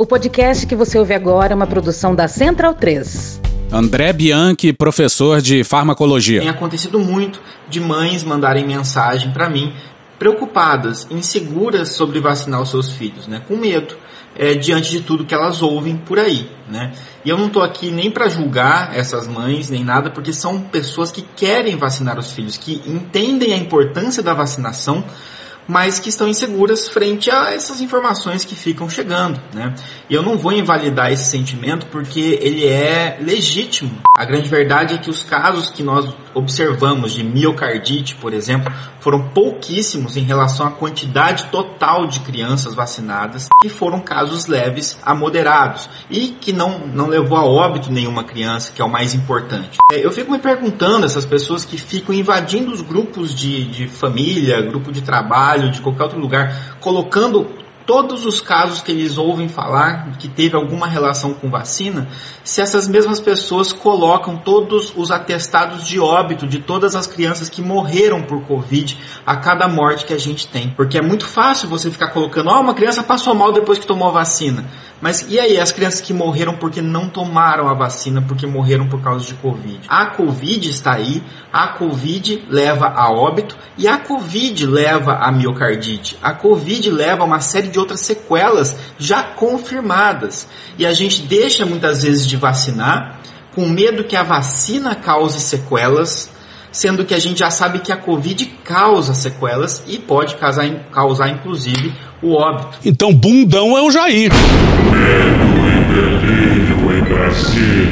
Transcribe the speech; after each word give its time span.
O 0.00 0.06
podcast 0.06 0.64
que 0.64 0.76
você 0.76 0.96
ouve 0.96 1.12
agora 1.12 1.52
é 1.52 1.56
uma 1.56 1.66
produção 1.66 2.14
da 2.14 2.28
Central 2.28 2.72
3. 2.72 3.40
André 3.72 4.12
Bianchi, 4.12 4.72
professor 4.72 5.40
de 5.40 5.64
farmacologia. 5.64 6.38
Tem 6.38 6.48
acontecido 6.48 7.00
muito 7.00 7.40
de 7.68 7.80
mães 7.80 8.22
mandarem 8.22 8.64
mensagem 8.64 9.32
para 9.32 9.50
mim 9.50 9.74
preocupadas, 10.16 11.08
inseguras 11.10 11.88
sobre 11.88 12.20
vacinar 12.20 12.62
os 12.62 12.70
seus 12.70 12.92
filhos, 12.92 13.26
né? 13.26 13.42
Com 13.48 13.56
medo 13.56 13.96
é, 14.36 14.54
diante 14.54 14.88
de 14.88 15.00
tudo 15.00 15.24
que 15.24 15.34
elas 15.34 15.62
ouvem 15.62 15.96
por 15.96 16.20
aí, 16.20 16.48
né? 16.70 16.92
E 17.24 17.28
eu 17.28 17.36
não 17.36 17.48
estou 17.48 17.64
aqui 17.64 17.90
nem 17.90 18.08
para 18.08 18.28
julgar 18.28 18.96
essas 18.96 19.26
mães 19.26 19.68
nem 19.68 19.82
nada, 19.82 20.10
porque 20.10 20.32
são 20.32 20.60
pessoas 20.60 21.10
que 21.10 21.22
querem 21.34 21.76
vacinar 21.76 22.20
os 22.20 22.30
filhos, 22.30 22.56
que 22.56 22.80
entendem 22.86 23.52
a 23.52 23.56
importância 23.56 24.22
da 24.22 24.32
vacinação 24.32 25.04
mas 25.68 26.00
que 26.00 26.08
estão 26.08 26.26
inseguras 26.26 26.88
frente 26.88 27.30
a 27.30 27.52
essas 27.52 27.82
informações 27.82 28.44
que 28.44 28.54
ficam 28.54 28.88
chegando, 28.88 29.38
né? 29.52 29.74
E 30.08 30.14
eu 30.14 30.22
não 30.22 30.38
vou 30.38 30.52
invalidar 30.52 31.12
esse 31.12 31.30
sentimento 31.30 31.86
porque 31.86 32.38
ele 32.40 32.66
é 32.66 33.18
legítimo. 33.20 34.00
A 34.16 34.24
grande 34.24 34.48
verdade 34.48 34.94
é 34.94 34.98
que 34.98 35.10
os 35.10 35.22
casos 35.22 35.70
que 35.70 35.82
nós 35.82 36.08
observamos 36.34 37.12
de 37.12 37.22
miocardite, 37.22 38.14
por 38.14 38.32
exemplo, 38.32 38.72
foram 39.00 39.28
pouquíssimos 39.28 40.16
em 40.16 40.22
relação 40.22 40.66
à 40.66 40.70
quantidade 40.70 41.46
total 41.46 42.06
de 42.06 42.20
crianças 42.20 42.74
vacinadas, 42.74 43.48
que 43.60 43.68
foram 43.68 44.00
casos 44.00 44.46
leves 44.46 44.98
a 45.02 45.14
moderados 45.14 45.88
e 46.08 46.28
que 46.28 46.52
não, 46.52 46.78
não 46.86 47.06
levou 47.06 47.36
a 47.36 47.44
óbito 47.44 47.92
nenhuma 47.92 48.24
criança, 48.24 48.72
que 48.72 48.80
é 48.80 48.84
o 48.84 48.88
mais 48.88 49.14
importante. 49.14 49.78
É, 49.92 50.04
eu 50.04 50.12
fico 50.12 50.30
me 50.30 50.38
perguntando, 50.38 51.04
essas 51.04 51.24
pessoas 51.24 51.64
que 51.64 51.76
ficam 51.76 52.14
invadindo 52.14 52.72
os 52.72 52.80
grupos 52.80 53.34
de, 53.34 53.64
de 53.64 53.88
família, 53.88 54.62
grupo 54.62 54.92
de 54.92 55.02
trabalho, 55.02 55.57
trabalho, 55.58 55.70
de 55.70 55.80
qualquer 55.80 56.04
outro 56.04 56.20
lugar, 56.20 56.78
colocando 56.80 57.46
todos 57.84 58.26
os 58.26 58.38
casos 58.38 58.82
que 58.82 58.92
eles 58.92 59.16
ouvem 59.16 59.48
falar 59.48 60.18
que 60.18 60.28
teve 60.28 60.54
alguma 60.54 60.86
relação 60.86 61.32
com 61.32 61.48
vacina, 61.48 62.06
se 62.44 62.60
essas 62.60 62.86
mesmas 62.86 63.18
pessoas 63.18 63.72
colocam 63.72 64.36
todos 64.36 64.92
os 64.94 65.10
atestados 65.10 65.86
de 65.86 65.98
óbito 65.98 66.46
de 66.46 66.58
todas 66.58 66.94
as 66.94 67.06
crianças 67.06 67.48
que 67.48 67.62
morreram 67.62 68.22
por 68.22 68.42
Covid 68.42 68.98
a 69.24 69.36
cada 69.36 69.66
morte 69.66 70.04
que 70.04 70.12
a 70.12 70.18
gente 70.18 70.46
tem. 70.46 70.68
Porque 70.76 70.98
é 70.98 71.02
muito 71.02 71.26
fácil 71.26 71.66
você 71.66 71.90
ficar 71.90 72.08
colocando, 72.08 72.50
ó, 72.50 72.58
oh, 72.58 72.60
uma 72.60 72.74
criança 72.74 73.02
passou 73.02 73.34
mal 73.34 73.52
depois 73.52 73.78
que 73.78 73.86
tomou 73.86 74.08
a 74.08 74.12
vacina. 74.12 74.66
Mas 75.00 75.24
e 75.28 75.38
aí, 75.38 75.58
as 75.58 75.70
crianças 75.70 76.00
que 76.00 76.12
morreram 76.12 76.56
porque 76.56 76.82
não 76.82 77.08
tomaram 77.08 77.68
a 77.68 77.74
vacina, 77.74 78.20
porque 78.20 78.46
morreram 78.46 78.88
por 78.88 79.00
causa 79.00 79.24
de 79.24 79.34
Covid? 79.34 79.80
A 79.88 80.06
Covid 80.06 80.68
está 80.68 80.94
aí, 80.94 81.22
a 81.52 81.68
Covid 81.68 82.46
leva 82.48 82.88
a 82.88 83.10
óbito 83.10 83.56
e 83.76 83.86
a 83.86 83.96
Covid 83.98 84.66
leva 84.66 85.14
a 85.14 85.30
miocardite. 85.30 86.18
A 86.20 86.32
Covid 86.32 86.90
leva 86.90 87.22
a 87.22 87.26
uma 87.26 87.40
série 87.40 87.68
de 87.68 87.78
outras 87.78 88.00
sequelas 88.00 88.76
já 88.98 89.22
confirmadas. 89.22 90.48
E 90.76 90.84
a 90.84 90.92
gente 90.92 91.22
deixa 91.22 91.64
muitas 91.64 92.02
vezes 92.02 92.26
de 92.26 92.36
vacinar 92.36 93.20
com 93.54 93.68
medo 93.68 94.04
que 94.04 94.16
a 94.16 94.22
vacina 94.22 94.94
cause 94.94 95.40
sequelas 95.40 96.30
sendo 96.70 97.04
que 97.04 97.14
a 97.14 97.18
gente 97.18 97.38
já 97.38 97.50
sabe 97.50 97.80
que 97.80 97.92
a 97.92 97.96
Covid 97.96 98.46
causa 98.64 99.14
sequelas 99.14 99.82
e 99.86 99.98
pode 99.98 100.36
causar, 100.36 100.68
causar 100.92 101.28
inclusive 101.28 101.92
o 102.22 102.34
óbito. 102.34 102.78
Então, 102.84 103.14
bundão 103.14 103.76
é 103.76 103.82
o 103.82 103.90
Jair. 103.90 104.30
Medo 104.90 105.58
e 105.68 105.84
delírio 105.94 106.98
em 106.98 107.04
Brasília. 107.04 107.88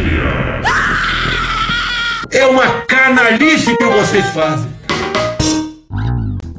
É 2.31 2.47
uma 2.47 2.67
canalice 2.87 3.77
que 3.77 3.85
vocês 3.85 4.27
fazem. 4.27 4.77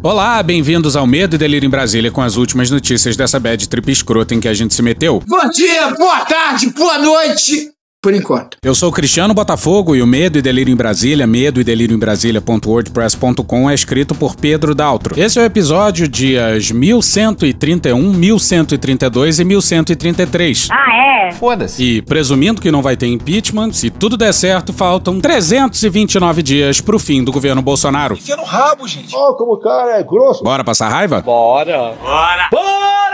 Olá, 0.02 0.42
bem-vindos 0.42 0.96
ao 0.96 1.06
Medo 1.06 1.36
e 1.36 1.38
Delírio 1.40 1.68
em 1.68 1.70
Brasília 1.70 2.12
com 2.12 2.22
as 2.22 2.38
últimas 2.38 2.72
notícias 2.72 3.18
dessa 3.18 3.40
bad 3.40 3.68
trip 3.68 3.92
escrota 3.92 4.34
em 4.34 4.40
que 4.40 4.48
a 4.48 4.54
gente 4.54 4.74
se 4.74 4.82
meteu. 4.82 5.22
Bom 5.28 5.50
dia, 5.50 5.90
boa 5.98 6.24
tarde, 6.24 6.70
boa 6.70 6.98
noite 6.98 7.77
por 8.02 8.14
enquanto. 8.14 8.58
Eu 8.64 8.76
sou 8.76 8.92
Cristiano 8.92 9.34
Botafogo 9.34 9.96
e 9.96 10.02
o 10.02 10.08
Medo 10.08 10.38
e 10.38 10.42
Delírio 10.42 10.72
em 10.72 10.76
Brasília, 10.76 11.26
medo 11.26 11.60
e 11.60 11.64
delírio 11.64 11.96
em 11.96 12.00
Brasília.wordpress.com 12.00 13.70
é 13.70 13.74
escrito 13.74 14.14
por 14.14 14.36
Pedro 14.36 14.76
Daltro. 14.76 15.20
Esse 15.20 15.40
é 15.40 15.42
o 15.42 15.46
episódio 15.46 16.08
dias 16.08 16.72
1131, 16.72 18.14
1132 18.14 19.40
e 19.40 19.44
1133. 19.44 20.68
Ah, 20.72 21.28
é? 21.28 21.32
Foda-se. 21.32 21.84
E 21.84 22.02
presumindo 22.02 22.62
que 22.62 22.72
não 22.72 22.82
vai 22.82 22.96
ter 22.96 23.08
impeachment, 23.08 23.74
se 23.74 23.90
tudo 23.90 24.16
der 24.16 24.34
certo, 24.34 24.72
faltam 24.72 25.20
329 25.20 26.44
dias 26.44 26.80
pro 26.80 27.00
fim 27.00 27.24
do 27.24 27.32
governo 27.32 27.62
Bolsonaro. 27.62 28.16
Enfia 28.16 28.38
no 28.38 28.44
rabo, 28.44 28.88
gente. 28.88 29.16
Ó, 29.16 29.30
oh, 29.30 29.34
como 29.36 29.54
o 29.54 29.60
cara 29.60 30.00
é 30.00 30.04
grosso. 30.04 30.44
Bora 30.44 30.64
passar 30.64 30.90
raiva? 30.90 31.22
Bora. 31.22 31.94
Bora. 31.94 31.98
Bora! 32.02 32.48
Bora! 32.52 33.07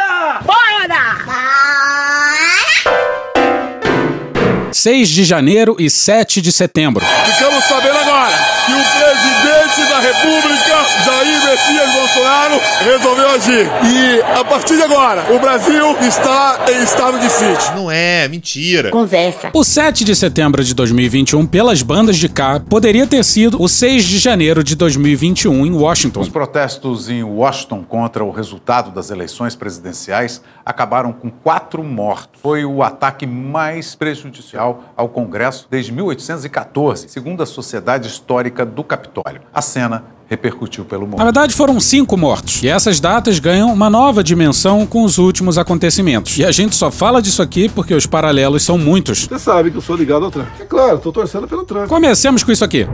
6 4.74 5.10
de 5.10 5.24
janeiro 5.24 5.76
e 5.80 5.90
7 5.90 6.42
de 6.42 6.52
setembro. 6.52 7.06
Ficamos 7.26 7.64
sabendo 7.66 7.98
agora 7.98 8.63
que 8.66 8.72
o 8.72 8.84
presidente 8.98 9.90
da 9.90 10.00
República, 10.00 11.04
Jair 11.06 11.46
Messias 11.46 11.94
Bolsonaro, 11.94 12.62
resolveu 12.80 13.30
agir. 13.32 13.70
E 13.84 14.22
a 14.40 14.46
partir 14.46 14.78
de 14.78 14.84
agora, 14.84 15.34
o 15.34 15.40
Brasil 15.40 15.98
está 16.00 16.60
em 16.72 16.82
estado 16.82 17.20
de 17.20 17.30
sítio. 17.30 17.76
Não 17.76 17.92
é, 17.92 18.28
mentira. 18.30 18.90
Conversa. 18.90 19.50
O 19.54 19.64
7 19.64 20.06
de 20.06 20.16
setembro 20.16 20.64
de 20.64 20.74
2021, 20.74 21.46
pelas 21.46 21.82
bandas 21.82 22.16
de 22.16 22.30
cá, 22.30 22.60
poderia 22.60 23.06
ter 23.06 23.24
sido 23.26 23.62
o 23.62 23.68
6 23.68 24.06
de 24.06 24.18
janeiro 24.18 24.64
de 24.64 24.76
2021 24.76 25.66
em 25.66 25.74
Washington. 25.74 26.22
Os 26.22 26.30
protestos 26.30 27.10
em 27.10 27.22
Washington 27.22 27.84
contra 27.84 28.24
o 28.24 28.32
resultado 28.32 28.92
das 28.92 29.10
eleições 29.10 29.56
presidenciais 29.56 30.42
acabaram 30.66 31.12
com 31.12 31.30
quatro 31.30 31.84
mortos. 31.84 32.40
Foi 32.42 32.64
o 32.64 32.82
ataque 32.82 33.28
mais 33.28 33.94
prejudicial 33.94 34.94
ao 34.96 35.10
Congresso 35.10 35.68
desde 35.70 35.92
1814, 35.92 37.10
segundo 37.10 37.44
a 37.44 37.46
Sociedade 37.46 38.08
Histórica 38.08 38.53
do 38.66 38.84
Capitólio. 38.84 39.42
A 39.54 39.62
cena 39.62 40.06
repercutiu 40.30 40.86
pelo 40.86 41.06
mundo. 41.06 41.18
Na 41.18 41.26
verdade, 41.26 41.54
foram 41.54 41.80
cinco 41.80 42.18
mortos. 42.18 42.62
E 42.64 42.68
essas 42.68 43.00
datas 43.00 43.40
ganham 43.40 43.72
uma 43.72 43.90
nova 43.90 44.24
dimensão 44.24 44.86
com 44.86 45.04
os 45.04 45.18
últimos 45.18 45.58
acontecimentos. 45.58 46.38
E 46.38 46.46
a 46.46 46.52
gente 46.52 46.76
só 46.76 46.90
fala 46.90 47.22
disso 47.22 47.42
aqui 47.42 47.70
porque 47.70 47.94
os 47.94 48.06
paralelos 48.06 48.64
são 48.64 48.78
muitos. 48.78 49.28
Você 49.28 49.40
sabe 49.40 49.72
que 49.72 49.78
eu 49.78 49.82
sou 49.82 49.96
ligado 49.96 50.26
ao 50.26 50.32
Trump. 50.32 50.48
É 50.60 50.66
claro, 50.66 51.00
tô 51.00 51.12
torcendo 51.12 51.48
pelo 51.48 51.64
Trump. 51.64 51.88
Comecemos 51.88 52.44
com 52.44 52.52
isso 52.52 52.64
aqui. 52.64 52.88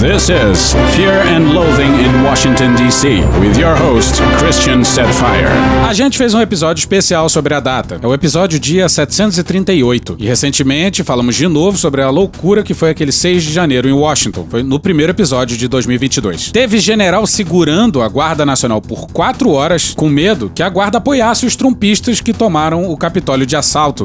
This 0.00 0.28
is 0.28 0.74
Fear 0.94 1.26
and 1.28 1.52
Loathing 1.52 2.04
in 2.04 2.24
Washington, 2.24 2.74
D.C. 2.74 3.22
with 3.40 3.58
your 3.58 3.74
host, 3.76 4.20
Christian 4.38 4.84
Setfire. 4.84 5.48
A 5.88 5.94
gente 5.94 6.18
fez 6.18 6.34
um 6.34 6.40
episódio 6.40 6.80
especial 6.80 7.28
sobre 7.28 7.54
a 7.54 7.60
data. 7.60 7.98
É 8.02 8.06
o 8.06 8.12
episódio 8.12 8.58
dia 8.58 8.88
738. 8.88 10.16
E 10.18 10.26
recentemente 10.26 11.02
falamos 11.02 11.36
de 11.36 11.46
novo 11.46 11.78
sobre 11.78 12.02
a 12.02 12.10
loucura 12.10 12.62
que 12.62 12.74
foi 12.74 12.90
aquele 12.90 13.12
6 13.12 13.44
de 13.44 13.52
janeiro 13.52 13.88
em 13.88 13.92
Washington. 13.92 14.46
Foi 14.50 14.62
no 14.62 14.78
primeiro 14.78 15.12
episódio 15.12 15.56
de 15.56 15.68
2022. 15.68 16.50
Teve 16.50 16.73
general 16.78 17.26
segurando 17.26 18.02
a 18.02 18.08
Guarda 18.08 18.44
Nacional 18.44 18.80
por 18.80 19.06
quatro 19.08 19.50
horas, 19.50 19.94
com 19.94 20.08
medo 20.08 20.50
que 20.54 20.62
a 20.62 20.68
Guarda 20.68 20.98
apoiasse 20.98 21.46
os 21.46 21.56
trumpistas 21.56 22.20
que 22.20 22.32
tomaram 22.32 22.90
o 22.90 22.96
Capitólio 22.96 23.46
de 23.46 23.56
assalto. 23.56 24.04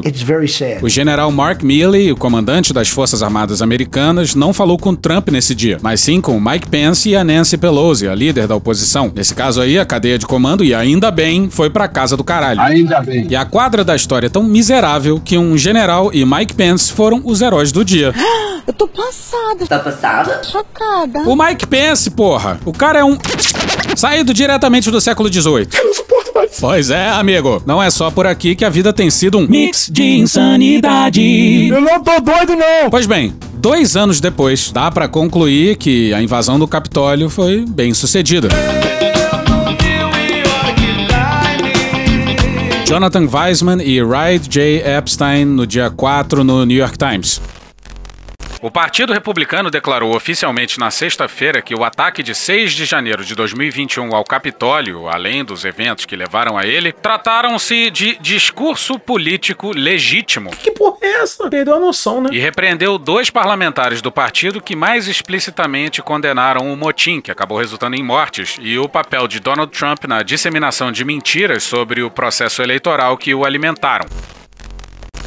O 0.82 0.88
general 0.88 1.30
Mark 1.30 1.62
Milley, 1.62 2.12
o 2.12 2.16
comandante 2.16 2.72
das 2.72 2.88
Forças 2.88 3.22
Armadas 3.22 3.62
Americanas, 3.62 4.34
não 4.34 4.52
falou 4.52 4.78
com 4.78 4.94
Trump 4.94 5.28
nesse 5.30 5.54
dia, 5.54 5.78
mas 5.82 6.00
sim 6.00 6.20
com 6.20 6.40
Mike 6.40 6.68
Pence 6.68 7.08
e 7.08 7.16
a 7.16 7.24
Nancy 7.24 7.56
Pelosi, 7.56 8.08
a 8.08 8.14
líder 8.14 8.46
da 8.46 8.56
oposição. 8.56 9.12
Nesse 9.14 9.34
caso 9.34 9.60
aí, 9.60 9.78
a 9.78 9.84
cadeia 9.84 10.18
de 10.18 10.26
comando, 10.26 10.64
e 10.64 10.74
ainda 10.74 11.10
bem, 11.10 11.48
foi 11.50 11.70
pra 11.70 11.88
casa 11.88 12.16
do 12.16 12.24
caralho. 12.24 12.60
Ainda 12.60 13.00
bem. 13.00 13.26
E 13.28 13.36
a 13.36 13.44
quadra 13.44 13.84
da 13.84 13.96
história 13.96 14.26
é 14.26 14.30
tão 14.30 14.42
miserável 14.42 15.20
que 15.24 15.36
um 15.38 15.56
general 15.56 16.10
e 16.12 16.24
Mike 16.24 16.54
Pence 16.54 16.92
foram 16.92 17.20
os 17.24 17.40
heróis 17.40 17.72
do 17.72 17.84
dia. 17.84 18.14
Eu 18.70 18.74
tô 18.74 18.86
passada. 18.86 19.66
Tá 19.66 19.80
passada? 19.80 20.42
Chocada. 20.44 21.18
O 21.28 21.34
Mike 21.34 21.66
Pence, 21.66 22.08
porra. 22.08 22.60
O 22.64 22.72
cara 22.72 23.00
é 23.00 23.04
um. 23.04 23.18
Saído 23.96 24.32
diretamente 24.32 24.92
do 24.92 25.00
século 25.00 25.28
XVIII. 25.28 25.66
Eu 25.76 25.86
não 25.86 25.92
suporto 25.92 26.32
mais. 26.32 26.56
Pois 26.60 26.88
é, 26.88 27.08
amigo. 27.08 27.60
Não 27.66 27.82
é 27.82 27.90
só 27.90 28.12
por 28.12 28.28
aqui 28.28 28.54
que 28.54 28.64
a 28.64 28.70
vida 28.70 28.92
tem 28.92 29.10
sido 29.10 29.38
um 29.38 29.48
mix 29.48 29.90
de 29.92 30.04
insanidade. 30.04 31.66
Eu 31.66 31.80
não 31.80 32.00
tô 32.00 32.20
doido, 32.20 32.54
não. 32.54 32.88
Pois 32.88 33.06
bem, 33.06 33.34
dois 33.54 33.96
anos 33.96 34.20
depois, 34.20 34.70
dá 34.70 34.88
para 34.88 35.08
concluir 35.08 35.74
que 35.76 36.14
a 36.14 36.22
invasão 36.22 36.56
do 36.56 36.68
Capitólio 36.68 37.28
foi 37.28 37.64
bem 37.66 37.92
sucedida. 37.92 38.46
Jonathan 42.86 43.28
Weissman 43.32 43.82
e 43.82 44.00
Ryan 44.00 44.38
J. 44.48 44.82
Epstein 44.96 45.44
no 45.44 45.66
dia 45.66 45.90
4 45.90 46.44
no 46.44 46.64
New 46.64 46.76
York 46.76 46.96
Times. 46.96 47.40
O 48.62 48.70
Partido 48.70 49.14
Republicano 49.14 49.70
declarou 49.70 50.14
oficialmente 50.14 50.78
na 50.78 50.90
sexta-feira 50.90 51.62
que 51.62 51.74
o 51.74 51.82
ataque 51.82 52.22
de 52.22 52.34
6 52.34 52.72
de 52.72 52.84
janeiro 52.84 53.24
de 53.24 53.34
2021 53.34 54.14
ao 54.14 54.22
Capitólio, 54.22 55.08
além 55.08 55.42
dos 55.42 55.64
eventos 55.64 56.04
que 56.04 56.14
levaram 56.14 56.58
a 56.58 56.66
ele, 56.66 56.92
trataram-se 56.92 57.90
de 57.90 58.18
discurso 58.20 58.98
político 58.98 59.72
legítimo. 59.74 60.50
Que 60.50 60.72
porra 60.72 60.98
é 61.00 61.22
essa? 61.22 61.48
Perdeu 61.48 61.76
a 61.76 61.80
noção, 61.80 62.20
né? 62.20 62.28
E 62.32 62.38
repreendeu 62.38 62.98
dois 62.98 63.30
parlamentares 63.30 64.02
do 64.02 64.12
partido 64.12 64.60
que 64.60 64.76
mais 64.76 65.08
explicitamente 65.08 66.02
condenaram 66.02 66.70
o 66.70 66.76
motim, 66.76 67.22
que 67.22 67.30
acabou 67.30 67.56
resultando 67.56 67.96
em 67.96 68.02
mortes, 68.02 68.58
e 68.60 68.78
o 68.78 68.86
papel 68.86 69.26
de 69.26 69.40
Donald 69.40 69.72
Trump 69.72 70.04
na 70.04 70.22
disseminação 70.22 70.92
de 70.92 71.02
mentiras 71.02 71.62
sobre 71.62 72.02
o 72.02 72.10
processo 72.10 72.60
eleitoral 72.60 73.16
que 73.16 73.34
o 73.34 73.46
alimentaram. 73.46 74.06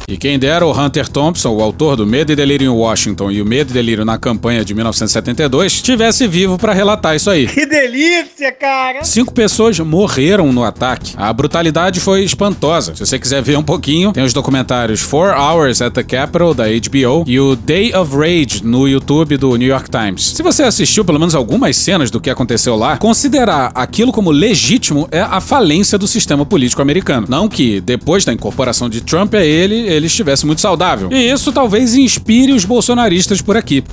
E 0.06 0.18
quem 0.18 0.38
dera 0.38 0.66
o 0.66 0.78
Hunter 0.78 1.08
Thompson, 1.08 1.48
o 1.50 1.62
autor 1.62 1.96
do 1.96 2.06
Medo 2.06 2.30
e 2.30 2.36
Delírio 2.36 2.66
em 2.66 2.68
Washington 2.68 3.30
e 3.30 3.40
o 3.40 3.46
Medo 3.46 3.70
e 3.70 3.72
Delírio 3.72 4.04
na 4.04 4.18
campanha 4.18 4.62
de 4.62 4.74
1972, 4.74 5.72
estivesse 5.72 6.26
vivo 6.28 6.58
para 6.58 6.74
relatar 6.74 7.16
isso 7.16 7.30
aí. 7.30 7.46
Que 7.46 7.64
delícia, 7.64 8.52
cara! 8.52 9.02
Cinco 9.02 9.32
pessoas 9.32 9.78
morreram 9.80 10.52
no 10.52 10.62
ataque. 10.62 11.14
A 11.16 11.32
brutalidade 11.32 12.00
foi 12.00 12.22
espantosa. 12.22 12.94
Se 12.94 13.06
você 13.06 13.18
quiser 13.18 13.42
ver 13.42 13.56
um 13.56 13.62
pouquinho, 13.62 14.12
tem 14.12 14.22
os 14.22 14.34
documentários 14.34 15.00
Four 15.00 15.34
Hours 15.34 15.80
at 15.80 15.94
the 15.94 16.02
Capitol 16.02 16.52
da 16.52 16.64
HBO 16.64 17.24
e 17.26 17.40
o 17.40 17.56
Day 17.56 17.94
of 17.94 18.14
Rage 18.14 18.62
no 18.62 18.86
YouTube 18.86 19.38
do 19.38 19.56
New 19.56 19.68
York 19.68 19.88
Times. 19.88 20.34
Se 20.34 20.42
você 20.42 20.64
assistiu 20.64 21.04
pelo 21.04 21.18
menos 21.18 21.34
algumas 21.34 21.78
cenas 21.78 22.10
do 22.10 22.20
que 22.20 22.28
aconteceu 22.28 22.76
lá, 22.76 22.98
considerar 22.98 23.72
aquilo 23.74 24.12
como 24.12 24.30
legítimo 24.30 25.08
é 25.10 25.20
a 25.20 25.40
falência 25.40 25.96
do 25.96 26.06
sistema 26.06 26.44
político 26.44 26.82
americano. 26.82 27.26
Não 27.26 27.48
que 27.48 27.80
depois 27.80 28.22
da 28.24 28.34
incorporação 28.34 28.90
de 28.90 29.00
Trump 29.00 29.32
a 29.32 29.42
ele, 29.42 29.93
ele 29.94 30.06
estivesse 30.06 30.46
muito 30.46 30.60
saudável. 30.60 31.08
E 31.12 31.30
isso 31.30 31.52
talvez 31.52 31.94
inspire 31.94 32.52
os 32.52 32.64
bolsonaristas 32.64 33.40
por 33.40 33.56
aqui. 33.56 33.84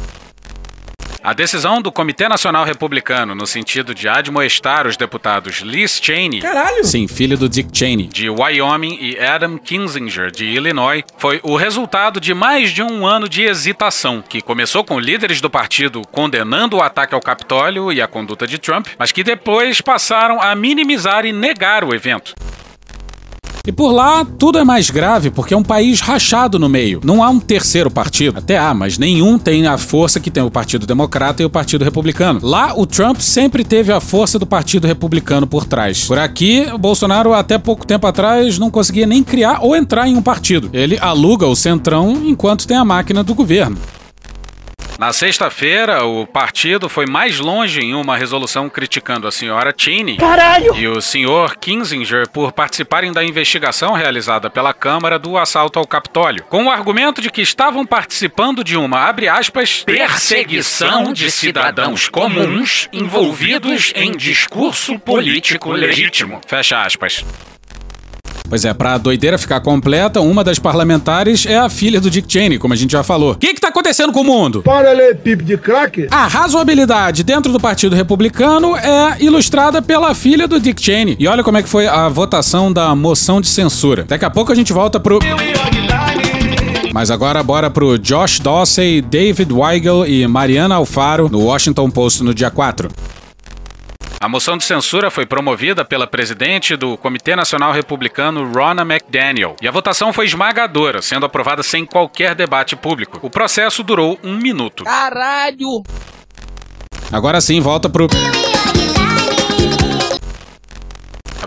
A 1.23 1.33
decisão 1.33 1.79
do 1.79 1.91
Comitê 1.91 2.27
Nacional 2.27 2.65
Republicano 2.65 3.35
no 3.35 3.45
sentido 3.45 3.93
de 3.93 4.07
admoestar 4.07 4.87
os 4.87 4.97
deputados 4.97 5.57
Liz 5.57 5.99
Cheney, 6.01 6.41
Caralho! 6.41 6.83
sim, 6.83 7.07
filho 7.07 7.37
do 7.37 7.47
Dick 7.47 7.69
Cheney, 7.71 8.07
de 8.07 8.27
Wyoming 8.27 8.97
e 8.99 9.19
Adam 9.19 9.59
Kinzinger, 9.59 10.31
de 10.31 10.45
Illinois, 10.45 11.03
foi 11.19 11.39
o 11.43 11.55
resultado 11.55 12.19
de 12.19 12.33
mais 12.33 12.71
de 12.71 12.81
um 12.81 13.05
ano 13.05 13.29
de 13.29 13.43
hesitação, 13.43 14.23
que 14.27 14.41
começou 14.41 14.83
com 14.83 14.99
líderes 14.99 15.39
do 15.39 15.49
partido 15.49 16.01
condenando 16.11 16.77
o 16.77 16.81
ataque 16.81 17.13
ao 17.13 17.21
Capitólio 17.21 17.93
e 17.93 18.01
a 18.01 18.07
conduta 18.07 18.47
de 18.47 18.57
Trump, 18.57 18.87
mas 18.97 19.11
que 19.11 19.23
depois 19.23 19.79
passaram 19.79 20.41
a 20.41 20.55
minimizar 20.55 21.23
e 21.23 21.31
negar 21.31 21.83
o 21.83 21.93
evento. 21.93 22.33
E 23.65 23.71
por 23.71 23.91
lá, 23.91 24.25
tudo 24.25 24.57
é 24.57 24.63
mais 24.63 24.89
grave 24.89 25.29
porque 25.29 25.53
é 25.53 25.57
um 25.57 25.63
país 25.63 25.99
rachado 25.99 26.57
no 26.57 26.67
meio. 26.67 26.99
Não 27.03 27.23
há 27.23 27.29
um 27.29 27.39
terceiro 27.39 27.91
partido. 27.91 28.39
Até 28.39 28.57
há, 28.57 28.73
mas 28.73 28.97
nenhum 28.97 29.37
tem 29.37 29.67
a 29.67 29.77
força 29.77 30.19
que 30.19 30.31
tem 30.31 30.41
o 30.41 30.49
Partido 30.49 30.87
Democrata 30.87 31.43
e 31.43 31.45
o 31.45 31.49
Partido 31.49 31.83
Republicano. 31.83 32.39
Lá, 32.41 32.73
o 32.75 32.87
Trump 32.87 33.19
sempre 33.19 33.63
teve 33.63 33.91
a 33.91 33.99
força 33.99 34.39
do 34.39 34.47
Partido 34.47 34.87
Republicano 34.87 35.45
por 35.45 35.65
trás. 35.65 36.05
Por 36.05 36.17
aqui, 36.17 36.67
o 36.73 36.77
Bolsonaro, 36.77 37.33
até 37.33 37.59
pouco 37.59 37.85
tempo 37.85 38.07
atrás, 38.07 38.57
não 38.57 38.71
conseguia 38.71 39.05
nem 39.05 39.23
criar 39.23 39.59
ou 39.61 39.75
entrar 39.75 40.07
em 40.07 40.15
um 40.15 40.21
partido. 40.23 40.69
Ele 40.73 40.97
aluga 40.99 41.45
o 41.45 41.55
centrão 41.55 42.19
enquanto 42.25 42.67
tem 42.67 42.77
a 42.77 42.85
máquina 42.85 43.23
do 43.23 43.35
governo. 43.35 43.77
Na 45.01 45.11
sexta-feira, 45.11 46.05
o 46.05 46.27
partido 46.27 46.87
foi 46.87 47.07
mais 47.07 47.39
longe 47.39 47.81
em 47.81 47.95
uma 47.95 48.15
resolução 48.15 48.69
criticando 48.69 49.27
a 49.27 49.31
senhora 49.31 49.73
Cheney 49.75 50.17
Caralho! 50.17 50.75
e 50.75 50.87
o 50.87 51.01
senhor 51.01 51.55
Kinzinger 51.55 52.29
por 52.29 52.51
participarem 52.51 53.11
da 53.11 53.23
investigação 53.23 53.93
realizada 53.93 54.47
pela 54.47 54.75
Câmara 54.75 55.17
do 55.17 55.39
assalto 55.39 55.79
ao 55.79 55.87
Capitólio, 55.87 56.43
com 56.43 56.65
o 56.65 56.69
argumento 56.69 57.19
de 57.19 57.31
que 57.31 57.41
estavam 57.41 57.83
participando 57.83 58.63
de 58.63 58.77
uma, 58.77 58.99
abre 58.99 59.27
aspas, 59.27 59.81
perseguição 59.83 61.11
de 61.11 61.31
cidadãos 61.31 62.07
comuns 62.07 62.87
envolvidos 62.93 63.91
em 63.95 64.11
discurso 64.11 64.99
político 64.99 65.71
legítimo. 65.71 66.41
Fecha 66.45 66.79
aspas. 66.79 67.25
Pois 68.51 68.65
é, 68.65 68.73
pra 68.73 68.97
doideira 68.97 69.37
ficar 69.37 69.61
completa, 69.61 70.19
uma 70.19 70.43
das 70.43 70.59
parlamentares 70.59 71.45
é 71.45 71.57
a 71.57 71.69
filha 71.69 72.01
do 72.01 72.09
Dick 72.09 72.29
Cheney, 72.29 72.59
como 72.59 72.73
a 72.73 72.75
gente 72.75 72.91
já 72.91 73.01
falou. 73.01 73.31
O 73.31 73.35
que 73.37 73.53
que 73.53 73.61
tá 73.61 73.69
acontecendo 73.69 74.11
com 74.11 74.19
o 74.19 74.23
mundo? 74.25 74.61
Para 74.61 74.91
ler 74.91 75.15
pipe 75.15 75.41
de 75.41 75.57
crack? 75.57 76.09
A 76.11 76.27
razoabilidade 76.27 77.23
dentro 77.23 77.49
do 77.53 77.61
Partido 77.61 77.95
Republicano 77.95 78.75
é 78.75 79.15
ilustrada 79.21 79.81
pela 79.81 80.13
filha 80.13 80.49
do 80.49 80.59
Dick 80.59 80.83
Cheney. 80.83 81.15
E 81.17 81.29
olha 81.29 81.45
como 81.45 81.59
é 81.59 81.63
que 81.63 81.69
foi 81.69 81.87
a 81.87 82.09
votação 82.09 82.73
da 82.73 82.93
moção 82.93 83.39
de 83.39 83.47
censura. 83.47 84.03
Daqui 84.05 84.25
a 84.25 84.29
pouco 84.29 84.51
a 84.51 84.55
gente 84.55 84.73
volta 84.73 84.99
pro... 84.99 85.19
Mas 86.93 87.09
agora 87.09 87.41
bora 87.41 87.69
pro 87.69 87.97
Josh 87.97 88.41
Dossey, 88.41 88.99
David 89.01 89.53
Weigel 89.53 90.05
e 90.05 90.27
Mariana 90.27 90.75
Alfaro 90.75 91.29
no 91.29 91.39
Washington 91.39 91.89
Post 91.89 92.21
no 92.21 92.33
dia 92.33 92.51
4. 92.51 92.89
A 94.21 94.29
moção 94.29 94.55
de 94.55 94.63
censura 94.63 95.09
foi 95.09 95.25
promovida 95.25 95.83
pela 95.83 96.05
presidente 96.05 96.75
do 96.75 96.95
Comitê 96.95 97.35
Nacional 97.35 97.73
Republicano, 97.73 98.51
Ronna 98.53 98.83
McDaniel, 98.83 99.55
e 99.59 99.67
a 99.67 99.71
votação 99.71 100.13
foi 100.13 100.25
esmagadora, 100.25 101.01
sendo 101.01 101.25
aprovada 101.25 101.63
sem 101.63 101.87
qualquer 101.87 102.35
debate 102.35 102.75
público. 102.75 103.17
O 103.23 103.31
processo 103.31 103.81
durou 103.81 104.19
um 104.23 104.37
minuto. 104.37 104.83
Caralho! 104.83 105.81
Agora 107.11 107.41
sim, 107.41 107.59
volta 107.59 107.89
pro. 107.89 108.07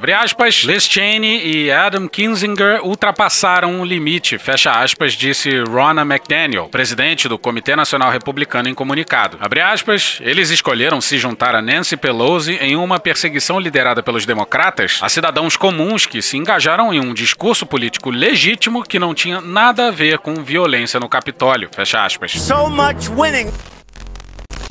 Abre 0.05 0.13
aspas, 0.13 0.57
Liz 0.57 0.85
Cheney 0.85 1.47
e 1.47 1.73
Adam 1.73 2.07
Kinzinger 2.07 2.85
ultrapassaram 2.85 3.81
o 3.81 3.85
limite, 3.87 4.37
fecha 4.37 4.71
aspas, 4.71 5.15
disse 5.15 5.61
Ronna 5.61 6.03
McDaniel, 6.03 6.69
presidente 6.69 7.27
do 7.27 7.39
Comitê 7.39 7.75
Nacional 7.75 8.11
Republicano 8.11 8.69
em 8.69 8.75
comunicado. 8.75 9.39
Abre 9.41 9.63
aspas, 9.63 10.19
eles 10.21 10.51
escolheram 10.51 11.01
se 11.01 11.17
juntar 11.17 11.55
a 11.55 11.63
Nancy 11.63 11.97
Pelosi 11.97 12.59
em 12.61 12.77
uma 12.77 13.01
perseguição 13.01 13.59
liderada 13.59 14.03
pelos 14.03 14.27
democratas 14.27 14.99
a 15.01 15.09
cidadãos 15.09 15.57
comuns 15.57 16.05
que 16.05 16.21
se 16.21 16.37
engajaram 16.37 16.93
em 16.93 17.01
um 17.01 17.15
discurso 17.15 17.65
político 17.65 18.11
legítimo 18.11 18.83
que 18.83 18.99
não 18.99 19.15
tinha 19.15 19.41
nada 19.41 19.89
a 19.89 19.91
ver 19.91 20.19
com 20.19 20.35
violência 20.45 21.01
no 21.01 21.09
Capitólio, 21.09 21.71
fecha 21.75 22.05
aspas. 22.05 22.33
So 22.33 22.69
much 22.69 23.09
winning! 23.09 23.51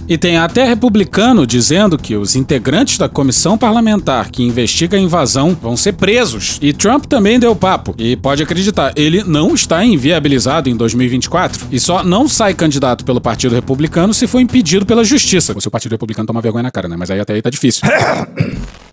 E 0.07 0.17
tem 0.17 0.37
até 0.37 0.65
republicano 0.65 1.47
dizendo 1.47 1.97
que 1.97 2.15
os 2.15 2.35
integrantes 2.35 2.97
da 2.97 3.07
comissão 3.07 3.57
parlamentar 3.57 4.29
que 4.29 4.43
investiga 4.43 4.97
a 4.97 4.99
invasão 4.99 5.57
vão 5.59 5.77
ser 5.77 5.93
presos. 5.93 6.59
E 6.61 6.73
Trump 6.73 7.05
também 7.05 7.39
deu 7.39 7.55
papo. 7.55 7.95
E 7.97 8.15
pode 8.15 8.43
acreditar, 8.43 8.91
ele 8.95 9.23
não 9.23 9.53
está 9.53 9.83
inviabilizado 9.83 10.69
em 10.69 10.75
2024 10.75 11.67
e 11.71 11.79
só 11.79 12.03
não 12.03 12.27
sai 12.27 12.53
candidato 12.53 13.05
pelo 13.05 13.21
Partido 13.21 13.55
Republicano 13.55 14.13
se 14.13 14.27
for 14.27 14.39
impedido 14.39 14.85
pela 14.85 15.03
justiça. 15.03 15.55
Se 15.59 15.67
o 15.67 15.71
Partido 15.71 15.93
Republicano 15.93 16.27
toma 16.27 16.41
vergonha 16.41 16.63
na 16.63 16.71
cara, 16.71 16.87
né? 16.87 16.95
Mas 16.97 17.09
aí 17.09 17.19
até 17.19 17.33
aí 17.33 17.41
tá 17.41 17.49
difícil. 17.49 17.83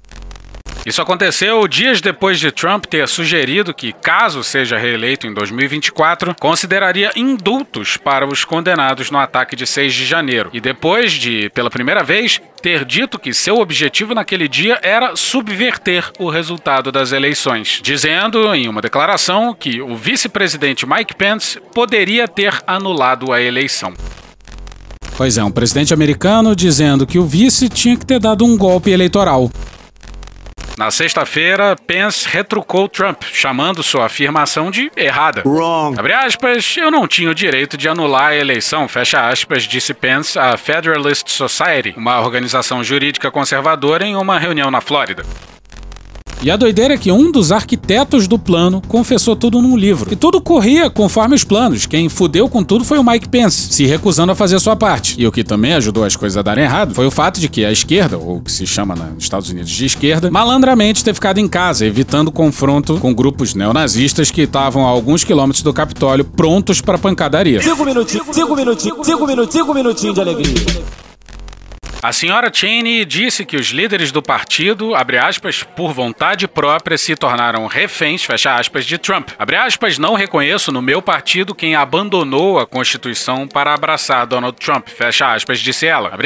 Isso 0.90 1.00
aconteceu 1.00 1.68
dias 1.68 2.00
depois 2.00 2.40
de 2.40 2.50
Trump 2.50 2.84
ter 2.84 3.06
sugerido 3.06 3.72
que, 3.72 3.92
caso 3.92 4.42
seja 4.42 4.76
reeleito 4.76 5.24
em 5.24 5.32
2024, 5.32 6.34
consideraria 6.34 7.12
indultos 7.14 7.96
para 7.96 8.26
os 8.26 8.44
condenados 8.44 9.08
no 9.08 9.16
ataque 9.16 9.54
de 9.54 9.68
6 9.68 9.94
de 9.94 10.04
janeiro. 10.04 10.50
E 10.52 10.60
depois 10.60 11.12
de, 11.12 11.48
pela 11.50 11.70
primeira 11.70 12.02
vez, 12.02 12.40
ter 12.60 12.84
dito 12.84 13.20
que 13.20 13.32
seu 13.32 13.60
objetivo 13.60 14.16
naquele 14.16 14.48
dia 14.48 14.80
era 14.82 15.14
subverter 15.14 16.10
o 16.18 16.28
resultado 16.28 16.90
das 16.90 17.12
eleições, 17.12 17.78
dizendo 17.80 18.52
em 18.52 18.68
uma 18.68 18.82
declaração 18.82 19.54
que 19.54 19.80
o 19.80 19.94
vice-presidente 19.94 20.84
Mike 20.84 21.14
Pence 21.14 21.60
poderia 21.72 22.26
ter 22.26 22.60
anulado 22.66 23.32
a 23.32 23.40
eleição. 23.40 23.94
Pois 25.16 25.38
é, 25.38 25.44
um 25.44 25.52
presidente 25.52 25.94
americano 25.94 26.56
dizendo 26.56 27.06
que 27.06 27.20
o 27.20 27.24
vice 27.24 27.68
tinha 27.68 27.96
que 27.96 28.04
ter 28.04 28.18
dado 28.18 28.44
um 28.44 28.58
golpe 28.58 28.90
eleitoral. 28.90 29.48
Na 30.80 30.90
sexta-feira, 30.90 31.76
Pence 31.76 32.26
retrucou 32.26 32.88
Trump, 32.88 33.24
chamando 33.34 33.82
sua 33.82 34.06
afirmação 34.06 34.70
de 34.70 34.90
errada. 34.96 35.42
Wrong. 35.44 36.00
Abre 36.00 36.14
aspas, 36.14 36.74
eu 36.78 36.90
não 36.90 37.06
tinha 37.06 37.30
o 37.30 37.34
direito 37.34 37.76
de 37.76 37.86
anular 37.86 38.28
a 38.28 38.34
eleição, 38.34 38.88
fecha 38.88 39.28
aspas, 39.28 39.64
disse 39.64 39.92
Pence 39.92 40.38
à 40.38 40.56
Federalist 40.56 41.28
Society, 41.28 41.92
uma 41.98 42.18
organização 42.22 42.82
jurídica 42.82 43.30
conservadora, 43.30 44.06
em 44.06 44.16
uma 44.16 44.38
reunião 44.38 44.70
na 44.70 44.80
Flórida. 44.80 45.22
E 46.42 46.50
a 46.50 46.56
doideira 46.56 46.94
é 46.94 46.96
que 46.96 47.12
um 47.12 47.30
dos 47.30 47.52
arquitetos 47.52 48.26
do 48.26 48.38
plano 48.38 48.80
confessou 48.88 49.36
tudo 49.36 49.60
num 49.60 49.76
livro. 49.76 50.10
E 50.10 50.16
tudo 50.16 50.40
corria 50.40 50.88
conforme 50.88 51.34
os 51.34 51.44
planos. 51.44 51.84
Quem 51.84 52.08
fudeu 52.08 52.48
com 52.48 52.64
tudo 52.64 52.82
foi 52.82 52.98
o 52.98 53.04
Mike 53.04 53.28
Pence, 53.28 53.70
se 53.70 53.84
recusando 53.84 54.32
a 54.32 54.34
fazer 54.34 54.58
sua 54.58 54.74
parte. 54.74 55.16
E 55.18 55.26
o 55.26 55.32
que 55.32 55.44
também 55.44 55.74
ajudou 55.74 56.02
as 56.02 56.16
coisas 56.16 56.38
a 56.38 56.42
darem 56.42 56.64
errado 56.64 56.94
foi 56.94 57.06
o 57.06 57.10
fato 57.10 57.38
de 57.38 57.46
que 57.46 57.62
a 57.62 57.70
esquerda, 57.70 58.16
ou 58.16 58.36
o 58.36 58.40
que 58.40 58.50
se 58.50 58.66
chama 58.66 58.94
nos 58.94 59.22
Estados 59.22 59.50
Unidos 59.50 59.70
de 59.70 59.84
esquerda, 59.84 60.30
malandramente 60.30 61.04
ter 61.04 61.12
ficado 61.12 61.38
em 61.38 61.46
casa, 61.46 61.84
evitando 61.84 62.32
confronto 62.32 62.96
com 62.98 63.12
grupos 63.12 63.54
neonazistas 63.54 64.30
que 64.30 64.40
estavam 64.40 64.86
a 64.86 64.88
alguns 64.88 65.22
quilômetros 65.22 65.62
do 65.62 65.74
Capitólio 65.74 66.24
prontos 66.24 66.80
para 66.80 66.96
pancadaria. 66.96 67.60
Cinco 67.60 67.84
minutinhos, 67.84 68.26
cinco 68.32 68.56
minutinhos, 68.56 69.06
cinco 69.06 69.26
minutinhos, 69.26 69.52
cinco 69.52 69.74
minutinhos 69.74 70.14
de 70.14 70.20
alegria. 70.22 70.99
A 72.02 72.12
senhora 72.12 72.50
Cheney 72.52 73.04
disse 73.04 73.44
que 73.44 73.58
os 73.58 73.66
líderes 73.66 74.10
do 74.10 74.22
partido, 74.22 74.94
aspas, 75.18 75.62
por 75.62 75.92
vontade 75.92 76.48
própria 76.48 76.96
se 76.96 77.14
tornaram 77.14 77.66
reféns, 77.66 78.24
aspas, 78.58 78.86
de 78.86 78.96
Trump. 78.96 79.28
Aspas, 79.38 79.98
não 79.98 80.14
reconheço 80.14 80.72
no 80.72 80.80
meu 80.80 81.02
partido 81.02 81.54
quem 81.54 81.74
abandonou 81.74 82.58
a 82.58 82.66
Constituição 82.66 83.46
para 83.46 83.74
abraçar 83.74 84.26
Donald 84.26 84.56
Trump, 84.58 84.88
disse 85.60 85.86
ela. 85.86 86.16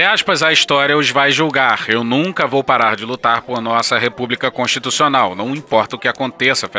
A 0.44 0.52
história 0.52 0.96
os 0.96 1.10
vai 1.10 1.32
julgar. 1.32 1.86
Eu 1.88 2.04
nunca 2.04 2.46
vou 2.46 2.62
parar 2.62 2.94
de 2.94 3.04
lutar 3.04 3.42
por 3.42 3.60
nossa 3.60 3.98
República 3.98 4.52
Constitucional, 4.52 5.34
não 5.34 5.54
importa 5.54 5.96
o 5.96 5.98
que 5.98 6.06
aconteça. 6.06 6.70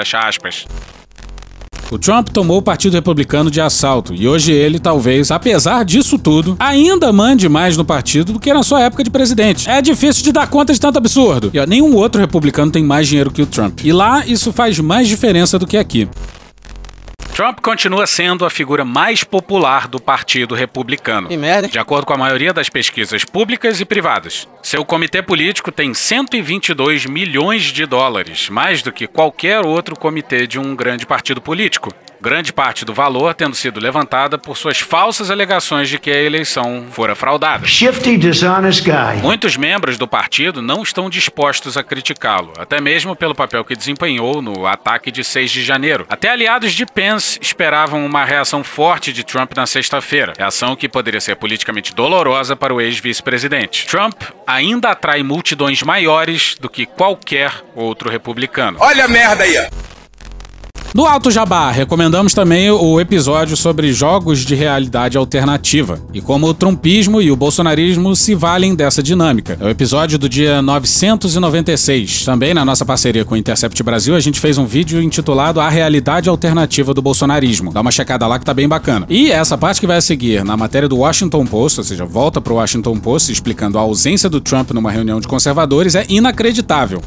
O 1.92 2.00
Trump 2.00 2.30
tomou 2.30 2.58
o 2.58 2.62
Partido 2.62 2.94
Republicano 2.94 3.52
de 3.52 3.62
assalto 3.62 4.14
e 4.14 4.28
hoje 4.28 4.52
ele, 4.52 4.80
talvez, 4.80 5.30
apesar 5.30 5.86
disso 5.86 6.18
tudo, 6.18 6.56
ainda 6.60 7.14
mande 7.14 7.48
mais 7.48 7.78
no 7.78 7.86
partido 7.86 8.34
do 8.34 8.40
que 8.40 8.52
na 8.52 8.64
sua 8.64 8.82
época 8.82 9.04
de 9.04 9.12
presidente. 9.12 9.70
É 9.70 9.82
difícil 9.82 10.24
de 10.24 10.32
dar 10.32 10.48
conta 10.48 10.74
de 10.74 10.80
tanto 10.80 10.98
absurdo. 10.98 11.52
E 11.54 11.60
ó, 11.60 11.66
nenhum 11.66 11.96
outro 11.96 12.20
republicano 12.20 12.72
tem 12.72 12.84
mais 12.84 13.08
dinheiro 13.08 13.32
que 13.32 13.42
o 13.42 13.46
Trump. 13.46 13.82
E 13.84 13.92
lá 13.92 14.26
isso 14.26 14.52
faz 14.52 14.80
mais 14.80 15.08
diferença 15.08 15.60
do 15.60 15.68
que 15.68 15.78
aqui. 15.78 16.08
Trump 17.36 17.60
continua 17.60 18.08
sendo 18.08 18.46
a 18.46 18.50
figura 18.50 18.86
mais 18.86 19.22
popular 19.22 19.90
do 19.90 20.00
Partido 20.00 20.56
Republicano. 20.56 21.28
De 21.68 21.78
acordo 21.78 22.06
com 22.06 22.14
a 22.14 22.18
maioria 22.18 22.54
das 22.54 22.70
pesquisas 22.70 23.26
públicas 23.26 23.82
e 23.82 23.84
privadas. 23.84 24.48
Seu 24.64 24.86
comitê 24.86 25.22
político 25.22 25.70
tem 25.70 25.94
122 25.94 27.06
milhões 27.06 27.64
de 27.64 27.86
dólares, 27.86 28.48
mais 28.48 28.82
do 28.82 28.90
que 28.90 29.06
qualquer 29.06 29.66
outro 29.66 30.00
comitê 30.00 30.48
de 30.48 30.58
um 30.58 30.74
grande 30.78 31.06
partido 31.06 31.42
político. 31.42 31.94
Grande 32.26 32.52
parte 32.52 32.84
do 32.84 32.92
valor 32.92 33.36
tendo 33.36 33.56
sido 33.56 33.80
levantada 33.80 34.36
por 34.36 34.58
suas 34.58 34.80
falsas 34.80 35.30
alegações 35.30 35.88
de 35.88 36.00
que 36.00 36.10
a 36.10 36.20
eleição 36.20 36.88
fora 36.90 37.14
fraudada. 37.14 37.68
Shifty, 37.68 38.18
dishonest 38.18 38.84
guy. 38.84 39.22
Muitos 39.22 39.56
membros 39.56 39.96
do 39.96 40.08
partido 40.08 40.60
não 40.60 40.82
estão 40.82 41.08
dispostos 41.08 41.78
a 41.78 41.84
criticá-lo, 41.84 42.52
até 42.58 42.82
mesmo 42.82 43.16
pelo 43.16 43.36
papel 43.36 43.64
que 43.64 43.76
desempenhou 43.76 44.42
no 44.42 44.66
ataque 44.66 45.12
de 45.12 45.24
6 45.24 45.52
de 45.52 45.64
janeiro. 45.64 46.08
Até 46.10 46.32
aliados 46.32 46.74
de 46.74 46.84
Pence 46.88 47.38
esperavam 47.40 48.04
uma 48.04 48.26
reação 48.26 48.64
forte 48.64 49.14
de 49.14 49.24
Trump 49.24 49.52
na 49.56 49.68
sexta-feira, 49.68 50.34
reação 50.36 50.76
que 50.76 50.90
poderia 50.90 51.22
ser 51.22 51.36
politicamente 51.36 51.94
dolorosa 51.94 52.56
para 52.56 52.74
o 52.74 52.82
ex-vice-presidente. 52.82 53.86
Trump 53.86 54.20
ainda 54.48 54.90
atrai 54.90 55.22
multidões 55.22 55.84
maiores 55.84 56.58
do 56.60 56.70
que 56.70 56.88
qualquer 56.88 57.52
outro 57.76 58.10
republicano. 58.10 58.80
Olha 58.82 59.06
a 59.06 59.08
merda 59.08 59.44
aí. 59.44 59.68
No 60.96 61.06
Alto 61.06 61.30
Jabá, 61.30 61.72
recomendamos 61.72 62.34
também 62.34 62.72
o 62.72 63.02
episódio 63.02 63.58
sobre 63.58 63.92
jogos 63.92 64.46
de 64.46 64.56
realidade 64.56 65.18
alternativa 65.18 66.00
e 66.14 66.22
como 66.22 66.48
o 66.48 66.54
trumpismo 66.54 67.22
e 67.22 67.30
o 67.30 67.36
bolsonarismo 67.36 68.16
se 68.16 68.34
valem 68.34 68.74
dessa 68.74 69.04
dinâmica. 69.04 69.58
É 69.60 69.66
o 69.66 69.68
episódio 69.68 70.18
do 70.18 70.30
dia 70.30 70.62
996. 70.62 72.24
Também 72.24 72.54
na 72.54 72.64
nossa 72.64 72.86
parceria 72.86 73.26
com 73.26 73.34
o 73.36 73.38
Intercept 73.38 73.84
Brasil, 73.84 74.16
a 74.16 74.22
gente 74.22 74.40
fez 74.40 74.58
um 74.58 74.66
vídeo 74.66 75.02
intitulado 75.02 75.60
A 75.60 75.68
Realidade 75.68 76.30
Alternativa 76.30 76.94
do 76.94 77.02
Bolsonarismo. 77.02 77.74
Dá 77.74 77.82
uma 77.82 77.92
checada 77.92 78.26
lá 78.26 78.40
que 78.40 78.46
tá 78.46 78.54
bem 78.54 78.70
bacana. 78.70 79.06
E 79.10 79.30
essa 79.30 79.58
parte 79.58 79.82
que 79.82 79.88
vai 79.88 80.02
seguir 80.02 80.46
na 80.46 80.56
matéria 80.56 80.88
do 80.88 81.00
Washington 81.00 81.46
Post, 81.46 81.82
ou 81.82 81.84
seja, 81.84 82.06
volta 82.06 82.40
pro 82.40 82.56
Washington 82.56 82.96
Post 82.96 83.34
explicando 83.34 83.78
a 83.78 83.82
ausência 83.82 84.30
do 84.30 84.40
Trump 84.40 84.72
numa 84.72 84.92
reunião 84.92 85.20
de 85.20 85.28
conservadores, 85.28 85.94
é 85.94 86.06
inacreditável. 86.08 87.02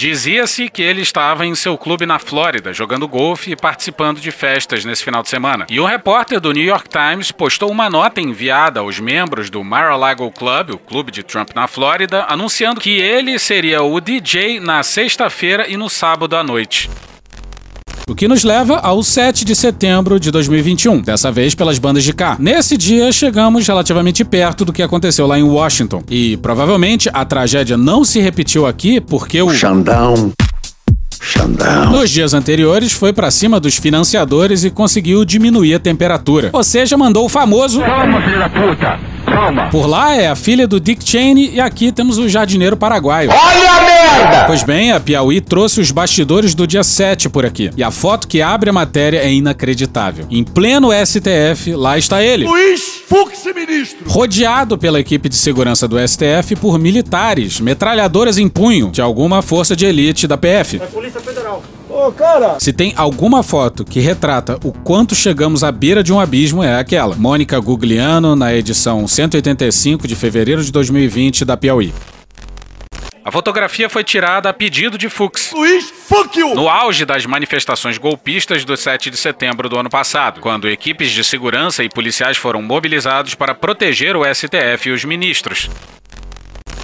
Dizia-se 0.00 0.70
que 0.70 0.80
ele 0.80 1.02
estava 1.02 1.44
em 1.44 1.54
seu 1.54 1.76
clube 1.76 2.06
na 2.06 2.18
Flórida, 2.18 2.72
jogando 2.72 3.06
golfe 3.06 3.50
e 3.50 3.54
participando 3.54 4.18
de 4.18 4.30
festas 4.30 4.82
nesse 4.82 5.04
final 5.04 5.22
de 5.22 5.28
semana. 5.28 5.66
E 5.68 5.78
um 5.78 5.84
repórter 5.84 6.40
do 6.40 6.52
New 6.52 6.64
York 6.64 6.88
Times 6.88 7.30
postou 7.30 7.70
uma 7.70 7.90
nota 7.90 8.18
enviada 8.18 8.80
aos 8.80 8.98
membros 8.98 9.50
do 9.50 9.62
Mar-a-Lago 9.62 10.30
Club, 10.30 10.70
o 10.70 10.78
clube 10.78 11.12
de 11.12 11.22
Trump 11.22 11.50
na 11.54 11.68
Flórida, 11.68 12.24
anunciando 12.30 12.80
que 12.80 12.98
ele 12.98 13.38
seria 13.38 13.82
o 13.82 14.00
DJ 14.00 14.58
na 14.58 14.82
sexta-feira 14.82 15.68
e 15.68 15.76
no 15.76 15.90
sábado 15.90 16.34
à 16.34 16.42
noite. 16.42 16.88
O 18.10 18.14
que 18.14 18.26
nos 18.26 18.42
leva 18.42 18.78
ao 18.78 19.04
7 19.04 19.44
de 19.44 19.54
setembro 19.54 20.18
de 20.18 20.32
2021, 20.32 21.00
dessa 21.00 21.30
vez 21.30 21.54
pelas 21.54 21.78
bandas 21.78 22.02
de 22.02 22.12
cá. 22.12 22.36
Nesse 22.40 22.76
dia, 22.76 23.12
chegamos 23.12 23.64
relativamente 23.68 24.24
perto 24.24 24.64
do 24.64 24.72
que 24.72 24.82
aconteceu 24.82 25.28
lá 25.28 25.38
em 25.38 25.44
Washington. 25.44 26.02
E 26.10 26.36
provavelmente 26.38 27.08
a 27.14 27.24
tragédia 27.24 27.76
não 27.76 28.02
se 28.02 28.18
repetiu 28.18 28.66
aqui 28.66 29.00
porque 29.00 29.40
o. 29.40 29.48
Xandão. 29.50 30.32
Xandão. 31.20 31.92
Nos 31.92 32.10
dias 32.10 32.34
anteriores, 32.34 32.90
foi 32.90 33.12
pra 33.12 33.30
cima 33.30 33.60
dos 33.60 33.76
financiadores 33.76 34.64
e 34.64 34.70
conseguiu 34.70 35.24
diminuir 35.24 35.74
a 35.74 35.78
temperatura. 35.78 36.50
Ou 36.52 36.64
seja, 36.64 36.96
mandou 36.96 37.26
o 37.26 37.28
famoso. 37.28 37.78
Toma, 37.78 38.22
filho 38.22 38.38
da 38.40 38.48
puta. 38.48 38.98
Toma. 39.24 39.68
Por 39.68 39.86
lá 39.86 40.16
é 40.16 40.26
a 40.26 40.34
filha 40.34 40.66
do 40.66 40.80
Dick 40.80 41.08
Cheney 41.08 41.52
e 41.54 41.60
aqui 41.60 41.92
temos 41.92 42.18
o 42.18 42.28
jardineiro 42.28 42.76
paraguaio. 42.76 43.30
Olha 43.30 43.70
a 43.70 43.84
merda. 44.12 44.44
Pois 44.46 44.62
bem, 44.62 44.92
a 44.92 45.00
Piauí 45.00 45.40
trouxe 45.40 45.80
os 45.80 45.90
bastidores 45.90 46.54
do 46.54 46.66
dia 46.66 46.82
7 46.82 47.28
por 47.28 47.44
aqui. 47.44 47.70
E 47.76 47.82
a 47.82 47.90
foto 47.90 48.26
que 48.26 48.42
abre 48.42 48.70
a 48.70 48.72
matéria 48.72 49.18
é 49.18 49.32
inacreditável. 49.32 50.26
Em 50.30 50.44
pleno 50.44 50.90
STF, 50.92 51.74
lá 51.74 51.98
está 51.98 52.22
ele. 52.22 52.46
Luiz 52.46 53.02
Fux, 53.06 53.44
ministro. 53.54 54.08
Rodeado 54.08 54.78
pela 54.78 55.00
equipe 55.00 55.28
de 55.28 55.36
segurança 55.36 55.86
do 55.88 55.96
STF 55.98 56.56
por 56.60 56.78
militares, 56.78 57.60
metralhadoras 57.60 58.38
em 58.38 58.48
punho 58.48 58.90
de 58.90 59.00
alguma 59.00 59.42
força 59.42 59.74
de 59.74 59.86
elite 59.86 60.26
da 60.26 60.36
PF. 60.36 60.78
Polícia 60.92 61.20
Federal. 61.20 61.62
Ô, 61.88 62.12
cara! 62.12 62.56
Se 62.60 62.72
tem 62.72 62.92
alguma 62.96 63.42
foto 63.42 63.84
que 63.84 63.98
retrata 63.98 64.58
o 64.62 64.72
quanto 64.72 65.14
chegamos 65.14 65.64
à 65.64 65.72
beira 65.72 66.04
de 66.04 66.12
um 66.12 66.20
abismo, 66.20 66.62
é 66.62 66.78
aquela. 66.78 67.16
Mônica 67.16 67.58
Gugliano, 67.58 68.36
na 68.36 68.54
edição 68.54 69.08
185 69.08 70.06
de 70.06 70.14
fevereiro 70.14 70.62
de 70.62 70.70
2020 70.70 71.44
da 71.44 71.56
Piauí. 71.56 71.92
A 73.22 73.30
fotografia 73.30 73.88
foi 73.88 74.02
tirada 74.02 74.48
a 74.48 74.52
pedido 74.52 74.96
de 74.96 75.10
Fux. 75.10 75.52
Luiz, 75.52 75.90
fuck 75.90 76.38
you. 76.38 76.54
No 76.54 76.68
auge 76.68 77.04
das 77.04 77.26
manifestações 77.26 77.98
golpistas 77.98 78.64
do 78.64 78.76
7 78.76 79.10
de 79.10 79.16
setembro 79.16 79.68
do 79.68 79.78
ano 79.78 79.90
passado, 79.90 80.40
quando 80.40 80.68
equipes 80.68 81.10
de 81.10 81.22
segurança 81.22 81.84
e 81.84 81.88
policiais 81.88 82.38
foram 82.38 82.62
mobilizados 82.62 83.34
para 83.34 83.54
proteger 83.54 84.16
o 84.16 84.22
STF 84.24 84.88
e 84.88 84.92
os 84.92 85.04
ministros. 85.04 85.68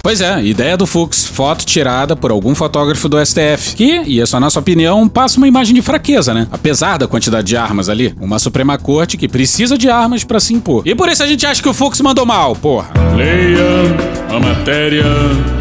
Pois 0.01 0.21
é, 0.21 0.41
ideia 0.43 0.77
do 0.77 0.87
Fux, 0.87 1.25
foto 1.25 1.65
tirada 1.65 2.15
por 2.15 2.31
algum 2.31 2.55
fotógrafo 2.55 3.09
do 3.09 3.23
STF, 3.23 3.75
que, 3.75 4.03
e 4.05 4.21
essa 4.21 4.35
é 4.35 4.37
a 4.37 4.39
nossa 4.39 4.59
opinião, 4.59 5.07
passa 5.07 5.37
uma 5.37 5.47
imagem 5.47 5.75
de 5.75 5.81
fraqueza, 5.81 6.33
né? 6.33 6.47
Apesar 6.51 6.97
da 6.97 7.07
quantidade 7.07 7.47
de 7.47 7.57
armas 7.57 7.89
ali, 7.89 8.15
uma 8.19 8.39
Suprema 8.39 8.77
Corte 8.77 9.17
que 9.17 9.27
precisa 9.27 9.77
de 9.77 9.89
armas 9.89 10.23
para 10.23 10.39
se 10.39 10.53
impor. 10.53 10.83
E 10.85 10.95
por 10.95 11.09
isso 11.09 11.23
a 11.23 11.27
gente 11.27 11.45
acha 11.45 11.61
que 11.61 11.69
o 11.69 11.73
Fux 11.73 11.99
mandou 12.01 12.25
mal, 12.25 12.55
porra. 12.55 12.89
Leia 13.15 13.57
a 14.29 14.39
matéria 14.39 15.05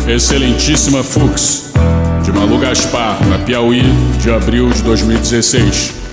Excelentíssima 0.06 1.02
Fux, 1.02 1.72
de 2.24 2.32
Malu 2.32 2.58
Gaspar, 2.58 3.18
na 3.26 3.38
Piauí, 3.38 3.82
de 4.20 4.30
abril 4.30 4.70
de 4.70 4.82
2016. 4.82 6.05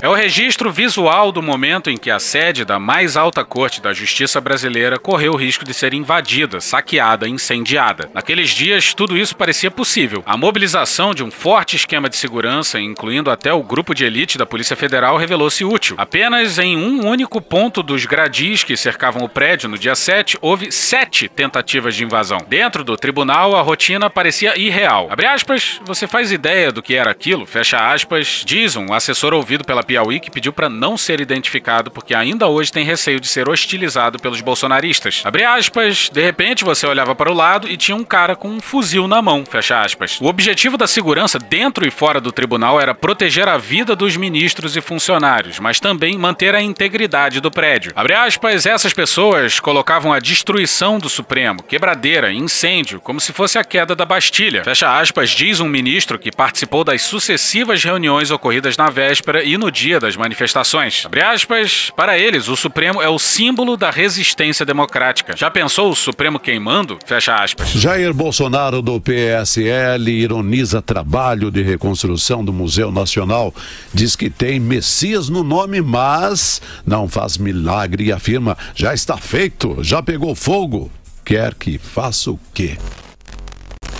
É 0.00 0.08
o 0.08 0.14
registro 0.14 0.70
visual 0.70 1.32
do 1.32 1.42
momento 1.42 1.90
em 1.90 1.96
que 1.96 2.08
a 2.08 2.20
sede 2.20 2.64
da 2.64 2.78
mais 2.78 3.16
alta 3.16 3.44
corte 3.44 3.82
da 3.82 3.92
justiça 3.92 4.40
brasileira 4.40 4.96
correu 4.96 5.32
o 5.32 5.36
risco 5.36 5.64
de 5.64 5.74
ser 5.74 5.92
invadida, 5.92 6.60
saqueada, 6.60 7.28
incendiada. 7.28 8.08
Naqueles 8.14 8.50
dias, 8.50 8.94
tudo 8.94 9.18
isso 9.18 9.34
parecia 9.34 9.72
possível. 9.72 10.22
A 10.24 10.36
mobilização 10.36 11.12
de 11.12 11.24
um 11.24 11.32
forte 11.32 11.74
esquema 11.74 12.08
de 12.08 12.16
segurança, 12.16 12.78
incluindo 12.78 13.28
até 13.28 13.52
o 13.52 13.60
grupo 13.60 13.92
de 13.92 14.04
elite 14.04 14.38
da 14.38 14.46
Polícia 14.46 14.76
Federal, 14.76 15.16
revelou-se 15.16 15.64
útil. 15.64 15.96
Apenas 15.98 16.60
em 16.60 16.76
um 16.76 17.04
único 17.04 17.40
ponto 17.40 17.82
dos 17.82 18.06
gradis 18.06 18.62
que 18.62 18.76
cercavam 18.76 19.24
o 19.24 19.28
prédio, 19.28 19.68
no 19.68 19.76
dia 19.76 19.96
7, 19.96 20.38
houve 20.40 20.70
sete 20.70 21.28
tentativas 21.28 21.96
de 21.96 22.04
invasão. 22.04 22.38
Dentro 22.48 22.84
do 22.84 22.96
tribunal, 22.96 23.56
a 23.56 23.62
rotina 23.62 24.08
parecia 24.08 24.56
irreal. 24.56 25.08
Abre 25.10 25.26
aspas, 25.26 25.80
você 25.84 26.06
faz 26.06 26.30
ideia 26.30 26.70
do 26.70 26.84
que 26.84 26.94
era 26.94 27.10
aquilo? 27.10 27.44
Fecha 27.46 27.92
aspas, 27.92 28.44
diz 28.46 28.76
um 28.76 28.92
assessor 28.92 29.34
ouvido 29.34 29.64
pela 29.64 29.87
Piauí 29.88 30.20
que 30.20 30.30
pediu 30.30 30.52
para 30.52 30.68
não 30.68 30.98
ser 30.98 31.18
identificado 31.18 31.90
porque 31.90 32.14
ainda 32.14 32.46
hoje 32.46 32.70
tem 32.70 32.84
receio 32.84 33.18
de 33.18 33.26
ser 33.26 33.48
hostilizado 33.48 34.18
pelos 34.18 34.42
bolsonaristas. 34.42 35.22
Abre 35.24 35.44
aspas, 35.44 36.10
de 36.12 36.22
repente 36.22 36.62
você 36.62 36.86
olhava 36.86 37.14
para 37.14 37.32
o 37.32 37.34
lado 37.34 37.66
e 37.66 37.74
tinha 37.74 37.96
um 37.96 38.04
cara 38.04 38.36
com 38.36 38.50
um 38.50 38.60
fuzil 38.60 39.08
na 39.08 39.22
mão, 39.22 39.46
fecha 39.46 39.80
aspas. 39.80 40.20
O 40.20 40.26
objetivo 40.26 40.76
da 40.76 40.86
segurança 40.86 41.38
dentro 41.38 41.88
e 41.88 41.90
fora 41.90 42.20
do 42.20 42.30
tribunal 42.30 42.78
era 42.78 42.94
proteger 42.94 43.48
a 43.48 43.56
vida 43.56 43.96
dos 43.96 44.14
ministros 44.14 44.76
e 44.76 44.82
funcionários, 44.82 45.58
mas 45.58 45.80
também 45.80 46.18
manter 46.18 46.54
a 46.54 46.60
integridade 46.60 47.40
do 47.40 47.50
prédio. 47.50 47.92
Abre 47.96 48.12
aspas, 48.12 48.66
essas 48.66 48.92
pessoas 48.92 49.58
colocavam 49.58 50.12
a 50.12 50.18
destruição 50.18 50.98
do 50.98 51.08
Supremo, 51.08 51.62
quebradeira, 51.62 52.30
incêndio, 52.30 53.00
como 53.00 53.22
se 53.22 53.32
fosse 53.32 53.58
a 53.58 53.64
queda 53.64 53.96
da 53.96 54.04
Bastilha. 54.04 54.64
Fecha 54.64 54.98
aspas, 55.00 55.30
diz 55.30 55.60
um 55.60 55.68
ministro 55.68 56.18
que 56.18 56.30
participou 56.30 56.84
das 56.84 57.00
sucessivas 57.00 57.82
reuniões 57.82 58.30
ocorridas 58.30 58.76
na 58.76 58.90
véspera 58.90 59.42
e 59.42 59.56
no 59.56 59.70
dia 59.78 60.00
das 60.00 60.16
manifestações. 60.16 61.04
Abre 61.06 61.22
aspas, 61.22 61.90
para 61.96 62.18
eles, 62.18 62.48
o 62.48 62.56
Supremo 62.56 63.00
é 63.00 63.08
o 63.08 63.18
símbolo 63.18 63.76
da 63.76 63.90
resistência 63.90 64.66
democrática. 64.66 65.36
Já 65.36 65.50
pensou 65.50 65.90
o 65.90 65.96
Supremo 65.96 66.38
queimando? 66.38 66.98
Fecha 67.06 67.34
aspas. 67.34 67.70
Jair 67.70 68.12
Bolsonaro 68.12 68.82
do 68.82 69.00
PSL 69.00 70.10
ironiza 70.10 70.82
trabalho 70.82 71.50
de 71.50 71.62
reconstrução 71.62 72.44
do 72.44 72.52
Museu 72.52 72.90
Nacional. 72.90 73.54
Diz 73.94 74.16
que 74.16 74.28
tem 74.28 74.58
Messias 74.58 75.28
no 75.28 75.42
nome, 75.42 75.80
mas 75.80 76.60
não 76.84 77.08
faz 77.08 77.38
milagre 77.38 78.04
e 78.04 78.12
afirma: 78.12 78.56
já 78.74 78.92
está 78.92 79.16
feito, 79.16 79.78
já 79.82 80.02
pegou 80.02 80.34
fogo. 80.34 80.90
Quer 81.24 81.54
que 81.54 81.78
faça 81.78 82.30
o 82.30 82.40
quê? 82.54 82.76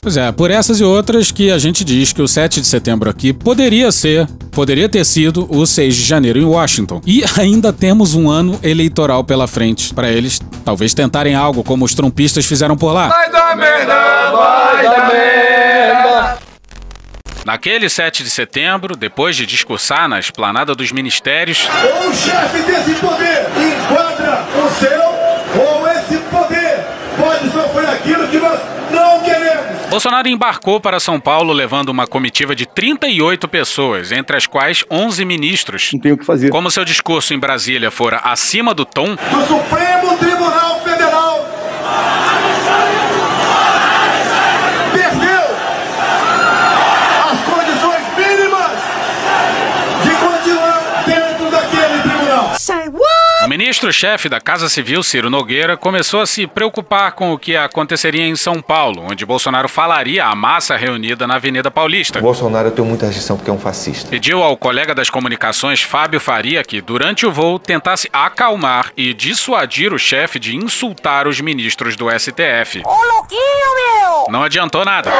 Pois 0.00 0.17
é, 0.17 0.31
por 0.31 0.50
essas 0.50 0.81
e 0.81 0.85
outras 0.85 1.31
que 1.31 1.50
a 1.50 1.59
gente 1.59 1.85
diz 1.85 2.12
que 2.12 2.23
o 2.23 2.28
7 2.28 2.61
de 2.61 2.67
setembro 2.67 3.11
aqui 3.11 3.33
poderia 3.33 3.90
ser, 3.90 4.26
poderia 4.52 4.88
ter 4.88 5.05
sido 5.05 5.47
o 5.50 5.67
6 5.67 5.97
de 5.97 6.02
janeiro 6.05 6.38
em 6.38 6.45
Washington. 6.45 7.00
E 7.05 7.23
ainda 7.38 7.73
temos 7.73 8.14
um 8.14 8.31
ano 8.31 8.59
eleitoral 8.62 9.25
pela 9.25 9.47
frente 9.47 9.93
para 9.93 10.09
eles 10.09 10.40
talvez 10.64 10.95
tentarem 10.95 11.35
algo 11.35 11.64
como 11.64 11.85
os 11.85 11.95
trumpistas 11.95 12.47
fizeram 12.47 12.76
por 12.76 12.93
lá. 12.93 13.09
Vai 13.09 13.31
dar 13.31 13.57
merda, 13.57 14.31
vai 14.31 14.85
dar 14.85 15.09
merda. 15.09 16.38
Naquele 17.45 17.88
7 17.88 18.23
de 18.23 18.28
setembro, 18.28 18.95
depois 18.95 19.35
de 19.35 19.47
discursar 19.47 20.07
na 20.07 20.21
esplanada 20.21 20.75
dos 20.75 20.93
ministérios, 20.93 21.67
o 22.07 22.14
chefe 22.14 22.62
desse 22.62 22.95
poder 23.00 23.47
enquadra 23.57 24.45
o 24.55 24.69
seu, 24.78 25.02
ou 25.59 25.88
esse 25.88 26.19
poder 26.25 26.85
pode 27.17 27.50
sofrer 27.50 27.88
aquilo 27.88 28.28
que 28.28 28.37
nós 28.37 28.61
não 28.90 29.21
queremos. 29.23 29.88
Bolsonaro 29.99 30.28
embarcou 30.28 30.81
para 30.81 31.00
São 31.00 31.19
Paulo 31.19 31.52
levando 31.52 31.88
uma 31.88 32.07
comitiva 32.07 32.55
de 32.55 32.64
38 32.67 33.49
pessoas, 33.49 34.12
entre 34.12 34.37
as 34.37 34.47
quais 34.47 34.85
11 34.88 35.25
ministros. 35.25 35.90
Não 35.93 35.99
tem 35.99 36.12
o 36.12 36.17
que 36.17 36.25
fazer. 36.25 36.50
Como 36.50 36.71
seu 36.71 36.85
discurso 36.85 37.35
em 37.35 37.38
Brasília 37.38 37.90
fora 37.90 38.19
acima 38.19 38.73
do 38.73 38.85
tom, 38.85 39.17
Do 39.17 39.45
Supremo 39.45 40.17
Tribunal 40.17 40.81
Federal. 40.85 41.45
Perdeu 44.93 45.43
as 47.33 47.40
condições 47.40 48.05
mínimas 48.17 48.78
de 50.05 50.11
continuar 50.14 51.05
dentro 51.07 51.50
daquele 51.50 52.02
tribunal. 52.02 52.55
Say 52.55 52.88
what? 52.88 53.19
o 53.45 53.49
ministro-chefe 53.69 54.31
da 54.31 54.41
Casa 54.41 54.67
Civil, 54.67 55.03
Ciro 55.03 55.29
Nogueira, 55.29 55.77
começou 55.77 56.23
a 56.23 56.27
se 56.27 56.47
preocupar 56.47 57.13
com 57.13 57.35
o 57.35 57.39
que 57.39 57.55
aconteceria 57.55 58.27
em 58.27 58.35
São 58.35 58.63
Paulo, 58.63 59.05
onde 59.11 59.27
Bolsonaro 59.27 59.69
falaria 59.69 60.25
à 60.25 60.35
massa 60.35 60.75
reunida 60.75 61.27
na 61.27 61.35
Avenida 61.35 61.71
Paulista. 61.71 62.19
Bolsonaro 62.19 62.69
eu 62.69 62.73
tenho 62.73 62.89
muita 62.89 63.05
restrição 63.05 63.37
porque 63.37 63.51
é 63.51 63.53
um 63.53 63.59
fascista. 63.59 64.09
Pediu 64.09 64.43
ao 64.43 64.57
colega 64.57 64.95
das 64.95 65.11
comunicações, 65.11 65.83
Fábio 65.83 66.19
Faria, 66.19 66.65
que 66.65 66.81
durante 66.81 67.27
o 67.27 67.31
voo 67.31 67.59
tentasse 67.59 68.09
acalmar 68.11 68.91
e 68.97 69.13
dissuadir 69.13 69.93
o 69.93 69.99
chefe 69.99 70.39
de 70.39 70.57
insultar 70.57 71.29
os 71.29 71.39
ministros 71.39 71.95
do 71.95 72.07
STF. 72.11 72.81
Ô, 72.87 73.17
louquinho, 73.17 73.75
meu! 73.77 74.25
Não 74.31 74.43
adiantou 74.43 74.83
nada. 74.83 75.13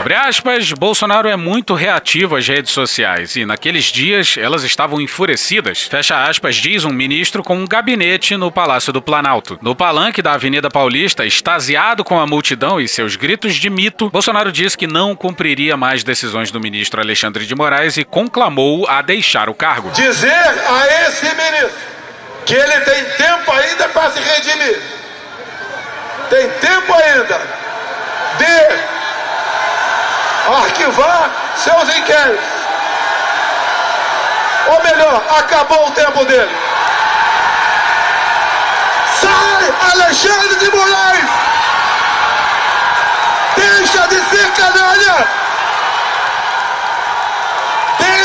Abre 0.00 0.14
aspas, 0.14 0.72
Bolsonaro 0.72 1.28
é 1.28 1.36
muito 1.36 1.74
reativo 1.74 2.34
às 2.34 2.48
redes 2.48 2.72
sociais 2.72 3.36
e 3.36 3.44
naqueles 3.44 3.84
dias 3.84 4.36
elas 4.38 4.64
estavam 4.64 4.98
enfurecidas. 4.98 5.82
Fecha 5.82 6.24
aspas, 6.24 6.56
diz 6.56 6.86
um 6.86 6.92
ministro 6.92 7.42
com 7.42 7.59
um 7.60 7.66
gabinete 7.66 8.36
no 8.36 8.50
Palácio 8.50 8.92
do 8.92 9.02
Planalto. 9.02 9.58
No 9.60 9.76
palanque 9.76 10.22
da 10.22 10.32
Avenida 10.32 10.70
Paulista, 10.70 11.26
extasiado 11.26 12.02
com 12.02 12.18
a 12.18 12.26
multidão 12.26 12.80
e 12.80 12.88
seus 12.88 13.16
gritos 13.16 13.56
de 13.56 13.68
mito, 13.68 14.08
Bolsonaro 14.08 14.50
disse 14.50 14.78
que 14.78 14.86
não 14.86 15.14
cumpriria 15.14 15.76
mais 15.76 16.02
decisões 16.02 16.50
do 16.50 16.58
ministro 16.58 17.00
Alexandre 17.00 17.44
de 17.44 17.54
Moraes 17.54 17.98
e 17.98 18.04
conclamou-o 18.04 18.88
a 18.88 19.02
deixar 19.02 19.50
o 19.50 19.54
cargo. 19.54 19.90
Dizer 19.90 20.30
a 20.30 21.06
esse 21.06 21.26
ministro 21.26 21.90
que 22.46 22.54
ele 22.54 22.80
tem 22.80 23.04
tempo 23.04 23.52
ainda 23.52 23.88
para 23.90 24.10
se 24.10 24.20
redimir. 24.20 24.80
Tem 26.30 26.48
tempo 26.48 26.94
ainda 26.94 27.40
de 28.38 28.90
arquivar 30.54 31.30
seus 31.56 31.96
inquéritos. 31.96 32.60
Ou 34.68 34.82
melhor, 34.82 35.22
acabou 35.38 35.88
o 35.88 35.90
tempo 35.90 36.24
dele. 36.24 36.69
Alexandre 39.92 40.56
de 40.56 40.70
Moraes! 40.70 41.30
Deixa 43.56 44.06
de 44.08 44.20
ser 44.30 44.50
canalha! 44.52 45.39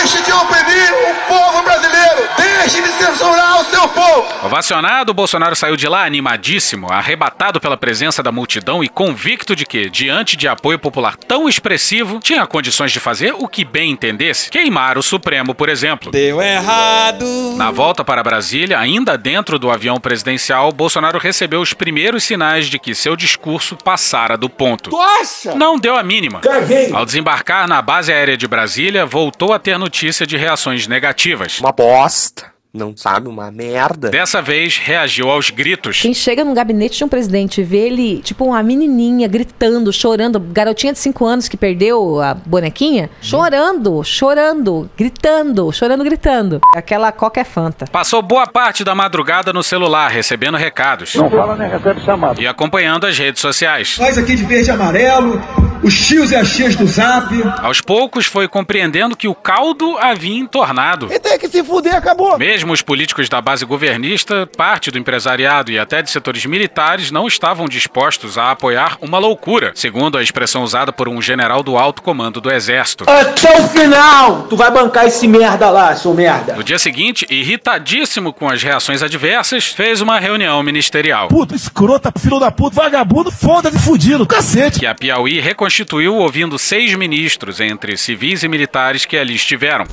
Deixe 0.06 0.22
de 0.22 0.32
oprimir 0.32 0.94
o 0.94 1.28
povo 1.28 1.64
brasileiro! 1.64 2.30
Deixe 2.38 2.80
de 2.80 2.90
censurar 2.90 3.60
o 3.60 3.66
seu 3.66 3.88
povo! 3.88 4.28
Ovacionado, 4.46 5.16
Bolsonaro 5.16 5.56
saiu 5.56 5.76
de 5.76 5.88
lá 5.88 6.06
animadíssimo, 6.06 6.94
arrebatado 6.94 7.60
pela 7.60 7.76
presença 7.76 8.22
da 8.22 8.32
multidão 8.32 8.84
e 8.84 8.88
convicto 8.88 9.56
de 9.56 9.66
que, 9.66 9.90
diante 9.90 10.38
de 10.38 10.48
apoio 10.48 10.78
popular 10.78 11.16
tão 11.16 11.50
expressivo, 11.50 12.20
tinha 12.20 12.46
condições 12.46 12.92
de 12.92 13.00
fazer 13.00 13.34
o 13.34 13.48
que 13.48 13.66
bem 13.66 13.90
entendesse. 13.90 14.52
Queimar 14.52 14.96
o 15.00 15.02
Supremo, 15.02 15.56
por 15.56 15.70
exemplo. 15.70 16.12
Deu 16.12 16.40
errado. 16.40 17.26
Na 17.56 17.72
volta 17.72 18.06
para 18.06 18.22
Brasília, 18.22 18.78
ainda 18.78 19.18
dentro 19.18 19.58
do 19.58 19.72
avião 19.72 20.00
presidencial, 20.00 20.72
Bolsonaro 20.72 21.18
recebeu 21.18 21.62
os 21.62 21.74
primeiros 21.74 22.24
sinais 22.24 22.68
de 22.68 22.78
que 22.78 22.94
seu 22.94 23.16
discurso 23.16 23.76
passara 23.76 24.38
do 24.38 24.50
ponto. 24.50 24.92
Nossa! 24.92 25.56
Não 25.56 25.80
deu 25.80 25.96
a 25.96 26.04
mínima. 26.04 26.42
Caguei! 26.42 26.94
Ao 26.94 27.04
desembarcar 27.04 27.68
na 27.68 27.82
base 27.82 28.14
aérea 28.14 28.38
de 28.38 28.48
Brasília, 28.48 29.04
voltou 29.04 29.52
a 29.52 29.58
ter 29.58 29.80
notícia 29.96 30.28
de 30.28 30.36
reações 30.36 30.88
negativas. 30.88 31.62
Uma 31.62 31.72
bosta. 31.72 32.54
Não 32.74 32.94
sabe, 32.98 33.30
uma 33.30 33.50
merda. 33.50 34.10
Dessa 34.10 34.42
vez, 34.42 34.78
reagiu 34.78 35.32
aos 35.32 35.50
gritos. 35.50 36.02
Quem 36.02 36.14
chega 36.14 36.44
no 36.44 36.54
gabinete 36.54 36.98
de 36.98 37.04
um 37.06 37.08
presidente 37.08 37.62
e 37.62 37.64
vê 37.64 37.88
ele, 37.88 38.20
tipo, 38.20 38.44
uma 38.44 38.62
menininha 38.62 39.30
gritando, 39.30 39.94
chorando, 39.94 40.38
garotinha 40.38 40.92
de 40.92 41.00
5 41.00 41.26
anos 41.26 41.48
que 41.48 41.56
perdeu 41.56 42.20
a 42.20 42.34
bonequinha, 42.34 43.10
chorando, 43.22 44.04
chorando, 44.04 44.90
gritando, 44.98 45.72
chorando, 45.72 46.04
gritando. 46.04 46.60
Aquela 46.76 47.14
coca 47.14 47.40
é 47.40 47.46
fanta. 47.46 47.86
Passou 47.90 48.22
boa 48.22 48.46
parte 48.46 48.84
da 48.84 48.94
madrugada 48.94 49.54
no 49.54 49.64
celular, 49.64 50.12
recebendo 50.12 50.58
recados. 50.58 51.16
Não 51.16 51.30
fala 51.30 51.56
nem 51.56 51.70
recebe 51.70 52.02
chamado. 52.02 52.42
E 52.42 52.46
acompanhando 52.46 53.08
as 53.08 53.18
redes 53.18 53.40
sociais. 53.40 53.96
Nós 53.98 54.18
aqui 54.18 54.36
de 54.36 54.44
verde 54.44 54.68
e 54.68 54.72
amarelo, 54.72 55.42
os 55.86 56.08
tios 56.08 56.32
e 56.32 56.36
as 56.36 56.52
tias 56.52 56.76
do 56.76 56.88
zap. 56.88 57.32
Aos 57.62 57.80
poucos, 57.80 58.26
foi 58.26 58.48
compreendendo 58.48 59.16
que 59.16 59.28
o 59.28 59.36
caldo 59.36 59.98
havia 60.00 60.36
entornado. 60.36 61.08
E 61.12 61.20
tem 61.20 61.38
que 61.38 61.48
se 61.48 61.64
fuder, 61.64 61.96
acabou. 61.96 62.40
Mesmo 62.40 62.74
os 62.74 62.82
políticos 62.82 63.30
da 63.30 63.40
base 63.40 63.64
governista, 63.66 64.50
parte 64.58 64.90
do 64.90 64.98
empresariado 64.98 65.72
e 65.72 65.78
até 65.78 66.02
de 66.02 66.10
setores 66.10 66.44
militares 66.48 67.12
não 67.12 67.28
estavam 67.28 67.68
dispostos 67.68 68.36
a 68.36 68.50
apoiar 68.50 68.98
uma 69.00 69.20
loucura, 69.20 69.74
segundo 69.76 70.18
a 70.18 70.24
expressão 70.24 70.64
usada 70.64 70.92
por 70.92 71.08
um 71.08 71.22
general 71.22 71.62
do 71.62 71.78
alto 71.78 72.02
comando 72.02 72.42
do 72.42 72.52
exército. 72.52 73.06
Até 73.08 73.62
o 73.62 73.68
final, 73.68 74.48
tu 74.50 74.56
vai 74.56 74.72
bancar 74.72 75.06
esse 75.06 75.28
merda 75.28 75.70
lá, 75.70 75.96
seu 75.96 76.16
merda. 76.16 76.56
No 76.56 76.64
dia 76.64 76.80
seguinte, 76.80 77.28
irritadíssimo 77.30 78.34
com 78.34 78.50
as 78.50 78.64
reações 78.64 79.04
adversas, 79.04 79.68
fez 79.68 80.02
uma 80.02 80.20
reunião 80.20 80.64
ministerial. 80.64 81.28
Puto, 81.28 81.54
escrota, 81.54 82.12
filho 82.18 82.40
da 82.40 82.50
puta, 82.50 82.76
vagabundo, 82.76 83.32
foda-se 83.32 83.78
fudido, 83.78 84.26
cacete. 84.26 84.80
Que 84.80 84.88
a 84.88 84.96
Piauí 84.96 85.40
reconstituiu 85.76 86.16
ouvindo 86.16 86.58
seis 86.58 86.96
ministros, 86.96 87.60
entre 87.60 87.98
civis 87.98 88.44
e 88.44 88.48
militares 88.48 89.06
que 89.06 89.18
ali 89.18 89.36
estiveram. 89.36 89.86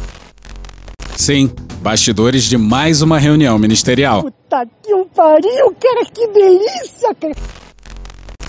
Sim, 1.16 1.50
bastidores 1.80 2.44
de 2.44 2.56
mais 2.56 3.02
uma 3.02 3.18
reunião 3.18 3.58
ministerial. 3.58 4.22
Puta 4.22 4.64
que 4.80 4.94
um 4.94 5.04
pariu, 5.08 5.74
cara, 5.80 6.04
que 6.04 6.26
delícia, 6.28 7.14
cara. 7.14 7.34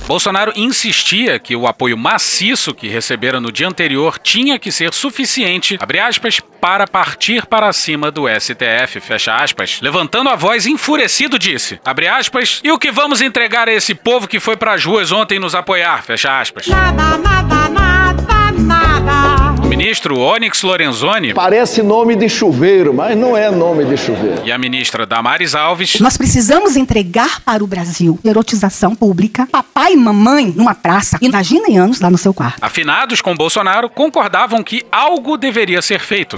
Bolsonaro 0.05 0.51
insistia 0.55 1.39
que 1.39 1.55
o 1.55 1.65
apoio 1.65 1.97
maciço 1.97 2.73
que 2.73 2.87
recebera 2.87 3.39
no 3.39 3.51
dia 3.51 3.67
anterior 3.67 4.19
tinha 4.19 4.59
que 4.59 4.71
ser 4.71 4.93
suficiente, 4.93 5.77
abre 5.79 5.99
aspas, 5.99 6.39
para 6.59 6.85
partir 6.85 7.45
para 7.45 7.71
cima 7.71 8.11
do 8.11 8.25
STF, 8.27 8.99
fecha 8.99 9.35
aspas. 9.35 9.79
Levantando 9.81 10.29
a 10.29 10.35
voz 10.35 10.65
enfurecido 10.65 11.39
disse, 11.39 11.79
abre 11.85 12.07
aspas, 12.07 12.59
e 12.63 12.71
o 12.71 12.77
que 12.77 12.91
vamos 12.91 13.21
entregar 13.21 13.67
a 13.67 13.73
esse 13.73 13.95
povo 13.95 14.27
que 14.27 14.39
foi 14.39 14.57
para 14.57 14.73
as 14.73 14.83
ruas 14.83 15.11
ontem 15.11 15.39
nos 15.39 15.55
apoiar, 15.55 16.03
fecha 16.03 16.39
aspas. 16.39 16.67
Nada, 16.67 17.17
nada, 17.17 17.69
nada, 17.69 18.51
nada. 18.51 19.52
Ministro 19.75 20.19
Onyx 20.19 20.62
Lorenzoni 20.62 21.33
Parece 21.33 21.81
nome 21.81 22.15
de 22.15 22.29
chuveiro, 22.29 22.93
mas 22.93 23.17
não 23.17 23.36
é 23.36 23.49
nome 23.49 23.83
de 23.83 23.97
chuveiro. 23.97 24.45
e 24.45 24.51
a 24.51 24.57
ministra 24.59 25.03
Damares 25.03 25.55
Alves 25.55 25.99
Nós 25.99 26.15
precisamos 26.15 26.77
entregar 26.77 27.41
para 27.41 27.63
o 27.63 27.65
Brasil 27.65 28.19
erotização 28.23 28.93
pública, 28.93 29.47
papai 29.51 29.93
e 29.93 29.97
mamãe 29.97 30.53
numa 30.55 30.75
praça 30.75 31.17
vagina 31.31 31.65
e 31.69 31.75
anos 31.75 31.99
lá 31.99 32.12
no 32.12 32.19
seu 32.19 32.36
quarto. 32.36 32.63
afinados 32.63 33.19
com 33.19 33.33
Bolsonaro, 33.33 33.89
concordavam 33.89 34.62
que 34.62 34.86
algo 34.91 35.38
deveria 35.38 35.81
ser 35.81 35.99
feito. 35.99 36.38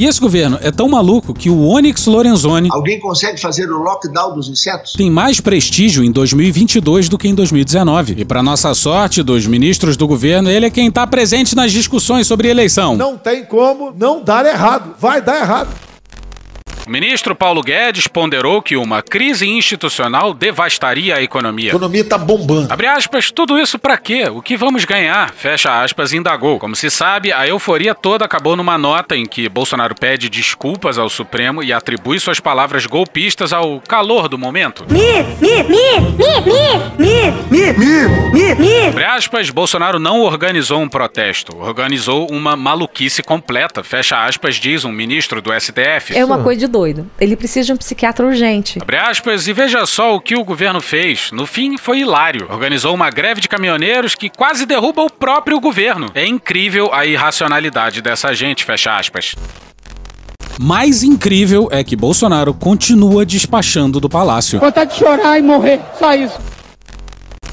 E 0.00 0.06
esse 0.06 0.18
governo 0.18 0.58
é 0.62 0.70
tão 0.70 0.88
maluco 0.88 1.34
que 1.34 1.50
o 1.50 1.62
Onyx 1.62 2.06
Lorenzoni 2.06 2.70
Alguém 2.72 2.98
consegue 2.98 3.38
fazer 3.38 3.70
o 3.70 3.76
lockdown 3.76 4.34
dos 4.34 4.48
insetos? 4.48 4.94
tem 4.94 5.10
mais 5.10 5.42
prestígio 5.42 6.02
em 6.02 6.10
2022 6.10 7.06
do 7.06 7.18
que 7.18 7.28
em 7.28 7.34
2019. 7.34 8.14
E 8.16 8.24
para 8.24 8.42
nossa 8.42 8.72
sorte 8.72 9.22
dos 9.22 9.46
ministros 9.46 9.98
do 9.98 10.08
governo, 10.08 10.48
ele 10.48 10.64
é 10.64 10.70
quem 10.70 10.88
está 10.88 11.06
presente 11.06 11.54
nas 11.54 11.70
discussões 11.70 12.26
sobre 12.26 12.48
eleição. 12.48 12.96
Não 12.96 13.18
tem 13.18 13.44
como 13.44 13.92
não 13.94 14.24
dar 14.24 14.46
errado. 14.46 14.94
Vai 14.98 15.20
dar 15.20 15.38
errado. 15.38 15.68
O 16.86 16.90
ministro 16.90 17.36
Paulo 17.36 17.62
Guedes 17.62 18.08
ponderou 18.08 18.60
que 18.60 18.76
uma 18.76 19.00
crise 19.02 19.46
institucional 19.48 20.34
devastaria 20.34 21.16
a 21.16 21.22
economia. 21.22 21.68
A 21.68 21.76
economia 21.76 22.04
tá 22.04 22.18
bombando. 22.18 22.72
Abre 22.72 22.86
aspas, 22.88 23.30
tudo 23.30 23.58
isso 23.58 23.78
pra 23.78 23.96
quê? 23.96 24.24
O 24.28 24.42
que 24.42 24.56
vamos 24.56 24.84
ganhar? 24.84 25.30
Fecha 25.30 25.82
aspas, 25.82 26.12
indagou. 26.12 26.58
Como 26.58 26.74
se 26.74 26.90
sabe, 26.90 27.32
a 27.32 27.46
euforia 27.46 27.94
toda 27.94 28.24
acabou 28.24 28.56
numa 28.56 28.76
nota 28.76 29.16
em 29.16 29.24
que 29.24 29.48
Bolsonaro 29.48 29.94
pede 29.94 30.28
desculpas 30.28 30.98
ao 30.98 31.08
Supremo 31.08 31.62
e 31.62 31.72
atribui 31.72 32.18
suas 32.18 32.40
palavras 32.40 32.86
golpistas 32.86 33.52
ao 33.52 33.80
calor 33.82 34.28
do 34.28 34.36
momento. 34.38 34.84
Mi, 34.90 34.98
mi, 35.40 35.62
mi, 35.62 36.00
mi, 36.16 36.30
mi, 36.98 37.30
mi, 37.50 37.72
mi, 37.72 38.08
mi, 38.32 38.54
mi. 38.56 38.88
Abre 38.88 39.04
aspas, 39.04 39.48
Bolsonaro 39.50 39.98
não 40.00 40.22
organizou 40.22 40.80
um 40.80 40.88
protesto, 40.88 41.56
organizou 41.56 42.26
uma 42.30 42.56
maluquice 42.56 43.22
completa. 43.22 43.84
Fecha 43.84 44.24
aspas, 44.24 44.56
diz 44.56 44.84
um 44.84 44.90
ministro 44.90 45.40
do 45.40 45.52
STF. 45.52 46.16
É 46.16 46.24
uma 46.24 46.42
coisa 46.42 46.60
de 46.60 46.66
doido. 46.66 46.79
Ele 47.20 47.36
precisa 47.36 47.66
de 47.66 47.72
um 47.72 47.76
psiquiatra 47.76 48.26
urgente. 48.26 48.78
Abre 48.80 48.96
aspas, 48.96 49.46
e 49.46 49.52
veja 49.52 49.84
só 49.86 50.14
o 50.14 50.20
que 50.20 50.36
o 50.36 50.44
governo 50.44 50.80
fez. 50.80 51.30
No 51.32 51.46
fim, 51.46 51.76
foi 51.76 52.00
hilário. 52.00 52.46
Organizou 52.50 52.94
uma 52.94 53.10
greve 53.10 53.40
de 53.40 53.48
caminhoneiros 53.48 54.14
que 54.14 54.30
quase 54.30 54.66
derruba 54.66 55.02
o 55.02 55.10
próprio 55.10 55.60
governo. 55.60 56.10
É 56.14 56.26
incrível 56.26 56.90
a 56.92 57.06
irracionalidade 57.06 58.00
dessa 58.00 58.32
gente, 58.34 58.64
fecha 58.64 58.96
aspas. 58.96 59.34
Mais 60.62 61.02
incrível 61.02 61.68
é 61.70 61.82
que 61.82 61.96
Bolsonaro 61.96 62.52
continua 62.52 63.24
despachando 63.24 63.98
do 63.98 64.10
palácio. 64.10 64.60
Vontade 64.60 64.92
de 64.92 64.98
chorar 64.98 65.38
e 65.38 65.42
morrer, 65.42 65.80
só 65.98 66.14
isso. 66.14 66.38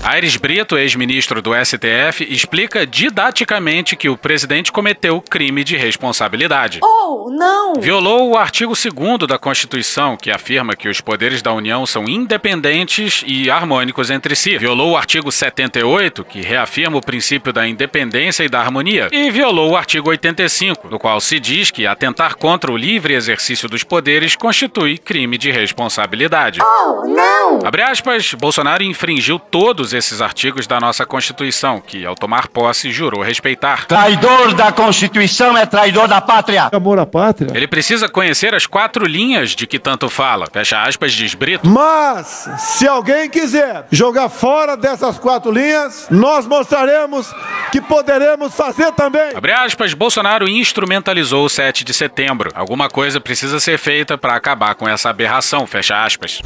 Aires 0.03 0.37
Brito, 0.37 0.77
ex-ministro 0.77 1.41
do 1.41 1.51
STF, 1.53 2.23
explica 2.29 2.87
didaticamente 2.87 3.95
que 3.95 4.07
o 4.07 4.17
presidente 4.17 4.71
cometeu 4.71 5.21
crime 5.21 5.63
de 5.63 5.75
responsabilidade. 5.75 6.79
Oh, 6.81 7.29
não! 7.29 7.73
Violou 7.75 8.31
o 8.31 8.37
artigo 8.37 8.73
2 8.73 9.27
da 9.27 9.37
Constituição, 9.37 10.15
que 10.15 10.31
afirma 10.31 10.75
que 10.75 10.87
os 10.87 11.01
poderes 11.01 11.41
da 11.41 11.51
União 11.51 11.85
são 11.85 12.05
independentes 12.05 13.23
e 13.27 13.49
harmônicos 13.49 14.09
entre 14.09 14.35
si. 14.35 14.57
Violou 14.57 14.91
o 14.91 14.97
artigo 14.97 15.31
78, 15.31 16.23
que 16.23 16.41
reafirma 16.41 16.97
o 16.97 17.01
princípio 17.01 17.51
da 17.51 17.67
independência 17.67 18.43
e 18.43 18.49
da 18.49 18.61
harmonia. 18.61 19.09
E 19.11 19.29
violou 19.29 19.71
o 19.71 19.77
artigo 19.77 20.09
85, 20.09 20.87
no 20.89 20.99
qual 20.99 21.19
se 21.19 21.39
diz 21.39 21.69
que 21.69 21.85
atentar 21.85 22.35
contra 22.35 22.71
o 22.71 22.77
livre 22.77 23.13
exercício 23.13 23.67
dos 23.67 23.83
poderes 23.83 24.35
constitui 24.35 24.97
crime 24.97 25.37
de 25.37 25.51
responsabilidade. 25.51 26.59
Oh, 26.61 27.05
não! 27.07 27.59
Abre 27.65 27.81
aspas, 27.81 28.33
Bolsonaro 28.33 28.83
infringiu 28.83 29.37
todos 29.37 29.86
esses 29.93 30.21
artigos 30.21 30.67
da 30.67 30.79
nossa 30.79 31.05
Constituição, 31.05 31.81
que 31.81 32.05
ao 32.05 32.15
tomar 32.15 32.47
posse 32.47 32.91
jurou 32.91 33.21
respeitar. 33.21 33.85
Traidor 33.85 34.53
da 34.53 34.71
Constituição 34.71 35.57
é 35.57 35.65
traidor 35.65 36.07
da 36.07 36.21
pátria. 36.21 36.69
Amor 36.71 36.99
à 36.99 37.05
pátria. 37.05 37.51
Ele 37.53 37.67
precisa 37.67 38.07
conhecer 38.09 38.53
as 38.53 38.65
quatro 38.65 39.05
linhas 39.05 39.51
de 39.51 39.67
que 39.67 39.79
tanto 39.79 40.09
fala. 40.09 40.47
Fecha 40.51 40.81
aspas, 40.81 41.13
diz 41.13 41.33
Brito. 41.33 41.67
Mas, 41.67 42.49
se 42.57 42.87
alguém 42.87 43.29
quiser 43.29 43.85
jogar 43.91 44.29
fora 44.29 44.75
dessas 44.75 45.17
quatro 45.17 45.51
linhas, 45.51 46.07
nós 46.09 46.45
mostraremos 46.45 47.33
que 47.71 47.81
poderemos 47.81 48.53
fazer 48.53 48.91
também. 48.93 49.31
Abre 49.35 49.51
aspas, 49.51 49.93
Bolsonaro 49.93 50.47
instrumentalizou 50.47 51.45
o 51.45 51.49
7 51.49 51.83
de 51.83 51.93
setembro. 51.93 52.51
Alguma 52.53 52.89
coisa 52.89 53.19
precisa 53.19 53.59
ser 53.59 53.77
feita 53.77 54.17
para 54.17 54.35
acabar 54.35 54.75
com 54.75 54.87
essa 54.87 55.09
aberração. 55.09 55.65
Fecha 55.67 56.03
aspas. 56.03 56.41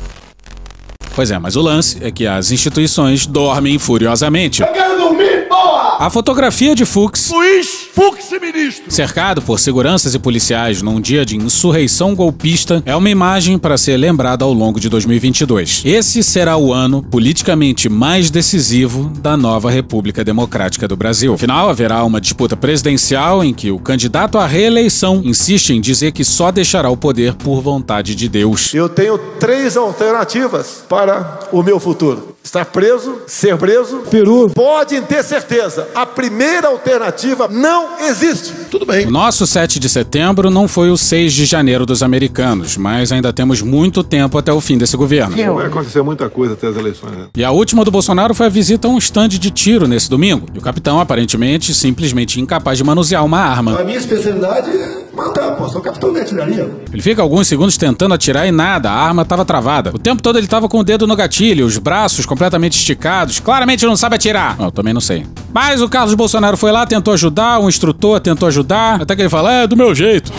Pois 1.13 1.30
é, 1.30 1.38
mas 1.38 1.56
o 1.56 1.62
lance 1.62 1.97
é 2.02 2.10
que 2.10 2.26
as 2.26 2.52
instituições 2.52 3.26
dormem 3.26 3.78
furiosamente. 3.78 4.62
Eu 4.62 4.67
quero 4.67 4.97
dormir, 4.97 5.47
porra! 5.47 5.61
A 5.72 6.10
fotografia 6.10 6.76
de 6.76 6.84
Fux, 6.84 7.30
Luiz 7.30 7.88
Fux, 7.94 8.32
ministro! 8.42 8.86
cercado 8.90 9.42
por 9.42 9.60
seguranças 9.60 10.16
e 10.16 10.20
policiais 10.20 10.82
num 10.82 11.00
dia 11.00 11.26
de 11.26 11.38
insurreição 11.38 12.16
golpista, 12.16 12.82
é 12.86 12.96
uma 12.96 13.10
imagem 13.10 13.58
para 13.58 13.78
ser 13.78 13.98
lembrada 13.98 14.44
ao 14.44 14.52
longo 14.52 14.80
de 14.80 14.90
2022. 14.90 15.84
Esse 15.86 16.24
será 16.24 16.58
o 16.58 16.74
ano 16.74 17.04
politicamente 17.04 17.88
mais 17.88 18.30
decisivo 18.30 19.12
da 19.20 19.38
nova 19.38 19.70
República 19.70 20.24
Democrática 20.24 20.88
do 20.88 20.98
Brasil. 20.98 21.34
Afinal, 21.34 21.70
haverá 21.70 22.04
uma 22.04 22.20
disputa 22.20 22.58
presidencial 22.58 23.44
em 23.44 23.54
que 23.54 23.72
o 23.72 23.80
candidato 23.80 24.38
à 24.38 24.48
reeleição 24.48 25.22
insiste 25.24 25.70
em 25.70 25.80
dizer 25.80 26.12
que 26.12 26.26
só 26.26 26.52
deixará 26.52 26.90
o 26.90 26.98
poder 26.98 27.36
por 27.36 27.62
vontade 27.62 28.16
de 28.16 28.28
Deus. 28.28 28.74
Eu 28.74 28.90
tenho 28.90 29.18
três 29.40 29.78
alternativas 29.78 30.84
para 30.90 31.40
o 31.52 31.62
meu 31.64 31.80
futuro. 31.80 32.31
Estar 32.43 32.65
preso, 32.65 33.21
ser 33.27 33.58
preso. 33.58 33.99
Peru. 34.10 34.49
Podem 34.49 35.01
ter 35.04 35.23
certeza, 35.23 35.88
a 35.93 36.06
primeira 36.06 36.67
alternativa 36.67 37.47
não 37.47 37.99
existe. 38.01 38.54
Tudo 38.72 38.86
bem. 38.86 39.06
O 39.06 39.12
nosso 39.12 39.46
7 39.46 39.82
de 39.82 39.90
setembro 39.90 40.50
não 40.50 40.66
foi 40.66 40.90
o 40.90 40.96
6 40.96 41.34
de 41.34 41.44
janeiro 41.44 41.86
dos 41.86 42.02
americanos, 42.02 42.78
mas 42.78 43.12
ainda 43.12 43.34
temos 43.34 43.62
muito 43.62 44.02
tempo 44.02 44.38
até 44.38 44.54
o 44.54 44.62
fim 44.62 44.78
desse 44.78 44.96
governo. 44.96 45.36
Vai 45.54 45.66
acontecer 45.66 46.02
muita 46.02 46.30
coisa 46.30 46.54
até 46.54 46.68
as 46.68 46.78
eleições. 46.78 47.12
Né? 47.12 47.28
E 47.36 47.44
a 47.44 47.52
última 47.52 47.84
do 47.84 47.92
Bolsonaro 47.92 48.34
foi 48.34 48.46
a 48.46 48.50
visita 48.50 48.88
a 48.88 48.92
um 48.92 48.98
estande 48.98 49.38
de 49.38 49.52
tiro 49.52 49.90
nesse 49.90 50.10
domingo. 50.10 50.48
E 50.54 50.58
o 50.58 50.62
capitão, 50.62 51.02
aparentemente, 51.02 51.74
simplesmente 51.74 52.40
incapaz 52.40 52.78
de 52.78 52.84
manusear 52.86 53.26
uma 53.26 53.40
arma. 53.40 53.78
A 53.78 53.84
minha 53.84 53.98
especialidade 53.98 54.70
é 54.70 55.02
matar, 55.14 55.52
pô. 55.58 55.68
Sou 55.68 55.82
capitão 55.82 56.14
de 56.14 56.20
artilharia. 56.20 56.72
Ele 56.92 57.02
fica 57.02 57.22
alguns 57.22 57.48
segundos 57.48 57.78
tentando 57.78 58.14
atirar 58.14 58.48
e 58.48 58.52
nada, 58.52 58.90
a 58.90 58.94
arma 58.94 59.24
estava 59.24 59.44
travada. 59.44 59.92
O 59.94 60.00
tempo 60.00 60.22
todo 60.22 60.38
ele 60.38 60.46
estava 60.46 60.70
com 60.70 60.80
o 60.80 60.84
dedo 60.84 61.06
no 61.06 61.16
gatilho, 61.16 61.66
os 61.66 61.78
braços 61.78 62.26
completamente 62.26 62.78
esticados. 62.78 63.40
Claramente 63.40 63.86
não 63.86 63.98
sabe 63.98 64.16
atirar. 64.16 64.56
Eu 64.60 64.72
também 64.72 64.94
não 64.94 65.02
sei. 65.02 65.26
Mas 65.54 65.82
o 65.82 65.90
Carlos 65.90 66.14
Bolsonaro 66.14 66.56
foi 66.56 66.72
lá, 66.72 66.86
tentou 66.86 67.14
ajudar, 67.14 67.60
o 67.60 67.68
instrutor 67.68 68.20
tentou 68.20 68.48
ajudar, 68.48 68.61
até 69.00 69.15
que 69.15 69.21
ele 69.21 69.30
fala: 69.30 69.52
é 69.54 69.67
do 69.67 69.76
meu 69.76 69.93
jeito. 69.93 70.32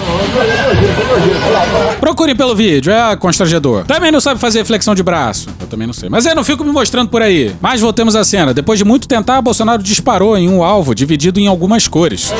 Procure 2.00 2.34
pelo 2.34 2.54
vídeo, 2.54 2.92
é 2.92 3.16
constrangedor. 3.16 3.84
Também 3.84 4.10
não 4.10 4.20
sabe 4.20 4.40
fazer 4.40 4.64
flexão 4.64 4.94
de 4.94 5.02
braço. 5.02 5.48
Eu 5.60 5.66
também 5.66 5.86
não 5.86 5.94
sei. 5.94 6.08
Mas 6.08 6.26
eu 6.26 6.34
não 6.34 6.44
fico 6.44 6.64
me 6.64 6.72
mostrando 6.72 7.08
por 7.08 7.22
aí. 7.22 7.54
Mas 7.60 7.80
voltemos 7.80 8.16
à 8.16 8.24
cena. 8.24 8.52
Depois 8.52 8.78
de 8.78 8.84
muito 8.84 9.06
tentar, 9.06 9.40
Bolsonaro 9.40 9.82
disparou 9.82 10.36
em 10.36 10.48
um 10.48 10.62
alvo 10.62 10.94
dividido 10.94 11.38
em 11.38 11.46
algumas 11.46 11.86
cores. 11.88 12.32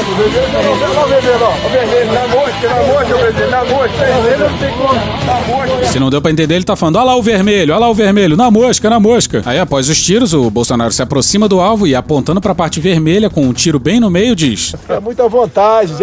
Se 5.91 5.99
não 6.01 6.11
deu 6.11 6.23
pra 6.23 6.31
entender, 6.31 6.55
ele 6.55 6.65
tá 6.65 6.77
falando: 6.77 6.97
olha 6.97 7.05
lá 7.05 7.17
o 7.17 7.23
vermelho, 7.23 7.73
olha 7.73 7.81
lá 7.81 7.91
o 7.91 7.95
vermelho, 7.95 8.37
na 8.37 8.51
mosca, 8.51 8.89
na 8.89 9.01
mosca. 9.01 9.43
Aí, 9.45 9.59
após 9.59 9.89
os 9.89 10.01
tiros, 10.01 10.33
o 10.33 10.51
Bolsonaro 10.51 10.93
se 10.93 11.03
aproxima 11.03 11.49
do 11.49 11.61
alvo 11.61 11.87
e, 11.87 11.95
apontando 11.95 12.41
pra 12.41 12.55
parte 12.55 12.81
vermelha 12.81 13.29
com 13.29 13.43
um 13.43 13.53
tiro 13.53 13.79
bem 13.79 14.01
no 14.01 14.11
meio, 14.11 14.35
diz: 14.35 14.75
É 14.89 15.01
muita 15.01 15.29
vontade 15.29 15.72
de, 15.81 15.97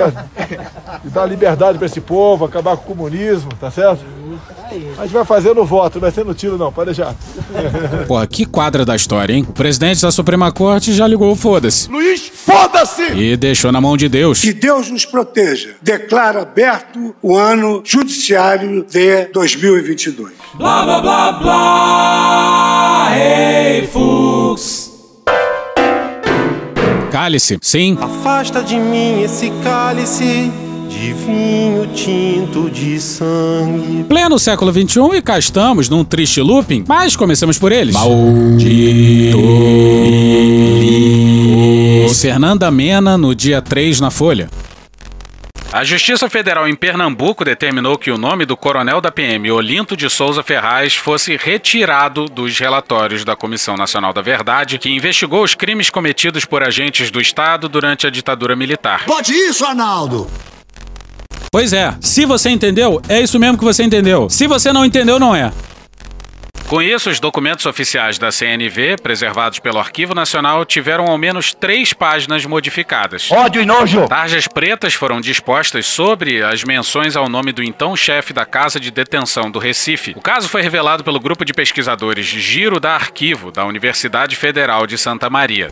de 1.03 1.09
dar 1.09 1.25
liberdade 1.25 1.77
para 1.77 1.85
esse 1.87 2.01
povo, 2.01 2.45
acabar 2.45 2.75
com 2.77 2.83
o 2.83 2.95
comunismo, 2.95 3.49
tá 3.59 3.69
certo? 3.71 4.03
A 4.97 5.03
gente 5.03 5.13
vai 5.13 5.25
fazer 5.25 5.55
no 5.55 5.65
voto, 5.65 5.95
não 5.95 6.01
vai 6.01 6.11
ser 6.11 6.23
no 6.23 6.33
tiro, 6.33 6.57
não, 6.57 6.71
pode 6.71 6.93
deixar. 6.93 7.15
Porra, 8.07 8.27
que 8.27 8.45
quadra 8.45 8.85
da 8.85 8.95
história, 8.95 9.33
hein? 9.33 9.45
O 9.47 9.53
presidente 9.53 10.01
da 10.01 10.11
Suprema 10.11 10.51
Corte 10.51 10.93
já 10.93 11.07
ligou 11.07 11.31
o 11.31 11.35
foda-se. 11.35 11.89
Luiz, 11.89 12.31
foda-se! 12.33 13.13
E 13.13 13.35
deixou 13.35 13.71
na 13.71 13.81
mão 13.81 13.97
de 13.97 14.07
Deus. 14.07 14.41
Que 14.41 14.53
Deus 14.53 14.89
nos 14.89 15.05
proteja. 15.05 15.71
Declara 15.81 16.43
aberto 16.43 17.15
o 17.21 17.35
ano 17.35 17.81
judiciário 17.83 18.85
de 18.87 19.25
2022. 19.33 20.33
Blá 20.55 20.83
blá 20.83 21.01
blá 21.01 21.31
blá, 21.33 23.09
hey 23.17 23.87
Fux. 23.87 24.78
Cálice, 27.11 27.57
sim. 27.61 27.97
Afasta 27.99 28.61
de 28.61 28.75
mim 28.75 29.21
esse 29.23 29.51
cálice 29.63 30.51
de 30.87 31.13
vinho 31.13 31.87
tinto 31.93 32.69
de 32.69 32.99
sangue. 32.99 34.03
Pleno 34.07 34.37
século 34.37 34.71
XXI 34.71 35.17
e 35.17 35.21
cá 35.21 35.39
estamos 35.39 35.89
num 35.89 36.03
triste 36.03 36.41
looping, 36.41 36.83
mas 36.87 37.15
começamos 37.15 37.57
por 37.57 37.71
eles. 37.71 37.93
Maldito. 37.93 39.39
Fernanda 42.15 42.69
Mena 42.69 43.17
no 43.17 43.33
dia 43.33 43.61
3 43.61 44.01
na 44.01 44.11
Folha. 44.11 44.49
A 45.71 45.83
Justiça 45.83 46.27
Federal 46.27 46.67
em 46.67 46.75
Pernambuco 46.75 47.45
determinou 47.45 47.95
que 47.95 48.09
o 48.09 48.17
nome 48.17 48.43
do 48.43 48.57
coronel 48.57 48.99
da 48.99 49.11
PM, 49.11 49.51
Olinto 49.51 49.95
de 49.95 50.09
Souza 50.09 50.41
Ferraz, 50.41 50.95
fosse 50.95 51.37
retirado 51.37 52.25
dos 52.25 52.57
relatórios 52.57 53.23
da 53.23 53.35
Comissão 53.35 53.77
Nacional 53.77 54.11
da 54.11 54.19
Verdade, 54.19 54.79
que 54.79 54.89
investigou 54.89 55.43
os 55.43 55.53
crimes 55.53 55.91
cometidos 55.91 56.43
por 56.43 56.63
agentes 56.63 57.11
do 57.11 57.21
Estado 57.21 57.69
durante 57.69 58.07
a 58.07 58.09
ditadura 58.09 58.55
militar. 58.55 59.05
Pode 59.05 59.31
isso, 59.31 59.63
Arnaldo! 59.63 60.27
Pois 61.51 61.71
é, 61.71 61.95
se 62.01 62.25
você 62.25 62.49
entendeu, 62.49 62.99
é 63.07 63.21
isso 63.21 63.39
mesmo 63.39 63.57
que 63.57 63.63
você 63.63 63.83
entendeu. 63.83 64.27
Se 64.27 64.47
você 64.47 64.73
não 64.73 64.83
entendeu, 64.83 65.19
não 65.19 65.35
é. 65.35 65.51
Com 66.69 66.83
isso, 66.83 67.09
os 67.09 67.19
documentos 67.19 67.65
oficiais 67.65 68.19
da 68.19 68.31
CNV, 68.31 68.97
preservados 69.01 69.57
pelo 69.57 69.79
Arquivo 69.79 70.13
Nacional, 70.13 70.63
tiveram 70.63 71.07
ao 71.07 71.17
menos 71.17 71.51
três 71.51 71.93
páginas 71.93 72.45
modificadas. 72.45 73.31
Ódio 73.31 73.63
e 73.63 73.65
nojo! 73.65 74.07
Tarjas 74.07 74.47
pretas 74.47 74.93
foram 74.93 75.19
dispostas 75.19 75.87
sobre 75.87 76.43
as 76.43 76.63
menções 76.63 77.15
ao 77.15 77.27
nome 77.27 77.51
do 77.51 77.63
então 77.63 77.95
chefe 77.95 78.33
da 78.33 78.45
Casa 78.45 78.79
de 78.79 78.91
Detenção 78.91 79.49
do 79.49 79.57
Recife. 79.57 80.13
O 80.15 80.21
caso 80.21 80.47
foi 80.47 80.61
revelado 80.61 81.03
pelo 81.03 81.19
grupo 81.19 81.43
de 81.43 81.55
pesquisadores 81.55 82.27
Giro 82.27 82.79
da 82.79 82.93
Arquivo, 82.93 83.51
da 83.51 83.65
Universidade 83.65 84.35
Federal 84.35 84.85
de 84.85 84.95
Santa 84.95 85.27
Maria. 85.27 85.71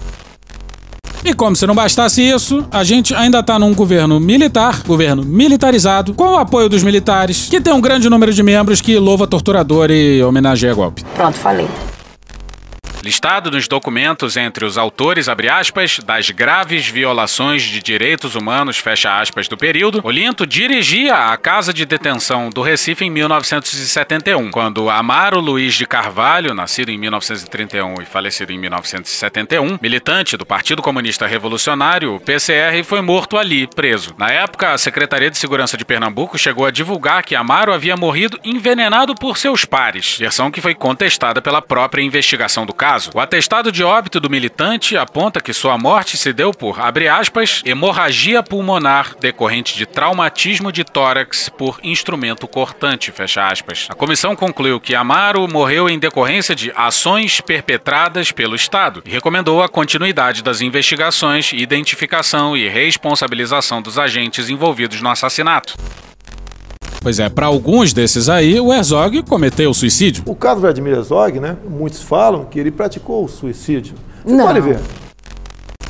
E 1.23 1.33
como 1.33 1.55
se 1.55 1.65
não 1.67 1.75
bastasse 1.75 2.21
isso, 2.21 2.65
a 2.71 2.83
gente 2.83 3.13
ainda 3.13 3.43
tá 3.43 3.59
num 3.59 3.73
governo 3.73 4.19
militar, 4.19 4.81
governo 4.85 5.23
militarizado, 5.23 6.13
com 6.13 6.35
o 6.35 6.37
apoio 6.37 6.69
dos 6.69 6.83
militares, 6.83 7.47
que 7.49 7.59
tem 7.59 7.73
um 7.73 7.81
grande 7.81 8.09
número 8.09 8.33
de 8.33 8.43
membros 8.43 8.81
que 8.81 8.97
louva 8.97 9.27
torturador 9.27 9.91
e 9.91 10.21
homenageia 10.23 10.73
golpe. 10.73 11.03
Pronto, 11.15 11.37
falei. 11.37 11.67
Listado 13.07 13.49
nos 13.49 13.69
documentos 13.69 14.35
entre 14.35 14.65
os 14.65 14.77
autores, 14.77 15.29
aspas, 15.29 15.99
das 15.99 16.29
graves 16.29 16.89
violações 16.89 17.61
de 17.61 17.81
direitos 17.81 18.35
humanos, 18.35 18.79
fecha 18.79 19.17
aspas, 19.17 19.47
do 19.47 19.55
período, 19.55 20.01
Olinto 20.03 20.45
dirigia 20.45 21.15
a 21.15 21.37
casa 21.37 21.73
de 21.73 21.85
detenção 21.85 22.49
do 22.49 22.61
Recife 22.61 23.05
em 23.05 23.09
1971, 23.09 24.51
quando 24.51 24.89
Amaro 24.89 25.39
Luiz 25.39 25.75
de 25.75 25.85
Carvalho, 25.85 26.53
nascido 26.53 26.89
em 26.89 26.97
1931 26.97 28.01
e 28.01 28.05
falecido 28.05 28.51
em 28.51 28.57
1971, 28.57 29.79
militante 29.81 30.35
do 30.35 30.45
Partido 30.45 30.81
Comunista 30.81 31.25
Revolucionário, 31.25 32.13
o 32.13 32.19
PCR, 32.19 32.83
foi 32.83 32.99
morto 32.99 33.37
ali, 33.37 33.67
preso. 33.67 34.13
Na 34.17 34.29
época, 34.31 34.73
a 34.73 34.77
Secretaria 34.77 35.31
de 35.31 35.37
Segurança 35.37 35.77
de 35.77 35.85
Pernambuco 35.85 36.37
chegou 36.37 36.65
a 36.65 36.71
divulgar 36.71 37.23
que 37.23 37.37
Amaro 37.37 37.71
havia 37.71 37.95
morrido 37.95 38.37
envenenado 38.43 39.15
por 39.15 39.37
seus 39.37 39.63
pares, 39.63 40.17
versão 40.17 40.51
que 40.51 40.59
foi 40.59 40.75
contestada 40.75 41.41
pela 41.41 41.61
própria 41.61 42.03
investigação 42.03 42.65
do 42.65 42.73
caso. 42.73 42.96
Caso. 42.97 43.11
O 43.13 43.19
atestado 43.19 43.71
de 43.71 43.83
óbito 43.83 44.19
do 44.19 44.29
militante 44.29 44.97
aponta 44.97 45.39
que 45.39 45.53
sua 45.53 45.77
morte 45.77 46.17
se 46.17 46.33
deu 46.33 46.51
por, 46.51 46.79
abre 46.79 47.07
aspas, 47.07 47.61
hemorragia 47.63 48.41
pulmonar 48.41 49.15
decorrente 49.19 49.77
de 49.77 49.85
traumatismo 49.85 50.71
de 50.71 50.83
tórax 50.83 51.49
por 51.49 51.79
instrumento 51.83 52.47
cortante, 52.47 53.11
fecha 53.11 53.45
aspas. 53.45 53.87
A 53.89 53.95
comissão 53.95 54.35
concluiu 54.35 54.79
que 54.79 54.95
Amaro 54.95 55.47
morreu 55.47 55.87
em 55.87 55.99
decorrência 55.99 56.55
de 56.55 56.71
ações 56.75 57.39
perpetradas 57.39 58.31
pelo 58.31 58.55
Estado 58.55 59.03
e 59.05 59.11
recomendou 59.11 59.61
a 59.61 59.69
continuidade 59.69 60.41
das 60.41 60.61
investigações, 60.61 61.53
identificação 61.53 62.57
e 62.57 62.67
responsabilização 62.67 63.81
dos 63.81 63.99
agentes 63.99 64.49
envolvidos 64.49 65.01
no 65.01 65.09
assassinato. 65.09 65.75
Pois 67.01 67.19
é, 67.19 67.29
para 67.29 67.45
alguns 67.45 67.93
desses 67.93 68.27
aí, 68.27 68.59
o 68.59 68.73
Herzog 68.73 69.23
cometeu 69.23 69.73
suicídio. 69.73 70.23
O 70.25 70.35
caso 70.35 70.61
Vladimir 70.61 70.93
Herzog, 70.93 71.39
né? 71.39 71.55
Muitos 71.69 72.01
falam 72.01 72.45
que 72.45 72.59
ele 72.59 72.71
praticou 72.71 73.23
o 73.23 73.27
suicídio. 73.27 73.95
Você 74.25 74.35
Não. 74.35 74.45
pode 74.45 74.61
ver. 74.61 74.79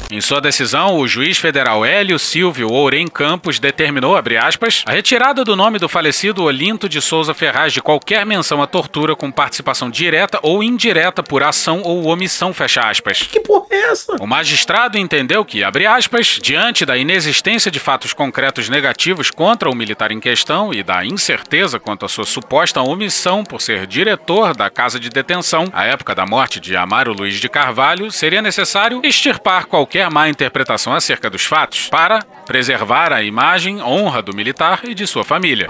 Em 0.10 0.22
sua 0.22 0.40
decisão, 0.40 0.96
o 0.96 1.06
juiz 1.06 1.38
federal 1.38 1.84
Hélio 1.84 2.18
Silvio 2.18 2.72
Ourem 2.72 3.10
Campos 3.10 3.60
determinou, 3.60 4.16
abre 4.16 4.38
aspas, 4.38 4.86
a 4.88 4.94
retirada 4.94 5.44
do 5.44 5.54
nome 5.54 5.80
do 5.80 5.90
falecido 5.90 6.44
Olinto 6.44 6.88
de 6.88 7.02
Souza 7.02 7.34
Ferraz 7.34 7.74
de 7.74 7.82
qualquer 7.82 8.26
menção 8.26 8.62
à 8.62 8.68
tortura 8.68 9.18
com 9.18 9.30
participação 9.30 9.90
direta 9.90 10.40
ou 10.42 10.64
indireta 10.64 11.22
por 11.22 11.44
ação 11.44 11.82
ou 11.84 12.08
omissão, 12.08 12.54
fecha 12.54 12.88
aspas. 12.90 13.24
Que 13.24 13.42
porra 13.42 13.66
é 13.70 13.92
essa? 13.92 14.16
O 14.22 14.26
magistrado 14.26 14.98
entendeu 14.98 15.44
que, 15.44 15.62
abre 15.62 15.86
aspas, 15.86 16.40
diante 16.42 16.86
da 16.86 16.96
inexistência 16.96 17.70
de 17.70 17.80
fatos 17.80 18.14
concretos 18.14 18.70
negativos 18.70 19.30
contra 19.30 19.70
o 19.70 19.76
militar 19.76 20.14
em 20.14 20.22
questão 20.22 20.74
e 20.74 20.84
da 20.84 21.04
incerteza 21.04 21.82
quanto 21.82 22.06
à 22.06 22.10
sua 22.10 22.26
suposta 22.26 22.82
omissão 22.82 23.44
por 23.44 23.62
ser 23.62 23.86
diretor 23.86 24.56
da 24.56 24.70
casa 24.70 25.02
de 25.02 25.10
detenção 25.10 25.66
à 25.74 25.84
época 25.84 26.16
da 26.16 26.26
morte 26.26 26.62
de 26.62 26.78
Amaro 26.78 27.12
Luiz 27.12 27.36
de 27.36 27.50
Carvalho, 27.50 28.10
seria 28.10 28.42
necessário 28.42 29.02
extirpar 29.04 29.66
qualquer 29.66 29.97
má 30.10 30.30
interpretação 30.30 30.94
acerca 30.94 31.30
dos 31.30 31.44
fatos 31.44 31.88
para 31.90 32.24
preservar 32.46 33.12
a 33.12 33.24
imagem, 33.24 33.82
honra 33.82 34.22
do 34.22 34.36
militar 34.36 34.82
e 34.84 34.94
de 34.94 35.08
sua 35.08 35.24
família. 35.24 35.68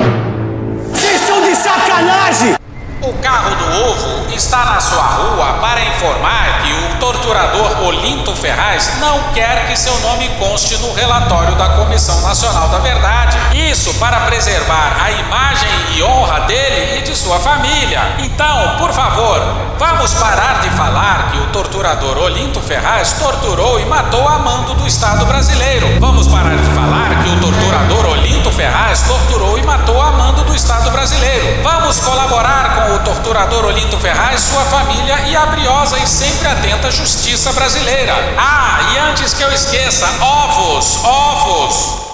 Vocês 0.91 1.21
são 1.21 1.41
de 1.41 1.55
sacanagem! 1.55 2.57
O 3.01 3.13
carro 3.21 3.55
do 3.55 3.65
ovo 3.83 4.33
está 4.33 4.65
na 4.65 4.79
sua 4.79 5.03
rua 5.03 5.53
para 5.61 5.81
informar 5.81 6.63
que 6.63 6.73
o 6.73 6.99
torturador 6.99 7.83
Olinto 7.85 8.35
Ferraz 8.35 8.99
não 8.99 9.21
quer 9.33 9.67
que 9.67 9.77
seu 9.77 9.97
nome 9.99 10.27
conste 10.39 10.75
no 10.77 10.91
relatório 10.93 11.55
da 11.55 11.69
Comissão 11.77 12.19
Nacional 12.21 12.69
da 12.69 12.79
Verdade. 12.79 13.37
Isso 13.53 13.93
para 13.99 14.21
preservar 14.21 14.97
a 14.99 15.11
imagem 15.11 15.69
honra 16.03 16.41
dele 16.41 16.99
e 16.99 17.01
de 17.01 17.15
sua 17.15 17.39
família. 17.39 18.15
Então, 18.19 18.75
por 18.77 18.91
favor, 18.91 19.41
vamos 19.77 20.13
parar 20.13 20.61
de 20.61 20.69
falar 20.71 21.31
que 21.31 21.37
o 21.39 21.47
torturador 21.47 22.17
Olinto 22.17 22.61
Ferraz 22.61 23.13
torturou 23.13 23.79
e 23.79 23.85
matou 23.85 24.27
a 24.27 24.39
mando 24.39 24.73
do 24.75 24.87
Estado 24.87 25.25
brasileiro. 25.25 25.87
Vamos 25.99 26.27
parar 26.27 26.55
de 26.55 26.69
falar 26.73 27.23
que 27.23 27.29
o 27.29 27.39
torturador 27.39 28.05
Olinto 28.07 28.51
Ferraz 28.51 29.01
torturou 29.03 29.57
e 29.57 29.63
matou 29.63 30.01
a 30.01 30.11
mando 30.11 30.43
do 30.43 30.55
Estado 30.55 30.89
brasileiro. 30.91 31.61
Vamos 31.63 31.99
colaborar 31.99 32.75
com 32.75 32.95
o 32.95 32.99
torturador 32.99 33.65
Olinto 33.65 33.97
Ferraz, 33.97 34.41
sua 34.41 34.63
família 34.65 35.19
e 35.27 35.35
a 35.35 35.45
briosa 35.47 35.97
e 35.99 36.07
sempre 36.07 36.47
atenta 36.47 36.91
justiça 36.91 37.51
brasileira. 37.53 38.13
Ah, 38.37 38.79
e 38.93 38.97
antes 38.97 39.33
que 39.33 39.43
eu 39.43 39.51
esqueça, 39.51 40.07
ovos, 40.21 41.03
ovos! 41.03 42.06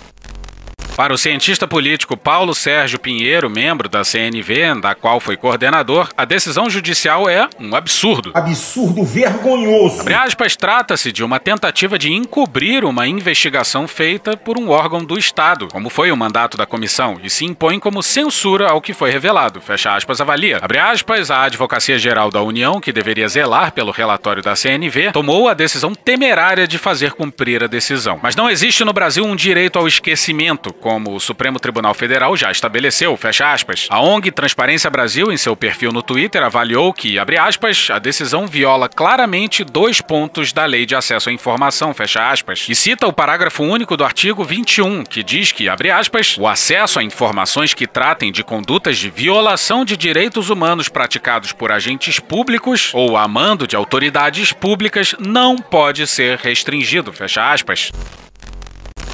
Para 0.96 1.12
o 1.12 1.18
cientista 1.18 1.68
político 1.68 2.16
Paulo 2.16 2.54
Sérgio 2.54 3.00
Pinheiro, 3.00 3.50
membro 3.50 3.90
da 3.90 4.04
CNV, 4.04 4.80
da 4.80 4.94
qual 4.94 5.20
foi 5.20 5.36
coordenador, 5.36 6.10
a 6.16 6.24
decisão 6.24 6.70
judicial 6.70 7.28
é 7.28 7.50
um 7.60 7.76
absurdo. 7.76 8.32
Absurdo 8.36 9.04
vergonhoso. 9.04 10.02
Abre 10.02 10.14
aspas, 10.14 10.56
trata-se 10.56 11.12
de 11.12 11.24
uma 11.24 11.40
tentativa 11.40 11.98
de 11.98 12.14
encobrir 12.14 12.86
uma 12.86 13.08
investigação 13.08 13.88
feita 13.88 14.38
por 14.38 14.60
um 14.60 14.70
órgão 14.70 15.04
do 15.04 15.18
Estado, 15.18 15.68
como 15.70 15.90
foi 15.90 16.12
o 16.12 16.18
mandato 16.18 16.58
da 16.58 16.66
comissão, 16.68 17.20
e 17.24 17.30
se 17.30 17.44
impõe 17.44 17.80
como 17.80 18.04
censura 18.04 18.70
ao 18.70 18.80
que 18.80 18.94
foi 18.94 19.10
revelado. 19.10 19.62
Fecha 19.62 19.96
aspas, 19.96 20.22
avalia. 20.22 20.60
Abre 20.62 20.78
aspas, 20.78 21.32
a 21.32 21.42
Advocacia 21.42 21.98
Geral 21.98 22.30
da 22.30 22.44
União, 22.44 22.80
que 22.80 22.94
deveria 22.94 23.28
zelar 23.28 23.72
pelo 23.72 23.92
relatório 23.92 24.44
da 24.44 24.56
CNV, 24.56 25.12
tomou 25.12 25.50
a 25.50 25.56
decisão 25.56 25.96
temerária 25.96 26.68
de 26.68 26.78
fazer 26.78 27.14
cumprir 27.14 27.64
a 27.64 27.68
decisão. 27.68 28.20
Mas 28.22 28.36
não 28.36 28.48
existe 28.48 28.86
no 28.86 28.94
Brasil 28.94 29.26
um 29.26 29.36
direito 29.36 29.80
ao 29.80 29.88
esquecimento, 29.88 30.72
como 30.84 31.16
o 31.16 31.20
Supremo 31.20 31.62
Tribunal 31.62 31.94
Federal 31.94 32.36
já 32.36 32.52
estabeleceu, 32.52 33.16
fecha 33.16 33.54
aspas. 33.54 33.88
A 33.90 34.02
ONG 34.02 34.30
Transparência 34.32 34.90
Brasil, 34.90 35.32
em 35.32 35.38
seu 35.38 35.56
perfil 35.56 35.94
no 35.94 36.04
Twitter, 36.04 36.44
avaliou 36.44 36.92
que, 36.92 37.18
abre 37.18 37.38
aspas, 37.38 37.88
a 37.90 38.00
decisão 38.00 38.46
viola 38.46 38.90
claramente 38.90 39.64
dois 39.64 40.02
pontos 40.02 40.52
da 40.52 40.66
Lei 40.66 40.86
de 40.86 40.94
Acesso 40.94 41.30
à 41.30 41.32
Informação, 41.32 41.94
fecha 41.94 42.30
aspas, 42.30 42.66
e 42.68 42.76
cita 42.76 43.08
o 43.08 43.14
parágrafo 43.14 43.64
único 43.64 43.96
do 43.96 44.04
artigo 44.04 44.44
21, 44.44 45.06
que 45.06 45.24
diz 45.24 45.54
que, 45.54 45.70
abre 45.70 45.90
aspas, 45.90 46.36
o 46.38 46.46
acesso 46.46 47.00
a 47.00 47.04
informações 47.04 47.74
que 47.74 47.88
tratem 47.88 48.30
de 48.30 48.44
condutas 48.44 48.98
de 48.98 49.10
violação 49.10 49.86
de 49.86 49.96
direitos 49.96 50.50
humanos 50.50 50.90
praticados 50.90 51.54
por 51.54 51.72
agentes 51.72 52.20
públicos 52.20 52.92
ou 52.94 53.16
a 53.16 53.26
mando 53.26 53.66
de 53.66 53.78
autoridades 53.78 54.52
públicas 54.52 55.16
não 55.18 55.56
pode 55.56 56.06
ser 56.08 56.40
restringido, 56.40 57.14
fecha 57.14 57.54
aspas. 57.54 57.90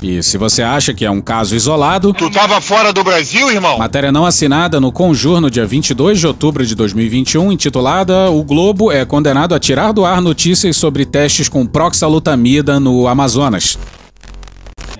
E 0.01 0.23
se 0.23 0.37
você 0.37 0.63
acha 0.63 0.93
que 0.93 1.03
é 1.03 1.11
um 1.11 1.19
caso 1.19 1.55
isolado. 1.55 2.13
Tu 2.13 2.29
tava 2.31 2.61
fora 2.61 2.93
do 2.93 3.03
Brasil, 3.03 3.51
irmão? 3.51 3.77
Matéria 3.77 4.11
não 4.11 4.25
assinada 4.25 4.79
no 4.79 4.91
Conjur 4.91 5.41
no 5.41 5.51
dia 5.51 5.65
22 5.65 6.19
de 6.19 6.27
outubro 6.27 6.65
de 6.65 6.73
2021, 6.73 7.51
intitulada 7.51 8.29
O 8.29 8.43
Globo 8.43 8.91
é 8.91 9.03
condenado 9.03 9.53
a 9.53 9.59
tirar 9.59 9.91
do 9.91 10.05
ar 10.05 10.21
notícias 10.21 10.77
sobre 10.77 11.05
testes 11.05 11.49
com 11.49 11.65
proxalutamida 11.65 12.79
no 12.79 13.07
Amazonas. 13.07 13.77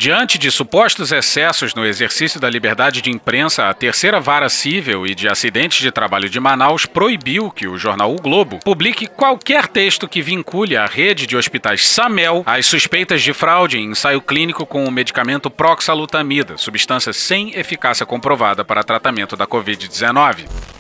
Diante 0.02 0.38
de 0.38 0.50
supostos 0.50 1.12
excessos 1.12 1.76
no 1.76 1.86
exercício 1.86 2.40
da 2.40 2.50
liberdade 2.50 3.02
de 3.02 3.12
imprensa, 3.12 3.68
a 3.68 3.74
terceira 3.74 4.18
vara 4.18 4.48
civil 4.48 5.06
e 5.06 5.14
de 5.14 5.28
acidentes 5.28 5.82
de 5.82 5.92
trabalho 5.92 6.30
de 6.30 6.40
Manaus 6.40 6.86
proibiu 6.86 7.52
que 7.52 7.68
o 7.68 7.78
jornal 7.78 8.14
O 8.14 8.16
Globo 8.16 8.60
publique 8.64 9.08
qualquer 9.08 9.68
texto 9.68 10.08
que 10.08 10.22
vincule 10.22 10.78
a 10.78 10.86
rede 10.86 11.28
de 11.28 11.36
hospitais 11.36 11.86
Samel 11.86 12.44
às 12.46 12.66
suspeitas 12.66 13.22
de 13.22 13.34
fraude 13.34 13.78
em 13.78 13.92
ensaio 13.92 14.22
clínico 14.22 14.66
com 14.66 14.86
o 14.86 14.92
medicamento 14.92 15.50
proxalutamida, 15.52 16.58
substância 16.58 17.12
sem 17.12 17.54
eficácia 17.60 18.06
comprovada 18.06 18.64
para 18.64 18.86
tratamento 18.86 19.36
da 19.36 19.46
Covid-19. 19.46 20.79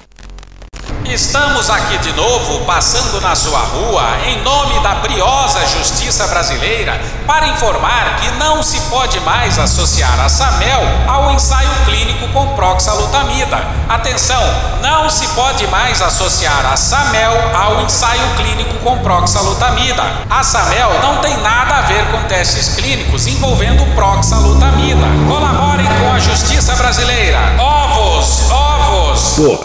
Estamos 1.09 1.71
aqui 1.71 1.97
de 1.97 2.13
novo, 2.13 2.65
passando 2.65 3.19
na 3.19 3.35
sua 3.35 3.57
rua, 3.61 4.03
em 4.27 4.43
nome 4.43 4.79
da 4.81 4.93
briosa 4.93 5.59
justiça 5.65 6.27
brasileira, 6.27 7.01
para 7.25 7.47
informar 7.47 8.17
que 8.17 8.29
não 8.33 8.61
se 8.61 8.79
pode 8.81 9.19
mais 9.21 9.57
associar 9.57 10.19
a 10.19 10.29
Samel 10.29 10.79
ao 11.07 11.31
ensaio 11.31 11.71
clínico 11.83 12.27
com 12.27 12.49
proxalutamida. 12.49 13.57
Atenção, 13.89 14.39
não 14.83 15.09
se 15.09 15.25
pode 15.29 15.65
mais 15.65 15.99
associar 15.99 16.63
a 16.71 16.77
Samel 16.77 17.33
ao 17.55 17.81
ensaio 17.81 18.35
clínico 18.37 18.75
com 18.83 18.99
proxalutamida. 18.99 20.03
A 20.29 20.43
Samel 20.43 20.99
não 21.01 21.17
tem 21.21 21.35
nada 21.37 21.77
a 21.77 21.81
ver 21.81 22.05
com 22.11 22.21
testes 22.27 22.75
clínicos 22.75 23.25
envolvendo 23.25 23.83
proxalutamida. 23.95 25.07
Colaborem 25.27 25.87
com 25.87 26.13
a 26.13 26.19
justiça 26.19 26.75
brasileira. 26.75 27.39
Ovos, 27.57 28.51
ovos! 28.51 28.68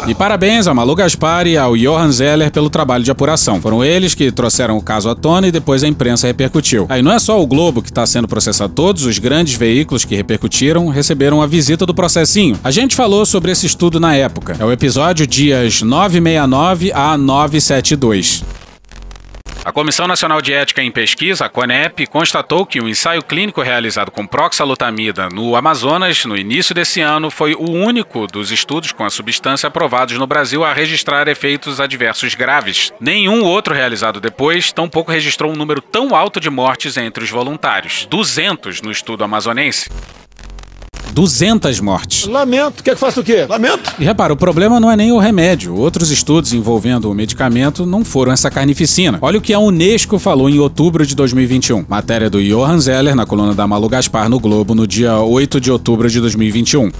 E 0.06 0.14
parabéns 0.14 0.68
ao 0.68 0.74
Malu 0.74 0.94
Gaspar 0.94 1.48
e 1.48 1.56
ao 1.56 1.76
Johan 1.76 2.12
Zeller 2.12 2.50
pelo 2.52 2.70
trabalho 2.70 3.02
de 3.02 3.10
apuração. 3.10 3.60
Foram 3.60 3.84
eles 3.84 4.14
que 4.14 4.30
trouxeram 4.30 4.76
o 4.76 4.82
caso 4.82 5.08
à 5.08 5.16
tona 5.16 5.48
e 5.48 5.52
depois 5.52 5.82
a 5.82 5.88
imprensa 5.88 6.28
repercutiu. 6.28 6.87
Aí 6.88 7.02
não 7.02 7.10
é 7.10 7.18
só 7.18 7.42
o 7.42 7.46
Globo 7.46 7.82
que 7.82 7.90
está 7.90 8.06
sendo 8.06 8.28
processado, 8.28 8.72
todos 8.72 9.04
os 9.04 9.18
grandes 9.18 9.54
veículos 9.56 10.04
que 10.04 10.14
repercutiram 10.14 10.88
receberam 10.88 11.42
a 11.42 11.46
visita 11.46 11.84
do 11.84 11.92
processinho. 11.92 12.56
A 12.62 12.70
gente 12.70 12.94
falou 12.94 13.26
sobre 13.26 13.50
esse 13.50 13.66
estudo 13.66 13.98
na 13.98 14.14
época. 14.14 14.56
É 14.60 14.64
o 14.64 14.70
episódio 14.70 15.26
dias 15.26 15.82
969 15.82 16.92
a 16.92 17.18
972. 17.18 18.63
A 19.64 19.72
Comissão 19.72 20.07
Nacional 20.07 20.42
de 20.42 20.53
Ética 20.53 20.83
em 20.83 20.90
Pesquisa, 20.90 21.46
a 21.46 21.48
CONEP, 21.48 22.07
constatou 22.07 22.66
que 22.66 22.83
o 22.83 22.88
ensaio 22.88 23.24
clínico 23.24 23.62
realizado 23.62 24.11
com 24.11 24.27
proxalutamida 24.27 25.31
no 25.31 25.57
Amazonas 25.57 26.27
no 26.27 26.37
início 26.37 26.74
desse 26.74 27.00
ano 27.00 27.31
foi 27.31 27.55
o 27.55 27.70
único 27.70 28.27
dos 28.27 28.53
estudos 28.53 28.92
com 28.92 29.07
a 29.07 29.11
substância 29.11 29.66
aprovados 29.66 30.18
no 30.18 30.27
Brasil 30.27 30.62
a 30.62 30.74
registrar 30.74 31.29
efeitos 31.29 31.81
adversos 31.81 32.35
graves. 32.35 32.92
Nenhum 33.00 33.42
outro 33.42 33.72
realizado 33.72 34.20
depois 34.20 34.70
tampouco 34.70 35.11
registrou 35.11 35.50
um 35.50 35.57
número 35.57 35.81
tão 35.81 36.14
alto 36.14 36.38
de 36.38 36.50
mortes 36.50 36.98
entre 36.98 37.24
os 37.24 37.31
voluntários, 37.31 38.05
200 38.11 38.83
no 38.83 38.90
estudo 38.90 39.24
amazonense. 39.24 39.88
200 41.14 41.79
mortes. 41.81 42.27
Lamento. 42.27 42.83
Quer 42.83 42.94
que 42.94 43.00
faça 43.00 43.20
o 43.20 43.24
quê? 43.24 43.46
Lamento. 43.48 43.94
E 43.98 44.05
repara, 44.05 44.33
o 44.33 44.37
problema 44.37 44.81
não 44.81 44.90
é 44.90 44.96
nem 44.96 45.12
o 45.12 45.18
remédio. 45.18 45.77
Outros 45.77 46.11
estudos 46.11 46.53
envolvendo 46.53 47.11
o 47.11 47.14
medicamento 47.14 47.87
não 47.87 48.05
foram 48.05 48.33
essa 48.33 48.50
carnificina. 48.50 49.18
Olha 49.22 49.38
o 49.38 49.40
que 49.40 49.55
a 49.55 49.59
Unesco 49.61 50.18
falou 50.18 50.50
em 50.50 50.59
outubro 50.59 51.07
de 51.07 51.14
2021. 51.14 51.87
Matéria 51.88 52.29
do 52.29 52.42
Johan 52.42 52.81
Zeller 52.81 53.14
na 53.14 53.24
coluna 53.24 53.55
da 53.55 53.66
Malu 53.66 53.88
Gaspar 53.88 54.29
no 54.29 54.40
Globo 54.40 54.74
no 54.74 54.87
dia 54.87 55.16
8 55.18 55.61
de 55.61 55.70
outubro 55.70 56.11
de 56.11 56.20
2021. 56.20 56.90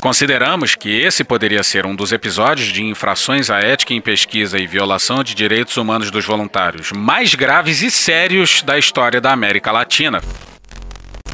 Consideramos 0.00 0.74
que 0.74 0.88
esse 0.88 1.22
poderia 1.22 1.62
ser 1.62 1.84
um 1.84 1.94
dos 1.94 2.10
episódios 2.10 2.68
de 2.68 2.82
infrações 2.82 3.50
à 3.50 3.60
ética 3.60 3.92
em 3.92 4.00
pesquisa 4.00 4.58
e 4.58 4.66
violação 4.66 5.22
de 5.22 5.34
direitos 5.34 5.76
humanos 5.76 6.10
dos 6.10 6.24
voluntários 6.24 6.90
mais 6.92 7.34
graves 7.34 7.82
e 7.82 7.90
sérios 7.90 8.62
da 8.62 8.78
história 8.78 9.20
da 9.20 9.30
América 9.30 9.70
Latina. 9.70 10.22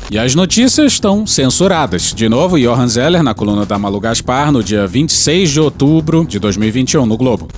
E 0.08 0.16
as 0.16 0.36
notícias 0.36 0.92
estão 0.92 1.26
censuradas. 1.26 2.14
De 2.14 2.28
novo, 2.28 2.56
Johan 2.56 2.86
Zeller 2.86 3.24
na 3.24 3.34
coluna 3.34 3.66
da 3.66 3.76
Malu 3.76 3.98
Gaspar 3.98 4.52
no 4.52 4.62
dia 4.62 4.86
26 4.86 5.50
de 5.50 5.60
outubro 5.60 6.24
de 6.24 6.38
2021 6.38 7.04
no 7.04 7.16
Globo. 7.16 7.48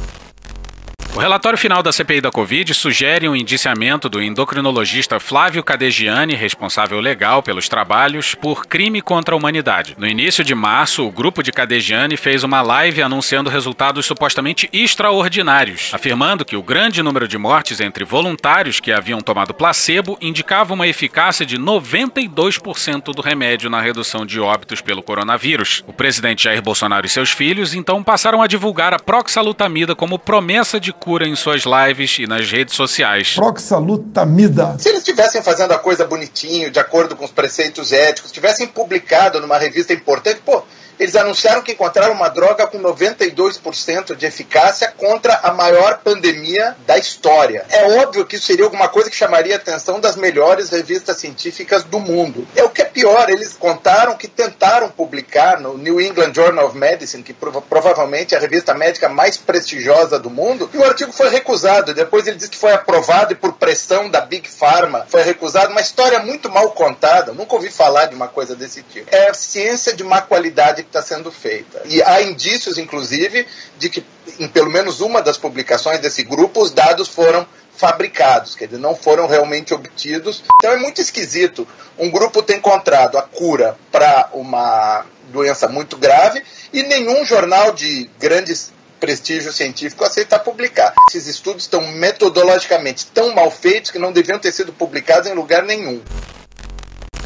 O 1.18 1.20
relatório 1.20 1.59
final 1.59 1.83
da 1.83 1.90
CPI 1.90 2.20
da 2.20 2.31
Covid 2.31 2.72
sugere 2.72 3.28
um 3.28 3.35
indiciamento 3.35 4.09
do 4.09 4.22
endocrinologista 4.22 5.18
Flávio 5.18 5.64
Cadegiani, 5.64 6.37
responsável 6.37 7.00
legal 7.00 7.42
pelos 7.42 7.68
trabalhos, 7.68 8.37
por 8.37 8.66
crime 8.66 9.02
contra 9.02 9.35
a 9.35 9.37
humanidade. 9.37 9.96
No 9.98 10.07
início 10.07 10.44
de 10.44 10.54
março, 10.54 11.04
o 11.04 11.11
grupo 11.11 11.42
de 11.42 11.50
Cadegiani 11.50 12.16
fez 12.16 12.44
uma 12.44 12.62
live 12.62 13.02
anunciando 13.02 13.50
resultados 13.50 14.07
supostamente 14.07 14.70
extraordinários, 14.72 15.90
afirmando 15.92 16.44
que 16.44 16.54
o 16.54 16.62
grande 16.62 17.02
número 17.02 17.26
de 17.26 17.37
mortes 17.37 17.81
entre 17.81 18.04
voluntários 18.04 18.78
que 18.78 18.92
haviam 18.92 19.20
tomado 19.20 19.52
placebo 19.52 20.16
indicava 20.20 20.72
uma 20.72 20.87
eficácia 20.87 21.44
de 21.44 21.59
92% 21.59 23.12
do 23.12 23.22
remédio 23.22 23.68
na 23.68 23.81
redução 23.81 24.24
de 24.24 24.38
óbitos 24.38 24.81
pelo 24.81 25.02
coronavírus. 25.02 25.83
O 25.88 25.92
presidente 25.92 26.44
Jair 26.44 26.62
Bolsonaro 26.62 27.07
e 27.07 27.11
seus 27.11 27.33
filhos 27.33 27.74
então 27.74 28.04
passaram 28.04 28.40
a 28.40 28.46
divulgar 28.46 28.94
a 28.94 29.00
proxalutamida 29.00 29.96
como 29.96 30.16
promessa 30.16 30.78
de 30.78 30.92
cura 30.92 31.08
em 31.23 31.35
suas 31.35 31.62
lives 31.64 32.18
e 32.18 32.27
nas 32.27 32.51
redes 32.51 32.75
sociais. 32.75 33.35
Proxalutamida. 33.35 34.77
Se 34.79 34.88
eles 34.88 35.01
estivessem 35.01 35.42
fazendo 35.42 35.73
a 35.73 35.79
coisa 35.79 36.05
bonitinho, 36.05 36.71
de 36.71 36.79
acordo 36.79 37.16
com 37.16 37.25
os 37.25 37.31
preceitos 37.31 37.92
éticos, 37.92 38.33
tivessem 38.33 38.66
publicado 38.66 39.40
numa 39.40 39.59
revista 39.59 39.92
importante, 39.92 40.40
pô, 40.44 40.62
eles 40.98 41.16
anunciaram 41.16 41.62
que 41.62 41.72
encontraram 41.72 42.12
uma 42.12 42.28
droga 42.28 42.66
com 42.66 42.78
92% 42.78 44.14
de 44.14 44.26
eficácia 44.26 44.92
contra 44.96 45.34
a 45.42 45.52
maior 45.52 45.98
pandemia 45.98 46.76
da 46.87 46.98
história. 46.98 47.64
É 47.70 48.00
óbvio 48.00 48.26
que 48.26 48.37
isso 48.37 48.46
seria 48.46 48.64
alguma 48.64 48.88
coisa 48.88 49.11
que 49.11 49.16
chamaria 49.16 49.54
a 49.54 49.58
atenção 49.58 50.00
das 50.00 50.16
melhores 50.16 50.70
revistas 50.70 51.18
científicas 51.18 51.84
do 51.84 52.00
mundo. 52.00 52.46
É 52.56 52.62
o 52.64 52.70
que 52.70 52.82
é 52.82 52.84
pior, 52.84 53.28
eles 53.30 53.52
contaram 53.52 54.16
que 54.16 54.28
tentaram 54.28 54.88
publicar 54.88 55.61
no 55.61 55.78
New 55.78 56.00
England 56.00 56.32
Journal 56.34 56.66
of 56.66 56.76
Medicine, 56.76 57.22
que 57.22 57.32
prova 57.32 57.61
provavelmente 57.61 58.34
é 58.34 58.38
a 58.38 58.40
revista 58.40 58.74
médica 58.74 59.08
mais 59.08 59.37
prestigiosa 59.37 60.18
do 60.18 60.30
mundo, 60.30 60.68
e 60.72 60.78
o 60.78 60.84
artigo 60.84 61.12
foi 61.12 61.28
recusado. 61.28 61.94
Depois 61.94 62.26
ele 62.26 62.37
disse 62.37 62.50
que 62.50 62.56
foi 62.56 62.72
aprovado 62.72 63.32
e 63.32 63.37
por 63.37 63.52
pressão 63.54 64.08
da 64.08 64.20
Big 64.20 64.48
Pharma 64.48 65.06
foi 65.08 65.22
recusado. 65.22 65.70
Uma 65.70 65.80
história 65.80 66.18
muito 66.20 66.50
mal 66.50 66.70
contada. 66.70 67.32
Nunca 67.32 67.54
ouvi 67.54 67.70
falar 67.70 68.06
de 68.06 68.14
uma 68.14 68.28
coisa 68.28 68.54
desse 68.54 68.82
tipo. 68.82 69.08
É 69.14 69.32
ciência 69.32 69.94
de 69.94 70.02
má 70.02 70.20
qualidade 70.20 70.82
está 70.88 71.01
sendo 71.01 71.31
feita. 71.31 71.83
E 71.85 72.03
há 72.03 72.20
indícios, 72.22 72.79
inclusive, 72.79 73.46
de 73.79 73.88
que 73.88 74.05
em 74.38 74.48
pelo 74.48 74.70
menos 74.70 75.01
uma 75.01 75.22
das 75.22 75.38
publicações 75.38 76.01
desse 76.01 76.22
grupo 76.22 76.61
os 76.61 76.70
dados 76.70 77.09
foram 77.09 77.46
fabricados, 77.77 78.57
quer 78.57 78.66
dizer, 78.66 78.81
não 78.81 78.96
foram 78.96 79.27
realmente 79.29 79.72
obtidos. 79.72 80.42
Então 80.57 80.72
é 80.72 80.77
muito 80.77 81.01
esquisito. 81.01 81.66
Um 81.96 82.11
grupo 82.11 82.42
ter 82.42 82.57
encontrado 82.57 83.16
a 83.16 83.22
cura 83.22 83.79
para 83.92 84.31
uma 84.33 85.07
doença 85.31 85.68
muito 85.68 85.96
grave 85.96 86.42
e 86.72 86.83
nenhum 86.83 87.24
jornal 87.24 87.72
de 87.72 88.11
grandes 88.18 88.72
prestígio 88.98 89.53
científico 89.53 90.05
aceita 90.05 90.38
publicar. 90.38 90.92
Esses 91.09 91.29
estudos 91.29 91.62
estão 91.62 91.81
metodologicamente 91.92 93.07
tão 93.07 93.33
mal 93.33 93.51
feitos 93.51 93.92
que 93.92 93.98
não 93.98 94.11
deviam 94.11 94.38
ter 94.38 94.51
sido 94.51 94.72
publicados 94.72 95.31
em 95.31 95.35
lugar 95.35 95.62
nenhum. 95.62 96.03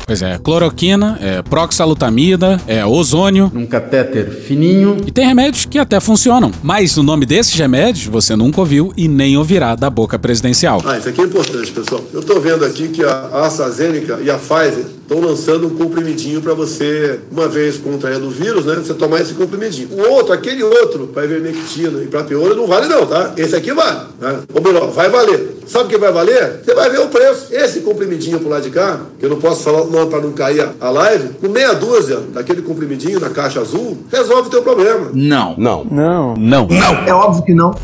Pois 0.07 0.23
é, 0.23 0.39
cloroquina, 0.39 1.19
é 1.21 1.43
proxalutamida, 1.43 2.61
é 2.67 2.85
ozônio. 2.85 3.51
Num 3.53 3.67
catéter 3.67 4.31
fininho. 4.31 4.97
E 5.07 5.11
tem 5.11 5.27
remédios 5.27 5.65
que 5.65 5.79
até 5.79 6.01
funcionam. 6.01 6.51
Mas 6.63 6.97
o 6.97 7.03
nome 7.03 7.25
desses 7.25 7.55
remédios 7.55 8.07
você 8.07 8.37
nunca 8.37 8.61
ouviu 8.61 8.93
e 8.97 9.09
nem 9.09 9.37
ouvirá 9.37 9.75
da 9.75 9.89
boca 9.89 10.19
presidencial. 10.19 10.83
Ah, 10.85 10.99
isso 10.99 11.09
aqui 11.09 11.21
é 11.21 11.25
importante, 11.25 11.71
pessoal. 11.71 12.03
Eu 12.13 12.21
estou 12.21 12.41
vendo 12.41 12.65
aqui 12.65 12.89
que 12.89 13.05
a 13.05 13.45
AstraZeneca 13.45 14.19
e 14.23 14.31
a 14.31 14.39
Pfizer 14.39 14.85
estão 15.03 15.21
lançando 15.21 15.67
um 15.67 15.71
comprimidinho 15.77 16.41
para 16.41 16.55
você, 16.55 17.21
uma 17.31 17.49
vez 17.49 17.77
contraindo 17.77 18.27
o 18.27 18.31
vírus, 18.31 18.65
né? 18.65 18.77
Você 18.77 18.95
tomar 18.95 19.21
esse 19.21 19.35
comprimidinho. 19.35 19.89
O 19.93 20.11
outro, 20.11 20.33
aquele 20.33 20.63
outro, 20.63 21.09
para 21.09 21.25
ivermectina 21.25 22.03
e 22.03 22.07
para 22.07 22.25
pior, 22.25 22.55
não 22.57 22.67
vale 22.67 22.87
não, 22.89 23.07
tá? 23.07 23.33
Esse 23.37 23.55
aqui 23.55 23.73
vale, 23.73 24.01
né? 24.21 24.41
Ou 24.55 24.63
melhor, 24.63 24.91
vai 24.91 25.09
valer. 25.09 25.59
Sabe 25.67 25.85
o 25.85 25.89
que 25.89 25.99
vai 25.99 26.13
valer? 26.13 26.61
Você 26.65 26.75
vai 26.75 26.91
ver 26.91 27.01
o 27.01 27.09
preço. 27.09 27.49
Esse 27.51 27.81
comprimidinho 27.81 28.41
pro 28.41 28.49
lado 28.49 28.63
de 28.63 28.71
cá, 28.71 29.01
que 29.19 29.25
eu 29.25 29.31
não 29.31 29.39
posso 29.39 29.63
falar 29.63 29.85
não 29.87 30.09
para 30.09 30.21
não 30.21 30.33
cair 30.33 30.69
a 30.81 30.91
live, 30.91 31.31
com 31.41 31.49
meia 31.49 31.73
dúzia 31.73 32.19
daquele 32.33 32.63
comprimidinho 32.63 33.21
na 33.21 33.31
caixa 33.31 33.61
azul, 33.61 33.99
resolve 34.11 34.49
o 34.49 34.51
teu 34.51 34.63
problema. 34.63 35.11
Não. 35.13 35.55
Não. 35.57 35.85
Não. 35.85 36.35
Não. 36.37 36.67
Não. 36.67 36.95
É 37.07 37.13
óbvio 37.13 37.45
que 37.45 37.55
não. 37.55 37.75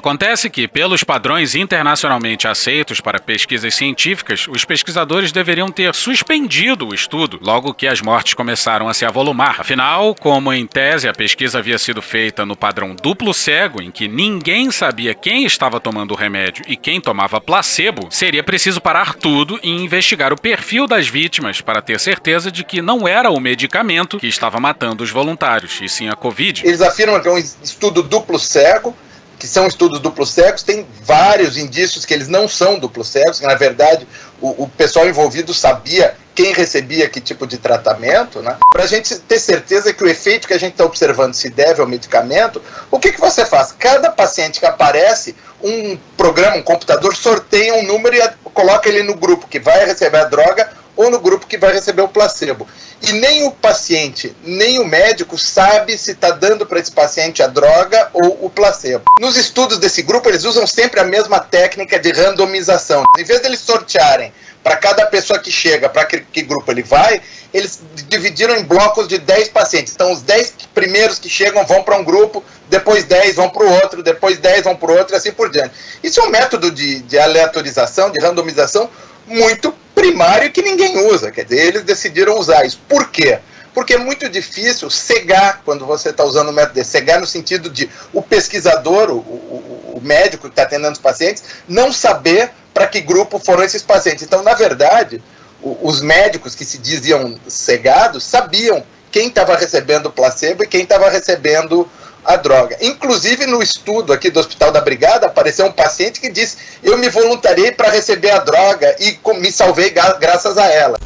Acontece 0.00 0.48
que, 0.48 0.66
pelos 0.66 1.04
padrões 1.04 1.54
internacionalmente 1.54 2.48
aceitos 2.48 3.02
para 3.02 3.20
pesquisas 3.20 3.74
científicas, 3.74 4.48
os 4.48 4.64
pesquisadores 4.64 5.30
deveriam 5.30 5.68
ter 5.68 5.94
suspendido 5.94 6.88
o 6.88 6.94
estudo 6.94 7.38
logo 7.42 7.74
que 7.74 7.86
as 7.86 8.00
mortes 8.00 8.32
começaram 8.32 8.88
a 8.88 8.94
se 8.94 9.04
avolumar. 9.04 9.60
Afinal, 9.60 10.14
como 10.14 10.54
em 10.54 10.66
tese 10.66 11.06
a 11.06 11.12
pesquisa 11.12 11.58
havia 11.58 11.76
sido 11.76 12.00
feita 12.00 12.46
no 12.46 12.56
padrão 12.56 12.94
duplo 12.94 13.34
cego, 13.34 13.82
em 13.82 13.90
que 13.90 14.08
ninguém 14.08 14.70
sabia 14.70 15.12
quem 15.12 15.44
estava 15.44 15.78
tomando 15.78 16.12
o 16.12 16.16
remédio 16.16 16.64
e 16.66 16.78
quem 16.78 16.98
tomava 16.98 17.38
placebo, 17.38 18.08
seria 18.08 18.42
preciso 18.42 18.80
parar 18.80 19.12
tudo 19.12 19.60
e 19.62 19.68
investigar 19.68 20.32
o 20.32 20.40
perfil 20.40 20.86
das 20.86 21.08
vítimas 21.08 21.60
para 21.60 21.82
ter 21.82 22.00
certeza 22.00 22.50
de 22.50 22.64
que 22.64 22.80
não 22.80 23.06
era 23.06 23.28
o 23.28 23.38
medicamento 23.38 24.18
que 24.18 24.26
estava 24.26 24.58
matando 24.58 25.04
os 25.04 25.10
voluntários, 25.10 25.78
e 25.82 25.90
sim 25.90 26.08
a 26.08 26.16
Covid. 26.16 26.66
Eles 26.66 26.80
afirmam 26.80 27.20
que 27.20 27.28
é 27.28 27.32
um 27.32 27.36
estudo 27.36 28.02
duplo 28.02 28.38
cego 28.38 28.96
que 29.40 29.48
são 29.48 29.66
estudos 29.66 30.00
duplos 30.00 30.30
cegos, 30.30 30.62
tem 30.62 30.86
vários 31.02 31.56
indícios 31.56 32.04
que 32.04 32.12
eles 32.12 32.28
não 32.28 32.46
são 32.46 32.78
duplos 32.78 33.08
cegos, 33.08 33.40
que 33.40 33.46
na 33.46 33.54
verdade 33.54 34.06
o, 34.38 34.64
o 34.64 34.68
pessoal 34.68 35.08
envolvido 35.08 35.54
sabia 35.54 36.14
quem 36.34 36.52
recebia 36.52 37.08
que 37.08 37.22
tipo 37.22 37.46
de 37.46 37.56
tratamento, 37.56 38.42
né? 38.42 38.58
Para 38.70 38.84
a 38.84 38.86
gente 38.86 39.18
ter 39.20 39.38
certeza 39.38 39.94
que 39.94 40.04
o 40.04 40.08
efeito 40.08 40.46
que 40.46 40.52
a 40.52 40.60
gente 40.60 40.72
está 40.72 40.84
observando 40.84 41.32
se 41.32 41.48
deve 41.48 41.80
ao 41.80 41.86
medicamento, 41.86 42.62
o 42.90 42.98
que, 42.98 43.12
que 43.12 43.20
você 43.20 43.46
faz? 43.46 43.72
Cada 43.72 44.10
paciente 44.10 44.60
que 44.60 44.66
aparece, 44.66 45.34
um 45.62 45.96
programa, 46.18 46.56
um 46.56 46.62
computador 46.62 47.16
sorteia 47.16 47.74
um 47.74 47.86
número 47.86 48.16
e 48.16 48.30
coloca 48.52 48.90
ele 48.90 49.02
no 49.02 49.14
grupo 49.14 49.48
que 49.48 49.58
vai 49.58 49.86
receber 49.86 50.18
a 50.18 50.24
droga 50.24 50.70
ou 51.00 51.10
no 51.10 51.18
grupo 51.18 51.46
que 51.46 51.56
vai 51.56 51.72
receber 51.72 52.02
o 52.02 52.08
placebo. 52.08 52.68
E 53.00 53.12
nem 53.14 53.44
o 53.46 53.50
paciente, 53.50 54.36
nem 54.44 54.78
o 54.78 54.86
médico 54.86 55.38
sabe 55.38 55.96
se 55.96 56.10
está 56.10 56.30
dando 56.30 56.66
para 56.66 56.78
esse 56.78 56.92
paciente 56.92 57.42
a 57.42 57.46
droga 57.46 58.10
ou 58.12 58.44
o 58.44 58.50
placebo. 58.50 59.04
Nos 59.18 59.34
estudos 59.34 59.78
desse 59.78 60.02
grupo, 60.02 60.28
eles 60.28 60.44
usam 60.44 60.66
sempre 60.66 61.00
a 61.00 61.04
mesma 61.04 61.40
técnica 61.40 61.98
de 61.98 62.12
randomização. 62.12 63.04
Em 63.18 63.24
vez 63.24 63.40
de 63.40 63.46
eles 63.46 63.60
sortearem 63.60 64.30
para 64.62 64.76
cada 64.76 65.06
pessoa 65.06 65.38
que 65.38 65.50
chega, 65.50 65.88
para 65.88 66.04
que, 66.04 66.20
que, 66.20 66.42
grupo 66.42 66.70
ele 66.70 66.82
vai, 66.82 67.22
eles 67.54 67.80
dividiram 68.06 68.54
em 68.54 68.62
blocos 68.62 69.08
de 69.08 69.16
10 69.16 69.48
pacientes. 69.48 69.94
Então, 69.94 70.12
os 70.12 70.20
10 70.20 70.54
primeiros 70.74 71.18
que 71.18 71.30
chegam 71.30 71.64
vão 71.64 71.82
para 71.82 71.96
um 71.96 72.04
grupo, 72.04 72.44
depois 72.68 73.04
10 73.04 73.36
vão 73.36 73.48
para 73.48 73.64
o 73.64 73.72
outro, 73.72 74.02
depois 74.02 74.36
10 74.38 74.64
vão 74.64 74.76
para 74.76 74.92
o 74.92 74.98
outro 74.98 75.14
e 75.14 75.16
assim 75.16 75.32
por 75.32 75.50
diante. 75.50 75.72
Isso 76.02 76.20
é 76.20 76.24
um 76.24 76.28
método 76.28 76.70
de, 76.70 77.00
de 77.00 77.18
aleatorização, 77.18 78.10
de 78.10 78.20
randomização 78.20 78.90
muito 79.30 79.72
primário 79.94 80.50
que 80.50 80.62
ninguém 80.62 81.06
usa. 81.06 81.30
Quer 81.30 81.44
dizer, 81.44 81.68
eles 81.68 81.82
decidiram 81.82 82.38
usar 82.38 82.64
isso. 82.64 82.80
Por 82.88 83.10
quê? 83.10 83.38
Porque 83.72 83.94
é 83.94 83.98
muito 83.98 84.28
difícil 84.28 84.90
cegar 84.90 85.62
quando 85.64 85.86
você 85.86 86.10
está 86.10 86.24
usando 86.24 86.48
o 86.48 86.52
método 86.52 86.80
de 86.80 86.84
cegar 86.84 87.20
no 87.20 87.26
sentido 87.26 87.70
de 87.70 87.88
o 88.12 88.20
pesquisador, 88.20 89.10
o, 89.10 89.18
o, 89.18 89.94
o 89.96 90.00
médico 90.02 90.48
que 90.48 90.52
está 90.52 90.64
atendendo 90.64 90.92
os 90.92 90.98
pacientes, 90.98 91.44
não 91.68 91.92
saber 91.92 92.50
para 92.74 92.86
que 92.86 93.00
grupo 93.00 93.38
foram 93.38 93.62
esses 93.62 93.82
pacientes. 93.82 94.24
Então, 94.24 94.42
na 94.42 94.54
verdade, 94.54 95.22
o, 95.62 95.78
os 95.82 96.00
médicos 96.00 96.54
que 96.54 96.64
se 96.64 96.78
diziam 96.78 97.38
cegados 97.46 98.24
sabiam 98.24 98.82
quem 99.10 99.28
estava 99.28 99.56
recebendo 99.56 100.10
placebo 100.10 100.64
e 100.64 100.66
quem 100.66 100.82
estava 100.82 101.08
recebendo 101.08 101.88
a 102.32 102.36
droga. 102.36 102.76
Inclusive, 102.80 103.46
no 103.46 103.62
estudo 103.62 104.12
aqui 104.12 104.30
do 104.30 104.40
Hospital 104.40 104.72
da 104.72 104.80
Brigada, 104.80 105.26
apareceu 105.26 105.66
um 105.66 105.72
paciente 105.72 106.20
que 106.20 106.30
disse: 106.30 106.56
Eu 106.82 106.98
me 106.98 107.08
voluntariei 107.08 107.72
para 107.72 107.90
receber 107.90 108.30
a 108.30 108.38
droga 108.38 108.94
e 109.00 109.18
me 109.38 109.50
salvei 109.50 109.90
graças 109.90 110.56
a 110.56 110.66
ela. 110.66 110.98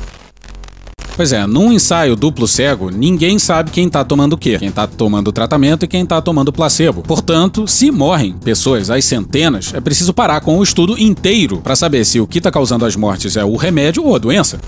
Pois 1.16 1.32
é, 1.32 1.46
num 1.46 1.72
ensaio 1.72 2.16
duplo 2.16 2.48
cego, 2.48 2.90
ninguém 2.90 3.38
sabe 3.38 3.70
quem 3.70 3.88
tá 3.88 4.04
tomando 4.04 4.32
o 4.32 4.38
quê, 4.38 4.58
quem 4.58 4.72
tá 4.72 4.84
tomando 4.84 5.28
o 5.28 5.32
tratamento 5.32 5.84
e 5.84 5.88
quem 5.88 6.04
tá 6.04 6.20
tomando 6.20 6.52
placebo. 6.52 7.02
Portanto, 7.02 7.68
se 7.68 7.92
morrem 7.92 8.32
pessoas 8.32 8.90
às 8.90 9.04
centenas, 9.04 9.72
é 9.72 9.80
preciso 9.80 10.12
parar 10.12 10.40
com 10.40 10.58
o 10.58 10.62
estudo 10.62 10.98
inteiro 10.98 11.60
para 11.62 11.76
saber 11.76 12.04
se 12.04 12.18
o 12.18 12.26
que 12.26 12.40
tá 12.40 12.50
causando 12.50 12.84
as 12.84 12.96
mortes 12.96 13.36
é 13.36 13.44
o 13.44 13.54
remédio 13.54 14.04
ou 14.04 14.16
a 14.16 14.18
doença. 14.18 14.58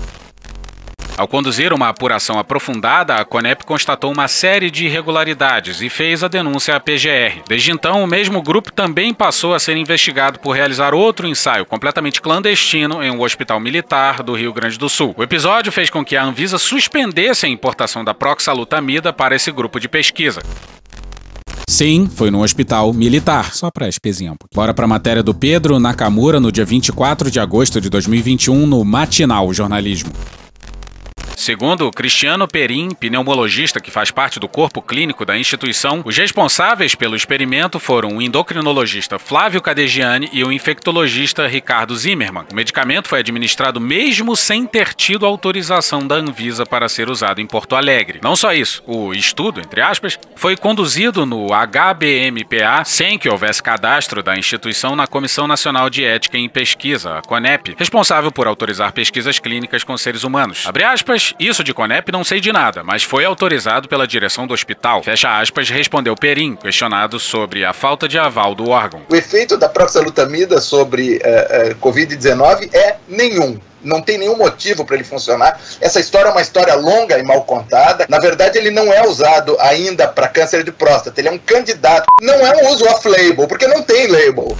Ao 1.17 1.27
conduzir 1.27 1.73
uma 1.73 1.89
apuração 1.89 2.37
aprofundada, 2.37 3.15
a 3.15 3.25
CONEP 3.25 3.65
constatou 3.65 4.11
uma 4.11 4.27
série 4.27 4.69
de 4.69 4.85
irregularidades 4.85 5.81
e 5.81 5.89
fez 5.89 6.23
a 6.23 6.27
denúncia 6.27 6.75
à 6.75 6.79
PGR. 6.79 7.41
Desde 7.49 7.71
então, 7.71 8.03
o 8.03 8.07
mesmo 8.07 8.39
grupo 8.39 8.71
também 8.71 9.11
passou 9.15 9.55
a 9.55 9.59
ser 9.59 9.75
investigado 9.77 10.37
por 10.37 10.51
realizar 10.51 10.93
outro 10.93 11.27
ensaio 11.27 11.65
completamente 11.65 12.21
clandestino 12.21 13.01
em 13.01 13.09
um 13.09 13.19
hospital 13.21 13.59
militar 13.59 14.21
do 14.21 14.35
Rio 14.35 14.53
Grande 14.53 14.77
do 14.77 14.87
Sul. 14.87 15.15
O 15.17 15.23
episódio 15.23 15.71
fez 15.71 15.89
com 15.89 16.05
que 16.05 16.15
a 16.15 16.23
Anvisa 16.23 16.59
suspendesse 16.59 17.47
a 17.47 17.49
importação 17.49 18.05
da 18.05 18.13
proxalutamida 18.13 19.11
para 19.11 19.35
esse 19.35 19.51
grupo 19.51 19.79
de 19.79 19.89
pesquisa. 19.89 20.43
Sim, 21.67 22.07
foi 22.07 22.29
no 22.29 22.43
hospital 22.43 22.93
militar. 22.93 23.55
Só 23.55 23.71
pra 23.71 23.89
espezinhar. 23.89 24.35
Bora 24.53 24.71
pra 24.71 24.85
matéria 24.85 25.23
do 25.23 25.33
Pedro 25.33 25.79
Nakamura 25.79 26.39
no 26.39 26.51
dia 26.51 26.63
24 26.63 27.31
de 27.31 27.39
agosto 27.39 27.81
de 27.81 27.89
2021 27.89 28.67
no 28.67 28.85
Matinal 28.85 29.51
Jornalismo. 29.51 30.11
Segundo 31.37 31.91
Cristiano 31.91 32.47
Perim, 32.47 32.89
pneumologista 32.89 33.79
que 33.79 33.91
faz 33.91 34.09
parte 34.09 34.39
do 34.39 34.47
corpo 34.49 34.81
clínico 34.81 35.23
da 35.23 35.37
instituição, 35.37 36.01
os 36.03 36.17
responsáveis 36.17 36.95
pelo 36.95 37.15
experimento 37.15 37.79
foram 37.79 38.17
o 38.17 38.21
endocrinologista 38.23 39.19
Flávio 39.19 39.61
Cadegiani 39.61 40.29
e 40.33 40.43
o 40.43 40.51
infectologista 40.51 41.45
Ricardo 41.45 41.95
Zimmermann. 41.95 42.47
O 42.51 42.55
medicamento 42.55 43.07
foi 43.07 43.19
administrado 43.19 43.79
mesmo 43.79 44.35
sem 44.35 44.65
ter 44.65 44.95
tido 44.95 45.27
autorização 45.27 46.07
da 46.07 46.15
Anvisa 46.15 46.65
para 46.65 46.89
ser 46.89 47.07
usado 47.07 47.39
em 47.39 47.45
Porto 47.45 47.75
Alegre. 47.75 48.19
Não 48.23 48.35
só 48.35 48.51
isso, 48.51 48.81
o 48.87 49.13
estudo, 49.13 49.61
entre 49.61 49.79
aspas, 49.79 50.17
foi 50.35 50.57
conduzido 50.57 51.23
no 51.23 51.49
HBMPA 51.49 52.83
sem 52.83 53.19
que 53.19 53.29
houvesse 53.29 53.61
cadastro 53.61 54.23
da 54.23 54.35
instituição 54.35 54.95
na 54.95 55.05
Comissão 55.05 55.47
Nacional 55.47 55.87
de 55.87 56.03
Ética 56.03 56.39
em 56.39 56.49
Pesquisa, 56.49 57.19
a 57.19 57.21
CONEP, 57.21 57.75
responsável 57.77 58.31
por 58.31 58.47
autorizar 58.47 58.91
pesquisas 58.91 59.37
clínicas 59.37 59.83
com 59.83 59.95
seres 59.95 60.23
humanos. 60.23 60.65
Abre 60.65 60.83
aspas, 60.83 61.26
isso 61.39 61.63
de 61.63 61.73
Conep 61.73 62.11
não 62.11 62.23
sei 62.23 62.39
de 62.39 62.51
nada, 62.51 62.83
mas 62.83 63.03
foi 63.03 63.25
autorizado 63.25 63.87
pela 63.87 64.07
direção 64.07 64.47
do 64.47 64.53
hospital. 64.53 65.03
Fecha 65.03 65.39
aspas, 65.39 65.69
respondeu 65.69 66.15
Perim, 66.15 66.55
questionado 66.55 67.19
sobre 67.19 67.63
a 67.63 67.73
falta 67.73 68.07
de 68.07 68.17
aval 68.17 68.55
do 68.55 68.69
órgão. 68.69 69.01
O 69.09 69.15
efeito 69.15 69.57
da 69.57 69.69
proxalutamida 69.69 70.59
sobre 70.59 71.17
uh, 71.17 71.71
uh, 71.71 71.75
Covid-19 71.75 72.73
é 72.73 72.97
nenhum 73.07 73.59
não 73.83 74.01
tem 74.01 74.17
nenhum 74.17 74.35
motivo 74.35 74.83
para 74.83 74.95
ele 74.95 75.03
funcionar. 75.03 75.59
Essa 75.79 75.99
história 75.99 76.29
é 76.29 76.31
uma 76.31 76.41
história 76.41 76.73
longa 76.75 77.17
e 77.17 77.23
mal 77.23 77.43
contada. 77.43 78.05
Na 78.09 78.19
verdade, 78.19 78.57
ele 78.57 78.71
não 78.71 78.91
é 78.91 79.07
usado 79.07 79.55
ainda 79.59 80.07
para 80.07 80.27
câncer 80.27 80.63
de 80.63 80.71
próstata. 80.71 81.21
Ele 81.21 81.29
é 81.29 81.31
um 81.31 81.37
candidato. 81.37 82.05
Não 82.19 82.35
é 82.35 82.63
um 82.63 82.69
uso 82.71 82.85
off-label, 82.85 83.47
porque 83.47 83.67
não 83.67 83.81
tem 83.81 84.07
label. 84.07 84.57